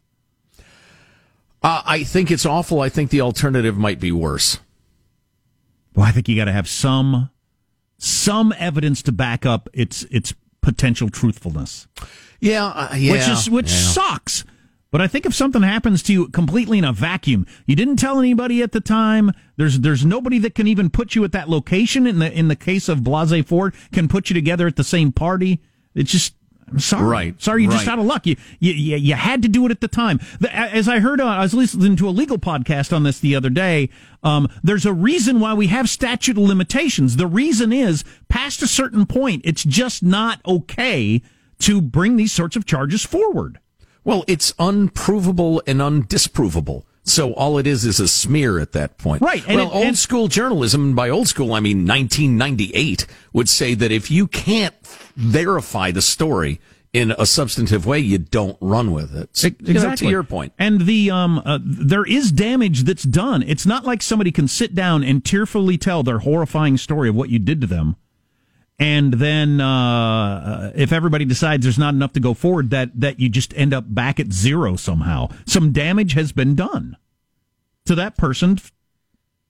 Uh, 1.62 1.82
I 1.86 2.04
think 2.04 2.30
it's 2.30 2.46
awful. 2.46 2.82
I 2.82 2.90
think 2.90 3.10
the 3.10 3.22
alternative 3.22 3.78
might 3.78 4.00
be 4.00 4.12
worse. 4.12 4.60
Well, 5.96 6.06
I 6.06 6.12
think 6.12 6.28
you 6.28 6.36
got 6.36 6.46
to 6.46 6.52
have 6.52 6.68
some 6.68 7.30
some 7.98 8.54
evidence 8.58 9.02
to 9.04 9.12
back 9.12 9.46
up 9.46 9.70
its 9.74 10.04
its 10.06 10.34
potential 10.62 11.10
truthfulness. 11.10 11.88
Yeah, 12.40 12.66
uh, 12.66 12.96
yeah, 12.96 13.12
which 13.12 13.28
is 13.28 13.50
which 13.50 13.72
yeah. 13.72 13.78
sucks. 13.78 14.44
But 14.92 15.02
I 15.02 15.08
think 15.08 15.26
if 15.26 15.34
something 15.34 15.64
happens 15.64 16.04
to 16.04 16.14
you 16.14 16.28
completely 16.28 16.78
in 16.78 16.84
a 16.84 16.94
vacuum, 16.94 17.48
you 17.66 17.76
didn't 17.76 17.96
tell 17.96 18.20
anybody 18.20 18.62
at 18.62 18.74
the 18.74 18.82
time. 18.82 19.32
There's 19.58 19.80
there's 19.80 20.06
nobody 20.06 20.38
that 20.40 20.54
can 20.54 20.68
even 20.68 20.90
put 20.90 21.16
you 21.16 21.24
at 21.24 21.32
that 21.32 21.50
location. 21.50 22.06
In 22.06 22.20
the 22.20 22.32
in 22.32 22.48
the 22.48 22.56
case 22.56 22.90
of 22.90 23.00
Blasey 23.00 23.46
Ford, 23.46 23.74
can 23.92 24.08
put 24.08 24.30
you 24.30 24.34
together 24.36 24.68
at 24.68 24.76
the 24.76 24.84
same 24.84 25.12
party. 25.12 25.62
It's 25.96 26.12
just. 26.12 26.36
I'm 26.68 26.80
sorry. 26.80 27.04
Right, 27.06 27.42
Sorry, 27.42 27.64
you're 27.64 27.72
just 27.72 27.88
out 27.88 28.00
of 28.00 28.06
luck. 28.06 28.26
You, 28.26 28.36
you, 28.60 28.74
you, 28.74 28.98
you 28.98 29.14
had 29.16 29.42
to 29.44 29.48
do 29.48 29.66
it 29.66 29.72
at 29.72 29.82
the 29.82 29.88
time. 29.88 30.20
The, 30.40 30.54
as 30.54 30.88
I 30.88 31.00
heard, 31.00 31.22
uh, 31.22 31.26
I 31.26 31.42
was 31.42 31.54
listening 31.54 31.96
to 31.98 32.08
a 32.08 32.12
legal 32.12 32.38
podcast 32.38 32.96
on 32.96 33.04
this 33.04 33.20
the 33.20 33.36
other 33.36 33.50
day. 33.50 33.90
Um, 34.24 34.48
there's 34.64 34.86
a 34.86 34.94
reason 34.94 35.40
why 35.40 35.54
we 35.54 35.68
have 35.68 35.90
statute 35.90 36.38
of 36.38 36.44
limitations. 36.44 37.18
The 37.18 37.28
reason 37.28 37.72
is, 37.74 38.04
past 38.30 38.62
a 38.62 38.68
certain 38.68 39.06
point, 39.06 39.42
it's 39.46 39.64
just 39.64 40.04
not 40.04 40.40
okay 40.46 41.22
to 41.60 41.82
bring 41.82 42.16
these 42.16 42.34
sorts 42.34 42.56
of 42.56 42.66
charges 42.66 43.06
forward. 43.06 43.60
Well, 44.04 44.24
it's 44.28 44.54
unprovable 44.60 45.62
and 45.66 45.80
undisprovable. 45.80 46.84
So 47.06 47.34
all 47.34 47.58
it 47.58 47.68
is 47.68 47.84
is 47.86 48.00
a 48.00 48.08
smear 48.08 48.60
at 48.60 48.72
that 48.72 48.98
point. 48.98 49.22
Right, 49.22 49.44
and 49.48 49.58
well, 49.58 49.70
it- 49.72 49.76
old 49.76 49.86
and- 49.88 49.98
school 49.98 50.28
journalism, 50.28 50.84
and 50.86 50.96
by 50.96 51.10
old 51.10 51.28
school, 51.28 51.54
I 51.54 51.60
mean 51.60 51.86
1998, 51.86 53.06
would 53.34 53.50
say 53.50 53.74
that 53.76 53.92
if 53.92 54.10
you 54.10 54.28
can't 54.28 54.74
verify 55.16 55.92
the 55.92 56.02
story 56.02 56.60
in 56.94 57.12
a 57.18 57.26
substantive 57.26 57.86
way, 57.86 58.00
you 58.00 58.20
don't 58.20 58.58
run 58.62 58.92
with 58.92 59.16
it. 59.16 59.30
So, 59.36 59.50
you 59.60 59.74
know, 59.74 59.96
to 59.96 60.08
your 60.08 60.24
point. 60.24 60.54
And 60.60 60.82
the 60.82 61.10
um, 61.12 61.42
uh, 61.44 61.60
there 61.64 62.06
is 62.06 62.32
damage 62.32 62.84
that's 62.84 63.04
done. 63.04 63.44
It's 63.44 63.66
not 63.66 63.84
like 63.84 64.02
somebody 64.02 64.32
can 64.32 64.48
sit 64.48 64.76
down 64.76 65.04
and 65.04 65.26
tearfully 65.26 65.78
tell 65.78 66.04
their 66.04 66.20
horrifying 66.20 66.78
story 66.78 67.10
of 67.10 67.16
what 67.16 67.30
you 67.30 67.40
did 67.40 67.62
to 67.62 67.68
them, 67.68 67.96
and 68.80 69.14
then 69.14 69.62
uh, 69.62 70.72
if 70.76 70.92
everybody 70.92 71.26
decides 71.26 71.64
there's 71.64 71.78
not 71.78 71.94
enough 71.94 72.14
to 72.14 72.20
go 72.20 72.34
forward, 72.34 72.72
that 72.72 72.90
that 73.00 73.20
you 73.20 73.30
just 73.30 73.54
end 73.56 73.74
up 73.74 73.86
back 73.88 74.20
at 74.20 74.32
zero 74.32 74.76
somehow. 74.76 75.30
Some 75.46 75.72
damage 75.72 76.14
has 76.14 76.32
been 76.32 76.56
done 76.56 76.98
to 77.86 77.96
that 77.96 78.18
person 78.18 78.60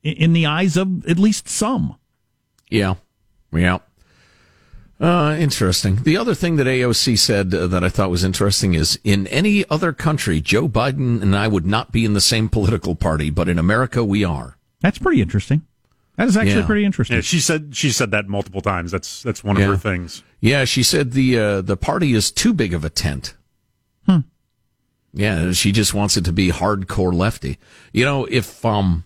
in 0.03 0.33
the 0.33 0.45
eyes 0.45 0.75
of 0.75 1.05
at 1.07 1.17
least 1.17 1.47
some. 1.47 1.97
Yeah. 2.69 2.95
Yeah. 3.51 3.79
Uh, 4.99 5.35
interesting. 5.39 5.97
The 6.03 6.17
other 6.17 6.35
thing 6.35 6.55
that 6.57 6.67
AOC 6.67 7.17
said 7.17 7.53
uh, 7.53 7.67
that 7.67 7.83
I 7.83 7.89
thought 7.89 8.09
was 8.09 8.23
interesting 8.23 8.73
is 8.73 8.99
in 9.03 9.27
any 9.27 9.65
other 9.69 9.91
country, 9.91 10.39
Joe 10.39 10.69
Biden 10.69 11.21
and 11.21 11.35
I 11.35 11.47
would 11.47 11.65
not 11.65 11.91
be 11.91 12.05
in 12.05 12.13
the 12.13 12.21
same 12.21 12.47
political 12.47 12.95
party, 12.95 13.29
but 13.29 13.49
in 13.49 13.59
America, 13.59 14.03
we 14.03 14.23
are. 14.23 14.57
That's 14.81 14.99
pretty 14.99 15.21
interesting. 15.21 15.63
That 16.17 16.27
is 16.27 16.37
actually 16.37 16.59
Yeah. 16.61 16.65
pretty 16.67 16.85
interesting. 16.85 17.15
Yeah, 17.15 17.21
she 17.21 17.39
said 17.39 17.75
she 17.75 17.89
said 17.89 18.11
that 18.11 18.27
multiple 18.27 18.61
times. 18.61 18.91
That's 18.91 19.23
that's 19.23 19.43
one 19.43 19.55
Yeah. 19.57 19.63
of 19.63 19.69
her 19.71 19.77
things. 19.77 20.21
Yeah, 20.41 20.65
she 20.65 20.83
said 20.83 21.11
the 21.13 21.39
uh, 21.39 21.61
the 21.61 21.75
party 21.77 22.13
is 22.13 22.31
too 22.31 22.53
big 22.53 22.73
of 22.73 22.85
a 22.85 22.89
tent. 22.89 23.33
Hmm. 24.05 24.19
Yeah, 25.13 25.51
she 25.53 25.71
just 25.71 25.93
wants 25.93 26.15
it 26.17 26.25
to 26.25 26.31
be 26.31 26.49
hardcore 26.51 27.13
lefty. 27.13 27.57
You 27.93 28.05
know, 28.05 28.25
if 28.29 28.63
um, 28.63 29.05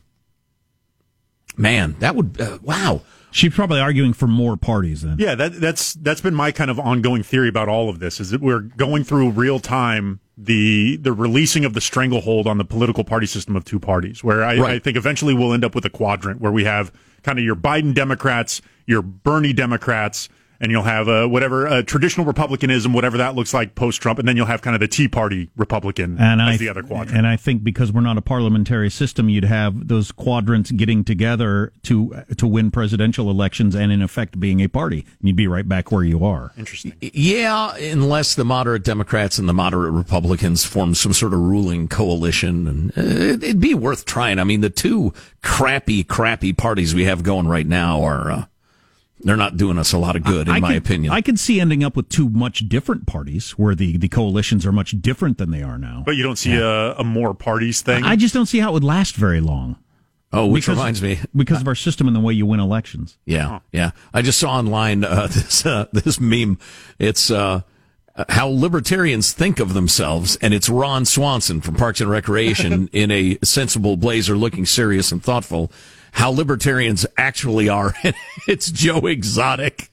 man, 1.56 1.96
that 2.00 2.16
would 2.16 2.40
uh, 2.42 2.60
wow. 2.62 3.02
She's 3.38 3.54
probably 3.54 3.80
arguing 3.80 4.14
for 4.14 4.26
more 4.26 4.58
parties 4.58 5.04
then. 5.04 5.18
Yeah, 5.20 5.36
that, 5.36 5.54
that's 5.62 5.94
that's 5.94 6.22
been 6.22 6.34
my 6.34 6.52
kind 6.52 6.72
of 6.72 6.80
ongoing 6.80 7.22
theory 7.22 7.50
about 7.50 7.70
all 7.70 7.88
of 7.88 8.00
this 8.00 8.20
is 8.20 8.32
that 8.32 8.42
we're 8.42 8.62
going 8.62 9.04
through 9.04 9.30
real 9.30 9.60
time 9.60 10.20
the 10.38 10.98
the 10.98 11.14
releasing 11.14 11.64
of 11.64 11.74
the 11.76 11.82
stranglehold 11.82 12.48
on 12.48 12.58
the 12.58 12.66
political 12.66 13.04
party 13.04 13.28
system 13.28 13.56
of 13.56 13.64
two 13.64 13.80
parties, 13.80 14.24
where 14.24 14.44
I, 14.44 14.58
Right. 14.58 14.72
I 14.72 14.80
think 14.80 14.98
eventually 14.98 15.36
we'll 15.36 15.54
end 15.54 15.64
up 15.64 15.76
with 15.76 15.86
a 15.86 15.90
quadrant 15.90 16.42
where 16.42 16.52
we 16.52 16.64
have 16.64 16.92
kind 17.22 17.38
of 17.38 17.46
your 17.46 17.56
Biden 17.56 17.94
Democrats, 17.94 18.60
your 18.88 19.04
Bernie 19.04 19.54
Democrats, 19.54 20.30
and 20.60 20.72
you'll 20.72 20.84
have 20.84 21.08
uh, 21.08 21.28
whatever 21.28 21.68
uh, 21.68 21.82
traditional 21.84 22.26
Republicanism, 22.26 22.94
whatever 22.94 23.18
that 23.18 23.36
looks 23.36 23.54
like 23.54 23.76
post 23.76 24.02
Trump, 24.02 24.20
and 24.20 24.28
then 24.28 24.36
you'll 24.38 24.46
have 24.46 24.62
kind 24.62 24.76
of 24.76 24.80
the 24.80 24.88
Tea 24.88 25.08
Party 25.08 25.50
Republican 25.56 26.18
And 26.20 26.42
as 26.42 26.56
I, 26.56 26.58
the 26.58 26.70
other 26.70 26.84
quadrant. 26.84 27.18
and 27.18 27.28
I 27.28 27.36
think 27.36 27.64
because 27.64 27.92
we're 27.92 28.02
not 28.02 28.18
a 28.18 28.22
parliamentary 28.22 28.90
system, 28.90 29.30
you'd 29.30 29.44
have 29.44 29.88
those 29.88 30.12
quadrants 30.12 30.72
getting 30.72 31.04
together 31.04 31.72
to 31.84 32.24
to 32.38 32.48
win 32.48 32.72
presidential 32.72 33.30
elections, 33.30 33.76
and 33.76 33.92
in 33.92 34.02
effect 34.02 34.40
being 34.40 34.62
a 34.62 34.68
party. 34.68 35.06
You'd 35.22 35.36
be 35.36 35.48
right 35.48 35.68
back 35.68 35.92
where 35.92 36.04
you 36.04 36.26
are. 36.26 36.52
Interesting. 36.58 36.94
Yeah, 37.02 37.76
unless 37.76 38.36
the 38.36 38.46
moderate 38.46 38.84
Democrats 38.84 39.38
and 39.38 39.48
the 39.48 39.54
moderate 39.54 39.94
Republicans 39.94 40.66
form 40.66 40.96
some 40.96 41.14
sort 41.14 41.34
of 41.34 41.40
ruling 41.40 41.88
coalition, 41.88 42.68
and 42.68 42.98
uh, 42.98 43.02
it'd 43.46 43.60
be 43.60 43.74
worth 43.74 44.06
trying. 44.06 44.40
I 44.40 44.44
mean, 44.44 44.62
the 44.62 44.70
two 44.70 45.14
crappy, 45.42 46.04
crappy 46.04 46.54
parties 46.54 46.94
we 46.94 47.06
have 47.06 47.24
going 47.24 47.48
right 47.48 47.68
now 47.68 48.04
are 48.04 48.32
uh, 48.32 48.46
they're 49.20 49.36
not 49.38 49.58
doing 49.58 49.78
us 49.78 49.94
a 49.94 49.98
lot 49.98 50.16
of 50.16 50.24
good, 50.24 50.48
in 50.48 50.54
I 50.54 50.60
my 50.60 50.68
could- 50.74 50.78
opinion. 50.78 51.12
I 51.14 51.22
could 51.22 51.40
see 51.40 51.60
ending 51.60 51.84
up 51.84 51.96
with 51.96 52.08
two 52.10 52.30
much 52.30 52.70
different 52.70 53.08
parties 53.08 53.52
where 53.52 53.74
the, 53.76 53.98
the 53.98 54.08
coalitions 54.08 54.66
are 54.66 54.72
much 54.72 55.00
different 55.02 55.38
than 55.38 55.52
they 55.52 55.64
are 55.64 55.78
now. 55.78 56.04
But 56.06 56.16
you 56.16 56.24
don't 56.24 56.36
see 56.38 56.54
a, 56.54 56.94
a 56.96 57.04
more 57.04 57.34
parties 57.34 57.82
thing. 57.82 58.04
I 58.04 58.16
just 58.16 58.34
don't 58.34 58.46
see 58.46 58.60
how 58.60 58.70
it 58.70 58.74
would 58.74 58.84
last 58.84 59.16
very 59.16 59.42
long. 59.42 59.78
oh, 60.34 60.46
which 60.46 60.66
because- 60.66 60.78
reminds 60.78 61.02
me, 61.02 61.20
because 61.36 61.62
of 61.62 61.68
our 61.68 61.76
system 61.76 62.06
and 62.08 62.16
the 62.16 62.20
way 62.20 62.34
you 62.34 62.46
win 62.46 62.60
elections. 62.60 63.18
Yeah, 63.26 63.60
yeah. 63.72 63.92
I 64.14 64.22
just 64.22 64.40
saw 64.40 64.52
online 64.52 65.04
uh, 65.04 65.28
this 65.32 65.66
uh, 65.66 65.86
this 65.94 66.20
meme. 66.20 66.60
It's 67.00 67.32
uh, 67.32 67.62
how 68.30 68.48
libertarians 68.50 69.32
think 69.34 69.60
of 69.60 69.74
themselves, 69.74 70.36
and 70.42 70.54
it's 70.54 70.70
Ron 70.70 71.06
Swanson 71.06 71.62
from 71.62 71.76
Parks 71.76 72.02
and 72.02 72.10
Recreation 72.10 72.88
in 72.94 73.10
a 73.12 73.38
sensible 73.44 73.96
blazer, 73.98 74.36
looking 74.38 74.66
serious 74.66 75.12
and 75.12 75.24
thoughtful. 75.24 75.72
How 76.12 76.30
libertarians 76.32 77.06
actually 77.18 77.70
are. 77.70 77.94
it's 78.48 78.72
Joe 78.72 79.06
Exotic 79.06 79.90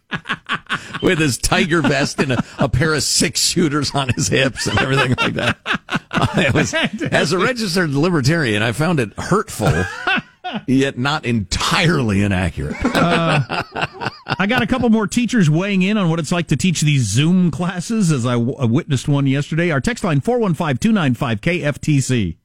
with 1.02 1.18
his 1.18 1.38
tiger 1.38 1.82
vest 1.82 2.18
and 2.20 2.32
a, 2.32 2.44
a 2.58 2.68
pair 2.68 2.94
of 2.94 3.02
six 3.02 3.40
shooters 3.40 3.94
on 3.94 4.08
his 4.10 4.28
hips 4.28 4.66
and 4.66 4.78
everything 4.78 5.14
like 5.18 5.34
that. 5.34 5.58
Was- 6.54 6.74
as 7.12 7.32
a 7.32 7.38
registered 7.38 7.90
libertarian, 7.90 8.62
I 8.62 8.72
found 8.72 9.00
it 9.00 9.12
hurtful. 9.18 9.84
Yet 10.68 10.96
not 10.98 11.24
entirely 11.24 12.22
inaccurate. 12.22 12.76
Uh, 12.94 14.08
I 14.38 14.46
got 14.46 14.62
a 14.62 14.66
couple 14.66 14.88
more 14.88 15.06
teachers 15.06 15.50
weighing 15.50 15.82
in 15.82 15.98
on 15.98 16.08
what 16.08 16.18
it's 16.18 16.32
like 16.32 16.46
to 16.48 16.56
teach 16.56 16.80
these 16.80 17.02
Zoom 17.02 17.50
classes 17.50 18.10
as 18.10 18.24
I 18.24 18.32
w- 18.34 18.56
I 18.58 18.64
witnessed 18.64 19.06
one 19.08 19.26
yesterday. 19.26 19.70
Our 19.70 19.80
text 19.80 20.02
line 20.02 20.20
415 20.20 20.78
295 20.78 21.40
KFTC. 21.42 22.36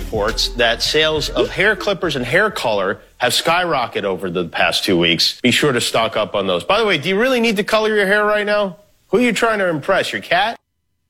Reports 0.00 0.48
that 0.50 0.82
sales 0.82 1.28
of 1.30 1.48
hair 1.48 1.74
clippers 1.76 2.16
and 2.16 2.24
hair 2.24 2.50
color 2.50 3.00
have 3.18 3.32
skyrocketed 3.32 4.04
over 4.04 4.30
the 4.30 4.46
past 4.46 4.84
two 4.84 4.98
weeks. 4.98 5.40
Be 5.40 5.50
sure 5.50 5.72
to 5.72 5.80
stock 5.80 6.16
up 6.16 6.34
on 6.34 6.46
those. 6.46 6.64
By 6.64 6.78
the 6.78 6.86
way, 6.86 6.98
do 6.98 7.08
you 7.08 7.18
really 7.18 7.40
need 7.40 7.56
to 7.56 7.64
color 7.64 7.94
your 7.94 8.06
hair 8.06 8.24
right 8.24 8.46
now? 8.46 8.76
Who 9.08 9.18
are 9.18 9.20
you 9.20 9.32
trying 9.32 9.58
to 9.60 9.68
impress? 9.68 10.12
Your 10.12 10.22
cat? 10.22 10.58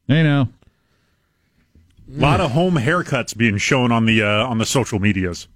You 0.07 0.23
know, 0.23 0.49
A 2.17 2.21
lot 2.21 2.41
of 2.41 2.53
home 2.53 2.75
haircuts 2.77 3.37
being 3.37 3.59
shown 3.59 3.91
on 3.91 4.07
the 4.07 4.23
uh, 4.23 4.47
on 4.47 4.59
the 4.59 4.67
social 4.67 5.01
medias. 5.01 5.49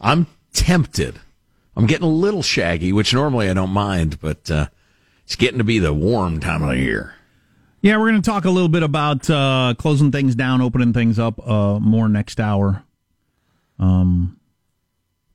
I'm 0.00 0.26
tempted. 0.52 1.20
I'm 1.76 1.86
getting 1.86 2.06
a 2.06 2.10
little 2.10 2.42
shaggy, 2.42 2.92
which 2.92 3.14
normally 3.14 3.48
I 3.48 3.54
don't 3.54 3.70
mind, 3.70 4.20
but 4.20 4.50
uh, 4.50 4.66
it's 5.24 5.36
getting 5.36 5.58
to 5.58 5.64
be 5.64 5.78
the 5.78 5.94
warm 5.94 6.40
time 6.40 6.62
of 6.62 6.70
the 6.70 6.78
year. 6.78 7.14
Yeah, 7.82 7.96
we're 7.96 8.10
going 8.10 8.20
to 8.20 8.30
talk 8.30 8.44
a 8.44 8.50
little 8.50 8.68
bit 8.68 8.82
about 8.82 9.28
uh, 9.30 9.74
closing 9.78 10.12
things 10.12 10.34
down, 10.34 10.60
opening 10.60 10.92
things 10.92 11.18
up 11.18 11.46
uh, 11.46 11.78
more 11.78 12.08
next 12.08 12.38
hour. 12.38 12.84
Um, 13.78 14.40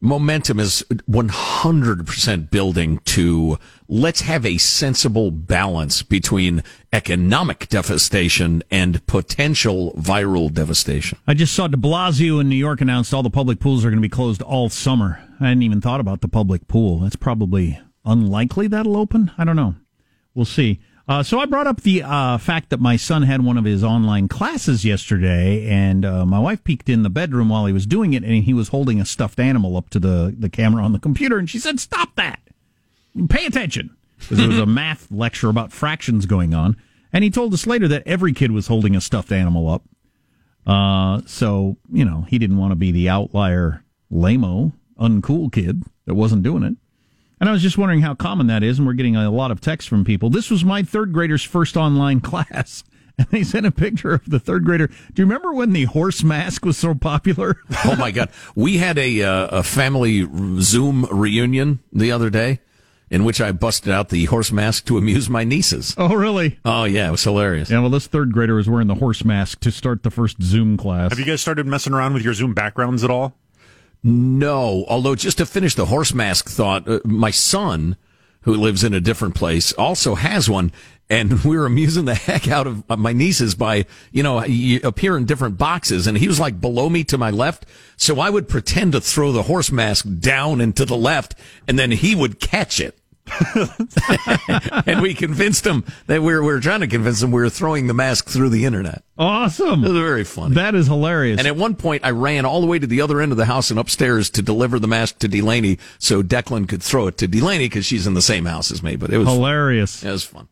Momentum 0.05 0.59
is 0.59 0.83
100% 1.09 2.51
building 2.51 2.99
to 3.05 3.57
let's 3.87 4.21
have 4.21 4.45
a 4.45 4.59
sensible 4.59 5.31
balance 5.31 6.03
between 6.03 6.61
economic 6.93 7.67
devastation 7.69 8.61
and 8.69 9.05
potential 9.07 9.93
viral 9.93 10.53
devastation. 10.53 11.17
I 11.25 11.33
just 11.33 11.55
saw 11.55 11.67
de 11.67 11.77
Blasio 11.77 12.39
in 12.39 12.49
New 12.49 12.55
York 12.55 12.81
announced 12.81 13.15
all 13.15 13.23
the 13.23 13.31
public 13.31 13.59
pools 13.59 13.83
are 13.83 13.89
going 13.89 13.97
to 13.97 14.07
be 14.07 14.09
closed 14.09 14.43
all 14.43 14.69
summer. 14.69 15.19
I 15.39 15.47
hadn't 15.47 15.63
even 15.63 15.81
thought 15.81 15.99
about 15.99 16.21
the 16.21 16.27
public 16.27 16.67
pool. 16.67 16.99
That's 16.99 17.15
probably 17.15 17.79
unlikely 18.05 18.67
that'll 18.67 18.97
open. 18.97 19.31
I 19.39 19.43
don't 19.43 19.55
know. 19.55 19.73
We'll 20.35 20.45
see. 20.45 20.81
Uh, 21.07 21.21
so 21.21 21.39
I 21.39 21.45
brought 21.45 21.67
up 21.67 21.81
the 21.81 22.01
uh, 22.01 22.37
fact 22.39 22.71
that 22.71 22.79
my 22.79 22.95
son 22.95 23.21
had 23.21 23.43
one 23.43 23.57
of 23.57 23.65
his 23.65 23.83
online 23.83 24.27
classes 24.27 24.83
yesterday, 24.83 25.67
and 25.67 26.03
uh, 26.03 26.25
my 26.25 26.39
wife 26.39 26.63
peeked 26.63 26.89
in 26.89 27.03
the 27.03 27.11
bedroom 27.11 27.49
while 27.49 27.67
he 27.67 27.73
was 27.73 27.85
doing 27.85 28.13
it, 28.13 28.23
and 28.23 28.43
he 28.43 28.53
was 28.55 28.69
holding 28.69 28.99
a 28.99 29.05
stuffed 29.05 29.39
animal 29.39 29.77
up 29.77 29.89
to 29.91 29.99
the, 29.99 30.35
the 30.37 30.49
camera 30.49 30.83
on 30.83 30.93
the 30.93 30.99
computer, 30.99 31.37
and 31.37 31.47
she 31.47 31.59
said, 31.59 31.79
"Stop 31.79 32.15
that! 32.15 32.39
Pay 33.29 33.45
attention!" 33.45 33.95
Because 34.17 34.39
there 34.39 34.47
was 34.47 34.57
a 34.57 34.65
math 34.65 35.11
lecture 35.11 35.49
about 35.49 35.71
fractions 35.71 36.25
going 36.25 36.55
on, 36.55 36.75
and 37.13 37.23
he 37.23 37.29
told 37.29 37.53
us 37.53 37.67
later 37.67 37.87
that 37.87 38.03
every 38.07 38.33
kid 38.33 38.49
was 38.51 38.65
holding 38.65 38.95
a 38.95 39.01
stuffed 39.01 39.31
animal 39.31 39.69
up. 39.69 39.83
Uh, 40.65 41.21
so 41.27 41.77
you 41.91 42.03
know 42.03 42.25
he 42.29 42.39
didn't 42.39 42.57
want 42.57 42.71
to 42.71 42.75
be 42.75 42.91
the 42.91 43.09
outlier, 43.09 43.83
lameo, 44.11 44.73
uncool 44.99 45.51
kid 45.51 45.83
that 46.05 46.15
wasn't 46.15 46.41
doing 46.41 46.63
it. 46.63 46.75
And 47.39 47.49
I 47.49 47.51
was 47.51 47.61
just 47.61 47.77
wondering 47.77 48.01
how 48.01 48.15
common 48.15 48.47
that 48.47 48.63
is, 48.63 48.77
and 48.77 48.87
we're 48.87 48.93
getting 48.93 49.15
a 49.15 49.29
lot 49.29 49.51
of 49.51 49.59
texts 49.59 49.89
from 49.89 50.05
people. 50.05 50.29
This 50.29 50.49
was 50.49 50.63
my 50.63 50.83
third 50.83 51.11
grader's 51.13 51.43
first 51.43 51.75
online 51.75 52.21
class. 52.21 52.83
And 53.17 53.27
they 53.27 53.43
sent 53.43 53.65
a 53.65 53.71
picture 53.71 54.11
of 54.11 54.29
the 54.29 54.39
third 54.39 54.65
grader. 54.65 54.87
Do 54.87 55.21
you 55.21 55.25
remember 55.25 55.53
when 55.53 55.71
the 55.71 55.85
horse 55.85 56.21
mask 56.21 56.65
was 56.65 56.77
so 56.77 56.93
popular? 56.93 57.55
oh 57.85 57.95
my 57.95 58.11
God. 58.11 58.29
We 58.55 58.77
had 58.77 58.97
a, 58.97 59.21
uh, 59.21 59.59
a 59.59 59.63
family 59.63 60.27
Zoom 60.59 61.05
reunion 61.05 61.79
the 61.93 62.11
other 62.11 62.29
day 62.29 62.59
in 63.09 63.23
which 63.23 63.39
I 63.39 63.51
busted 63.51 63.93
out 63.93 64.09
the 64.09 64.25
horse 64.25 64.51
mask 64.51 64.85
to 64.87 64.97
amuse 64.97 65.29
my 65.29 65.43
nieces. 65.43 65.93
Oh, 65.97 66.13
really? 66.13 66.59
Oh, 66.65 66.83
yeah. 66.85 67.07
It 67.07 67.11
was 67.11 67.23
hilarious. 67.23 67.69
Yeah, 67.69 67.79
well, 67.79 67.89
this 67.89 68.07
third 68.07 68.33
grader 68.33 68.55
was 68.55 68.69
wearing 68.69 68.87
the 68.87 68.95
horse 68.95 69.23
mask 69.23 69.59
to 69.61 69.71
start 69.71 70.03
the 70.03 70.11
first 70.11 70.41
Zoom 70.41 70.75
class. 70.75 71.11
Have 71.11 71.19
you 71.19 71.25
guys 71.25 71.41
started 71.41 71.67
messing 71.67 71.93
around 71.93 72.13
with 72.13 72.23
your 72.23 72.33
Zoom 72.33 72.53
backgrounds 72.53 73.03
at 73.03 73.09
all? 73.09 73.37
No, 74.07 74.85
although 74.87 75.15
just 75.15 75.39
to 75.39 75.47
finish 75.47 75.73
the 75.73 75.87
horse 75.87 76.13
mask 76.13 76.47
thought, 76.47 76.87
uh, 76.87 76.99
my 77.05 77.31
son, 77.31 77.97
who 78.41 78.53
lives 78.53 78.83
in 78.83 78.93
a 78.93 79.01
different 79.01 79.33
place, 79.33 79.73
also 79.73 80.13
has 80.13 80.47
one, 80.47 80.71
and 81.09 81.43
we 81.43 81.57
were 81.57 81.65
amusing 81.65 82.05
the 82.05 82.13
heck 82.13 82.47
out 82.47 82.67
of 82.67 82.83
uh, 82.87 82.97
my 82.97 83.13
nieces 83.13 83.55
by, 83.55 83.87
you 84.11 84.21
know, 84.21 84.45
you 84.45 84.79
appear 84.83 85.17
in 85.17 85.25
different 85.25 85.57
boxes, 85.57 86.05
and 86.05 86.19
he 86.19 86.27
was 86.27 86.39
like 86.39 86.61
below 86.61 86.87
me 86.87 87.03
to 87.03 87.17
my 87.17 87.31
left, 87.31 87.65
so 87.97 88.19
I 88.19 88.29
would 88.29 88.47
pretend 88.47 88.91
to 88.91 89.01
throw 89.01 89.31
the 89.31 89.41
horse 89.41 89.71
mask 89.71 90.05
down 90.19 90.61
and 90.61 90.75
to 90.75 90.85
the 90.85 90.95
left, 90.95 91.33
and 91.67 91.79
then 91.79 91.89
he 91.89 92.13
would 92.13 92.39
catch 92.39 92.79
it. 92.79 92.99
and 94.85 95.01
we 95.01 95.13
convinced 95.13 95.65
him 95.65 95.83
that 96.07 96.21
we 96.21 96.33
were, 96.33 96.41
we 96.41 96.47
were 96.47 96.59
trying 96.59 96.81
to 96.81 96.87
convince 96.87 97.21
him 97.21 97.31
we 97.31 97.41
were 97.41 97.49
throwing 97.49 97.87
the 97.87 97.93
mask 97.93 98.27
through 98.29 98.49
the 98.49 98.65
internet. 98.65 99.03
Awesome. 99.17 99.83
It 99.83 99.89
was 99.89 100.01
very 100.01 100.23
funny. 100.23 100.55
That 100.55 100.75
is 100.75 100.87
hilarious. 100.87 101.39
And 101.39 101.47
at 101.47 101.55
one 101.55 101.75
point, 101.75 102.05
I 102.05 102.11
ran 102.11 102.45
all 102.45 102.61
the 102.61 102.67
way 102.67 102.79
to 102.79 102.87
the 102.87 103.01
other 103.01 103.21
end 103.21 103.31
of 103.31 103.37
the 103.37 103.45
house 103.45 103.69
and 103.71 103.79
upstairs 103.79 104.29
to 104.31 104.41
deliver 104.41 104.79
the 104.79 104.87
mask 104.87 105.19
to 105.19 105.27
Delaney 105.27 105.79
so 105.99 106.21
Declan 106.21 106.67
could 106.67 106.83
throw 106.83 107.07
it 107.07 107.17
to 107.17 107.27
Delaney 107.27 107.65
because 107.65 107.85
she's 107.85 108.07
in 108.07 108.13
the 108.13 108.21
same 108.21 108.45
house 108.45 108.71
as 108.71 108.83
me. 108.83 108.95
But 108.95 109.11
it 109.11 109.17
was 109.17 109.27
hilarious. 109.27 110.03
It 110.03 110.11
was 110.11 110.23
fun. 110.23 110.47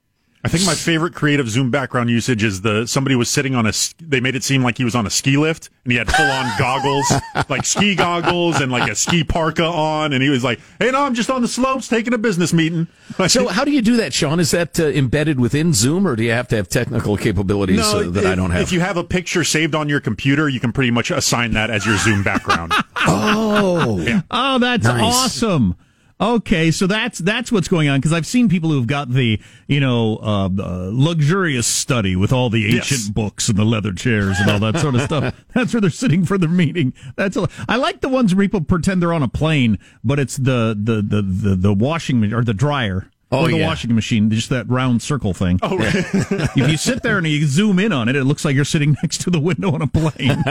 I 0.46 0.50
think 0.50 0.66
my 0.66 0.74
favorite 0.76 1.16
creative 1.16 1.48
Zoom 1.50 1.72
background 1.72 2.10
usage 2.10 2.44
is 2.44 2.62
the 2.62 2.86
somebody 2.86 3.16
was 3.16 3.30
sitting 3.30 3.56
on 3.56 3.66
a. 3.66 3.72
They 4.02 4.20
made 4.20 4.36
it 4.36 4.44
seem 4.44 4.62
like 4.62 4.78
he 4.78 4.84
was 4.84 4.94
on 4.94 5.08
a 5.08 5.10
ski 5.10 5.38
lift, 5.38 5.70
and 5.86 5.92
he 5.94 5.98
had 5.98 6.12
full 6.12 6.26
on 6.30 6.52
goggles, 6.60 7.06
like 7.48 7.66
ski 7.66 7.96
goggles, 7.96 8.60
and 8.60 8.70
like 8.70 8.92
a 8.92 8.96
ski 8.96 9.24
parka 9.24 9.64
on, 9.64 10.12
and 10.12 10.22
he 10.22 10.28
was 10.30 10.44
like, 10.44 10.60
"Hey, 10.80 10.92
no, 10.92 11.02
I'm 11.04 11.14
just 11.14 11.30
on 11.30 11.42
the 11.42 11.48
slopes 11.48 11.88
taking 11.88 12.14
a 12.14 12.18
business 12.18 12.52
meeting." 12.52 12.88
So 13.28 13.48
how 13.48 13.64
do 13.64 13.72
you 13.72 13.82
do 13.82 13.98
that, 13.98 14.12
Sean? 14.14 14.40
Is 14.40 14.52
that 14.52 14.80
uh, 14.80 14.86
embedded 14.88 15.40
within 15.40 15.72
Zoom, 15.74 16.06
or 16.08 16.16
do 16.18 16.24
you 16.24 16.32
have 16.32 16.48
to 16.50 16.56
have 16.58 16.68
technical 16.68 17.16
capabilities 17.16 17.80
uh, 17.80 18.10
that 18.10 18.26
I 18.26 18.36
don't 18.36 18.52
have? 18.52 18.62
If 18.64 18.72
you 18.74 18.80
have 18.82 18.98
a 18.98 19.04
picture 19.04 19.44
saved 19.44 19.76
on 19.76 19.88
your 19.88 20.00
computer, 20.02 20.50
you 20.50 20.60
can 20.60 20.72
pretty 20.74 20.92
much 20.92 21.10
assign 21.12 21.54
that 21.54 21.70
as 21.70 21.86
your 21.86 21.96
Zoom 21.98 22.24
background. 22.24 22.74
oh, 23.08 24.22
Oh, 24.32 24.60
that's 24.60 24.84
Nice. 24.86 25.02
awesome. 25.02 25.76
Okay, 26.24 26.72
so 26.72 26.88
that's 26.88 27.20
that's 27.20 27.52
what's 27.52 27.68
going 27.68 27.90
on 27.90 28.00
because 28.00 28.14
I've 28.14 28.26
seen 28.26 28.48
people 28.48 28.70
who've 28.70 28.88
got 28.88 29.10
the 29.10 29.42
you 29.68 29.82
know 29.82 30.20
uh, 30.24 30.46
uh, 30.46 30.90
luxurious 30.94 31.68
study 31.68 32.16
with 32.16 32.32
all 32.32 32.50
the 32.50 32.66
ancient 32.78 33.02
Yes. 33.02 33.10
books 33.10 33.50
and 33.50 33.58
the 33.58 33.66
leather 33.66 33.92
chairs 33.92 34.40
and 34.40 34.50
all 34.50 34.60
that 34.60 34.80
sort 34.80 34.96
of 34.96 35.02
stuff. 35.10 35.36
That's 35.54 35.74
where 35.74 35.82
they're 35.82 35.90
sitting 35.90 36.24
for 36.26 36.38
their 36.38 36.48
meeting. 36.48 36.94
That's 37.18 37.36
a, 37.36 37.50
I 37.68 37.76
like 37.76 38.00
the 38.00 38.08
ones 38.08 38.34
where 38.34 38.46
people 38.46 38.62
pretend 38.62 39.02
they're 39.02 39.12
on 39.12 39.22
a 39.22 39.28
plane, 39.28 39.78
but 40.02 40.18
it's 40.18 40.38
the 40.38 40.78
the 40.82 41.02
the 41.02 41.22
the, 41.22 41.56
the 41.58 41.74
washing 41.74 42.32
or 42.34 42.42
the 42.44 42.54
dryer. 42.54 43.10
Oh, 43.30 43.46
or 43.46 43.48
the 43.48 43.58
yeah. 43.58 43.68
washing 43.68 43.94
machine, 43.96 44.30
just 44.30 44.50
that 44.50 44.70
round 44.70 45.02
circle 45.02 45.34
thing. 45.34 45.60
Oh, 45.64 45.76
right. 45.76 45.92
if 45.96 46.56
you 46.70 46.78
sit 46.78 47.02
there 47.02 47.18
and 47.18 47.26
you 47.26 47.44
zoom 47.48 47.80
in 47.80 47.92
on 47.92 48.08
it, 48.08 48.16
it 48.16 48.26
looks 48.26 48.46
like 48.46 48.56
you're 48.56 48.64
sitting 48.64 48.96
next 49.04 49.22
to 49.22 49.32
the 49.32 49.40
window 49.40 49.74
on 49.74 49.82
a 49.82 49.88
plane. 49.88 50.44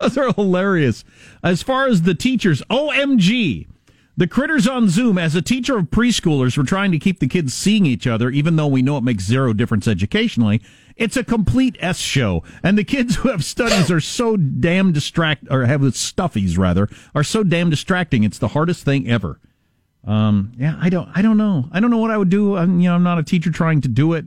Those 0.00 0.16
are 0.16 0.32
hilarious. 0.32 1.04
As 1.42 1.60
far 1.60 1.88
as 1.88 2.02
the 2.02 2.14
teachers, 2.14 2.62
OMG. 2.70 3.66
The 4.16 4.28
critters 4.28 4.68
on 4.68 4.88
Zoom, 4.88 5.18
as 5.18 5.34
a 5.34 5.42
teacher 5.42 5.76
of 5.76 5.86
preschoolers, 5.86 6.56
we're 6.56 6.64
trying 6.64 6.92
to 6.92 7.00
keep 7.00 7.18
the 7.18 7.26
kids 7.26 7.52
seeing 7.52 7.84
each 7.84 8.06
other, 8.06 8.30
even 8.30 8.54
though 8.54 8.68
we 8.68 8.80
know 8.80 8.96
it 8.96 9.02
makes 9.02 9.24
zero 9.24 9.52
difference 9.52 9.88
educationally. 9.88 10.62
It's 10.96 11.16
a 11.16 11.24
complete 11.24 11.76
S 11.80 11.98
show. 11.98 12.44
And 12.62 12.78
the 12.78 12.84
kids 12.84 13.16
who 13.16 13.28
have 13.30 13.44
studies 13.44 13.90
are 13.90 14.00
so 14.00 14.36
damn 14.36 14.92
distract, 14.92 15.48
or 15.50 15.64
have 15.64 15.80
the 15.80 15.88
stuffies 15.88 16.56
rather, 16.56 16.88
are 17.14 17.24
so 17.24 17.42
damn 17.42 17.70
distracting. 17.70 18.22
It's 18.22 18.38
the 18.38 18.48
hardest 18.48 18.84
thing 18.84 19.08
ever. 19.10 19.40
Um, 20.06 20.52
yeah, 20.56 20.76
I 20.80 20.90
don't, 20.90 21.08
I 21.14 21.20
don't 21.22 21.36
know. 21.38 21.68
I 21.72 21.80
don't 21.80 21.90
know 21.90 21.98
what 21.98 22.10
I 22.12 22.18
would 22.18 22.28
do. 22.28 22.56
I'm, 22.56 22.78
you 22.78 22.90
know, 22.90 22.94
I'm 22.94 23.02
not 23.02 23.18
a 23.18 23.22
teacher 23.24 23.50
trying 23.50 23.80
to 23.80 23.88
do 23.88 24.12
it 24.12 24.26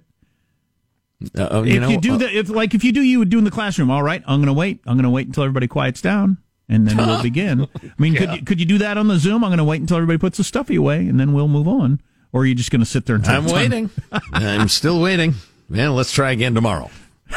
Uh, 1.37 1.61
if 1.65 1.73
you 1.73 1.79
know, 1.79 1.89
you 1.89 1.99
do 2.01 2.15
uh, 2.15 2.17
the 2.17 2.37
if 2.37 2.49
like 2.49 2.73
if 2.73 2.83
you 2.83 2.91
do 2.91 3.01
you 3.01 3.19
would 3.19 3.29
do 3.29 3.37
in 3.37 3.43
the 3.43 3.51
classroom 3.51 3.89
all 3.89 4.03
right 4.03 4.21
i'm 4.27 4.39
gonna 4.39 4.53
wait 4.53 4.81
i'm 4.85 4.95
gonna 4.95 5.09
wait 5.09 5.25
until 5.25 5.43
everybody 5.43 5.67
quiets 5.67 5.99
down 5.99 6.37
and 6.69 6.87
then 6.87 6.97
we'll 6.97 7.21
begin 7.31 7.67
i 7.75 7.91
mean 7.97 8.13
could 8.15 8.31
you 8.33 8.41
could 8.43 8.59
you 8.59 8.65
do 8.65 8.77
that 8.77 8.97
on 8.97 9.07
the 9.07 9.17
zoom 9.17 9.43
i'm 9.43 9.49
gonna 9.51 9.63
wait 9.63 9.79
until 9.81 9.97
everybody 9.97 10.17
puts 10.17 10.37
the 10.37 10.43
stuffy 10.43 10.75
away 10.75 11.07
and 11.07 11.19
then 11.19 11.33
we'll 11.33 11.47
move 11.47 11.67
on 11.67 11.99
or 12.33 12.41
are 12.41 12.45
you 12.45 12.53
just 12.55 12.71
gonna 12.71 12.85
sit 12.85 13.05
there 13.05 13.15
and 13.15 13.25
I'm 13.25 13.45
waiting. 13.45 13.89
I'm 14.33 14.67
still 14.67 15.01
waiting. 15.01 15.33
Man, 15.69 15.95
let's 15.95 16.11
try 16.11 16.31
again 16.31 16.53
tomorrow. 16.53 16.89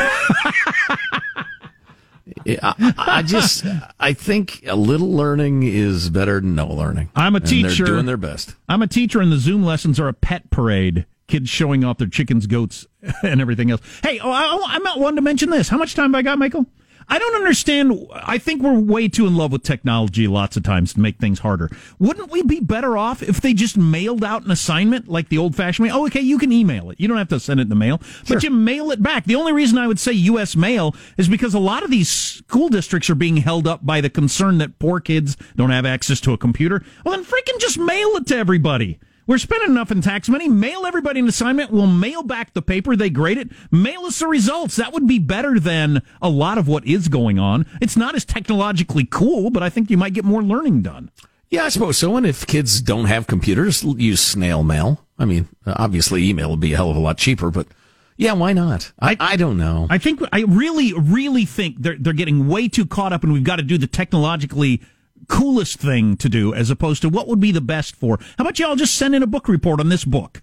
I, 2.62 2.94
I- 2.98 3.22
just, 3.22 3.64
I 3.98 4.12
think 4.12 4.62
a 4.66 4.76
little 4.76 5.10
learning 5.12 5.62
is 5.64 6.10
better 6.10 6.40
than 6.40 6.54
no 6.54 6.66
learning. 6.68 7.10
I'm 7.16 7.34
a 7.34 7.38
And 7.38 7.46
teacher. 7.46 7.84
They're 7.84 7.94
doing 7.94 8.06
their 8.06 8.16
best. 8.16 8.54
i'm 8.68 8.82
a 8.82 8.86
teacher 8.86 9.20
and 9.20 9.30
the 9.32 9.36
zoom 9.38 9.64
lessons 9.64 9.98
are 10.00 10.08
a 10.08 10.12
pet 10.12 10.48
parade 10.50 11.06
kids 11.28 11.48
showing 11.50 11.84
off 11.84 11.98
their 11.98 12.08
chickens 12.08 12.46
goats 12.46 12.86
and 13.22 13.40
everything 13.40 13.70
else 13.70 13.80
hey 14.02 14.18
oh, 14.20 14.30
I, 14.30 14.48
oh, 14.50 14.64
i'm 14.66 14.82
not 14.82 14.98
one 14.98 15.14
to 15.16 15.22
mention 15.22 15.50
this 15.50 15.68
how 15.68 15.78
much 15.78 15.94
time 15.94 16.12
have 16.12 16.18
i 16.18 16.22
got 16.22 16.38
michael 16.38 16.66
I 17.10 17.18
don't 17.18 17.34
understand. 17.34 18.06
I 18.14 18.38
think 18.38 18.62
we're 18.62 18.78
way 18.78 19.08
too 19.08 19.26
in 19.26 19.34
love 19.34 19.50
with 19.50 19.64
technology 19.64 20.28
lots 20.28 20.56
of 20.56 20.62
times 20.62 20.94
to 20.94 21.00
make 21.00 21.18
things 21.18 21.40
harder. 21.40 21.68
Wouldn't 21.98 22.30
we 22.30 22.44
be 22.44 22.60
better 22.60 22.96
off 22.96 23.20
if 23.20 23.40
they 23.40 23.52
just 23.52 23.76
mailed 23.76 24.22
out 24.22 24.44
an 24.44 24.52
assignment 24.52 25.08
like 25.08 25.28
the 25.28 25.36
old 25.36 25.56
fashioned 25.56 25.88
way? 25.88 25.92
Oh, 25.92 26.06
okay, 26.06 26.20
you 26.20 26.38
can 26.38 26.52
email 26.52 26.88
it. 26.88 27.00
You 27.00 27.08
don't 27.08 27.16
have 27.16 27.28
to 27.30 27.40
send 27.40 27.58
it 27.58 27.64
in 27.64 27.68
the 27.68 27.74
mail, 27.74 28.00
but 28.28 28.44
you 28.44 28.50
mail 28.50 28.92
it 28.92 29.02
back. 29.02 29.24
The 29.24 29.34
only 29.34 29.52
reason 29.52 29.76
I 29.76 29.88
would 29.88 29.98
say 29.98 30.12
U.S. 30.12 30.54
mail 30.54 30.94
is 31.18 31.28
because 31.28 31.52
a 31.52 31.58
lot 31.58 31.82
of 31.82 31.90
these 31.90 32.08
school 32.08 32.68
districts 32.68 33.10
are 33.10 33.16
being 33.16 33.38
held 33.38 33.66
up 33.66 33.84
by 33.84 34.00
the 34.00 34.08
concern 34.08 34.58
that 34.58 34.78
poor 34.78 35.00
kids 35.00 35.36
don't 35.56 35.70
have 35.70 35.84
access 35.84 36.20
to 36.20 36.32
a 36.32 36.38
computer. 36.38 36.84
Well, 37.04 37.16
then 37.16 37.24
freaking 37.24 37.58
just 37.58 37.76
mail 37.76 38.10
it 38.16 38.28
to 38.28 38.36
everybody. 38.36 39.00
We're 39.30 39.38
spending 39.38 39.70
enough 39.70 39.92
in 39.92 40.02
tax 40.02 40.28
money. 40.28 40.48
Mail 40.48 40.84
everybody 40.84 41.20
an 41.20 41.28
assignment. 41.28 41.70
We'll 41.70 41.86
mail 41.86 42.24
back 42.24 42.52
the 42.52 42.60
paper. 42.60 42.96
They 42.96 43.10
grade 43.10 43.38
it. 43.38 43.48
Mail 43.70 44.00
us 44.06 44.18
the 44.18 44.26
results. 44.26 44.74
That 44.74 44.92
would 44.92 45.06
be 45.06 45.20
better 45.20 45.60
than 45.60 46.02
a 46.20 46.28
lot 46.28 46.58
of 46.58 46.66
what 46.66 46.84
is 46.84 47.06
going 47.06 47.38
on. 47.38 47.64
It's 47.80 47.96
not 47.96 48.16
as 48.16 48.24
technologically 48.24 49.06
cool, 49.08 49.50
but 49.50 49.62
I 49.62 49.70
think 49.70 49.88
you 49.88 49.96
might 49.96 50.14
get 50.14 50.24
more 50.24 50.42
learning 50.42 50.82
done. 50.82 51.12
Yeah, 51.48 51.62
I 51.62 51.68
suppose 51.68 51.96
so. 51.96 52.16
And 52.16 52.26
if 52.26 52.44
kids 52.44 52.80
don't 52.80 53.04
have 53.04 53.28
computers, 53.28 53.84
use 53.84 54.20
snail 54.20 54.64
mail. 54.64 55.06
I 55.16 55.26
mean, 55.26 55.46
obviously, 55.64 56.28
email 56.28 56.50
would 56.50 56.58
be 56.58 56.72
a 56.72 56.76
hell 56.76 56.90
of 56.90 56.96
a 56.96 57.00
lot 57.00 57.16
cheaper, 57.16 57.52
but 57.52 57.68
yeah, 58.16 58.32
why 58.32 58.52
not? 58.52 58.90
I, 58.98 59.16
I 59.20 59.36
don't 59.36 59.58
know. 59.58 59.86
I 59.90 59.98
think 59.98 60.22
I 60.32 60.40
really, 60.40 60.92
really 60.92 61.44
think 61.44 61.76
they're 61.78 61.96
they're 61.96 62.14
getting 62.14 62.48
way 62.48 62.66
too 62.66 62.84
caught 62.84 63.12
up, 63.12 63.22
and 63.22 63.32
we've 63.32 63.44
got 63.44 63.56
to 63.56 63.62
do 63.62 63.78
the 63.78 63.86
technologically 63.86 64.82
coolest 65.28 65.78
thing 65.78 66.16
to 66.16 66.28
do 66.28 66.52
as 66.54 66.70
opposed 66.70 67.02
to 67.02 67.08
what 67.08 67.28
would 67.28 67.40
be 67.40 67.52
the 67.52 67.60
best 67.60 67.96
for. 67.96 68.18
How 68.38 68.44
about 68.44 68.58
y'all 68.58 68.76
just 68.76 68.94
send 68.94 69.14
in 69.14 69.22
a 69.22 69.26
book 69.26 69.48
report 69.48 69.80
on 69.80 69.88
this 69.88 70.04
book? 70.04 70.42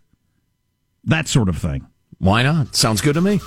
That 1.03 1.28
sort 1.28 1.49
of 1.49 1.57
thing. 1.57 1.88
Why 2.19 2.43
not? 2.43 2.75
Sounds 2.75 3.01
good 3.01 3.13
to 3.13 3.21
me. 3.21 3.39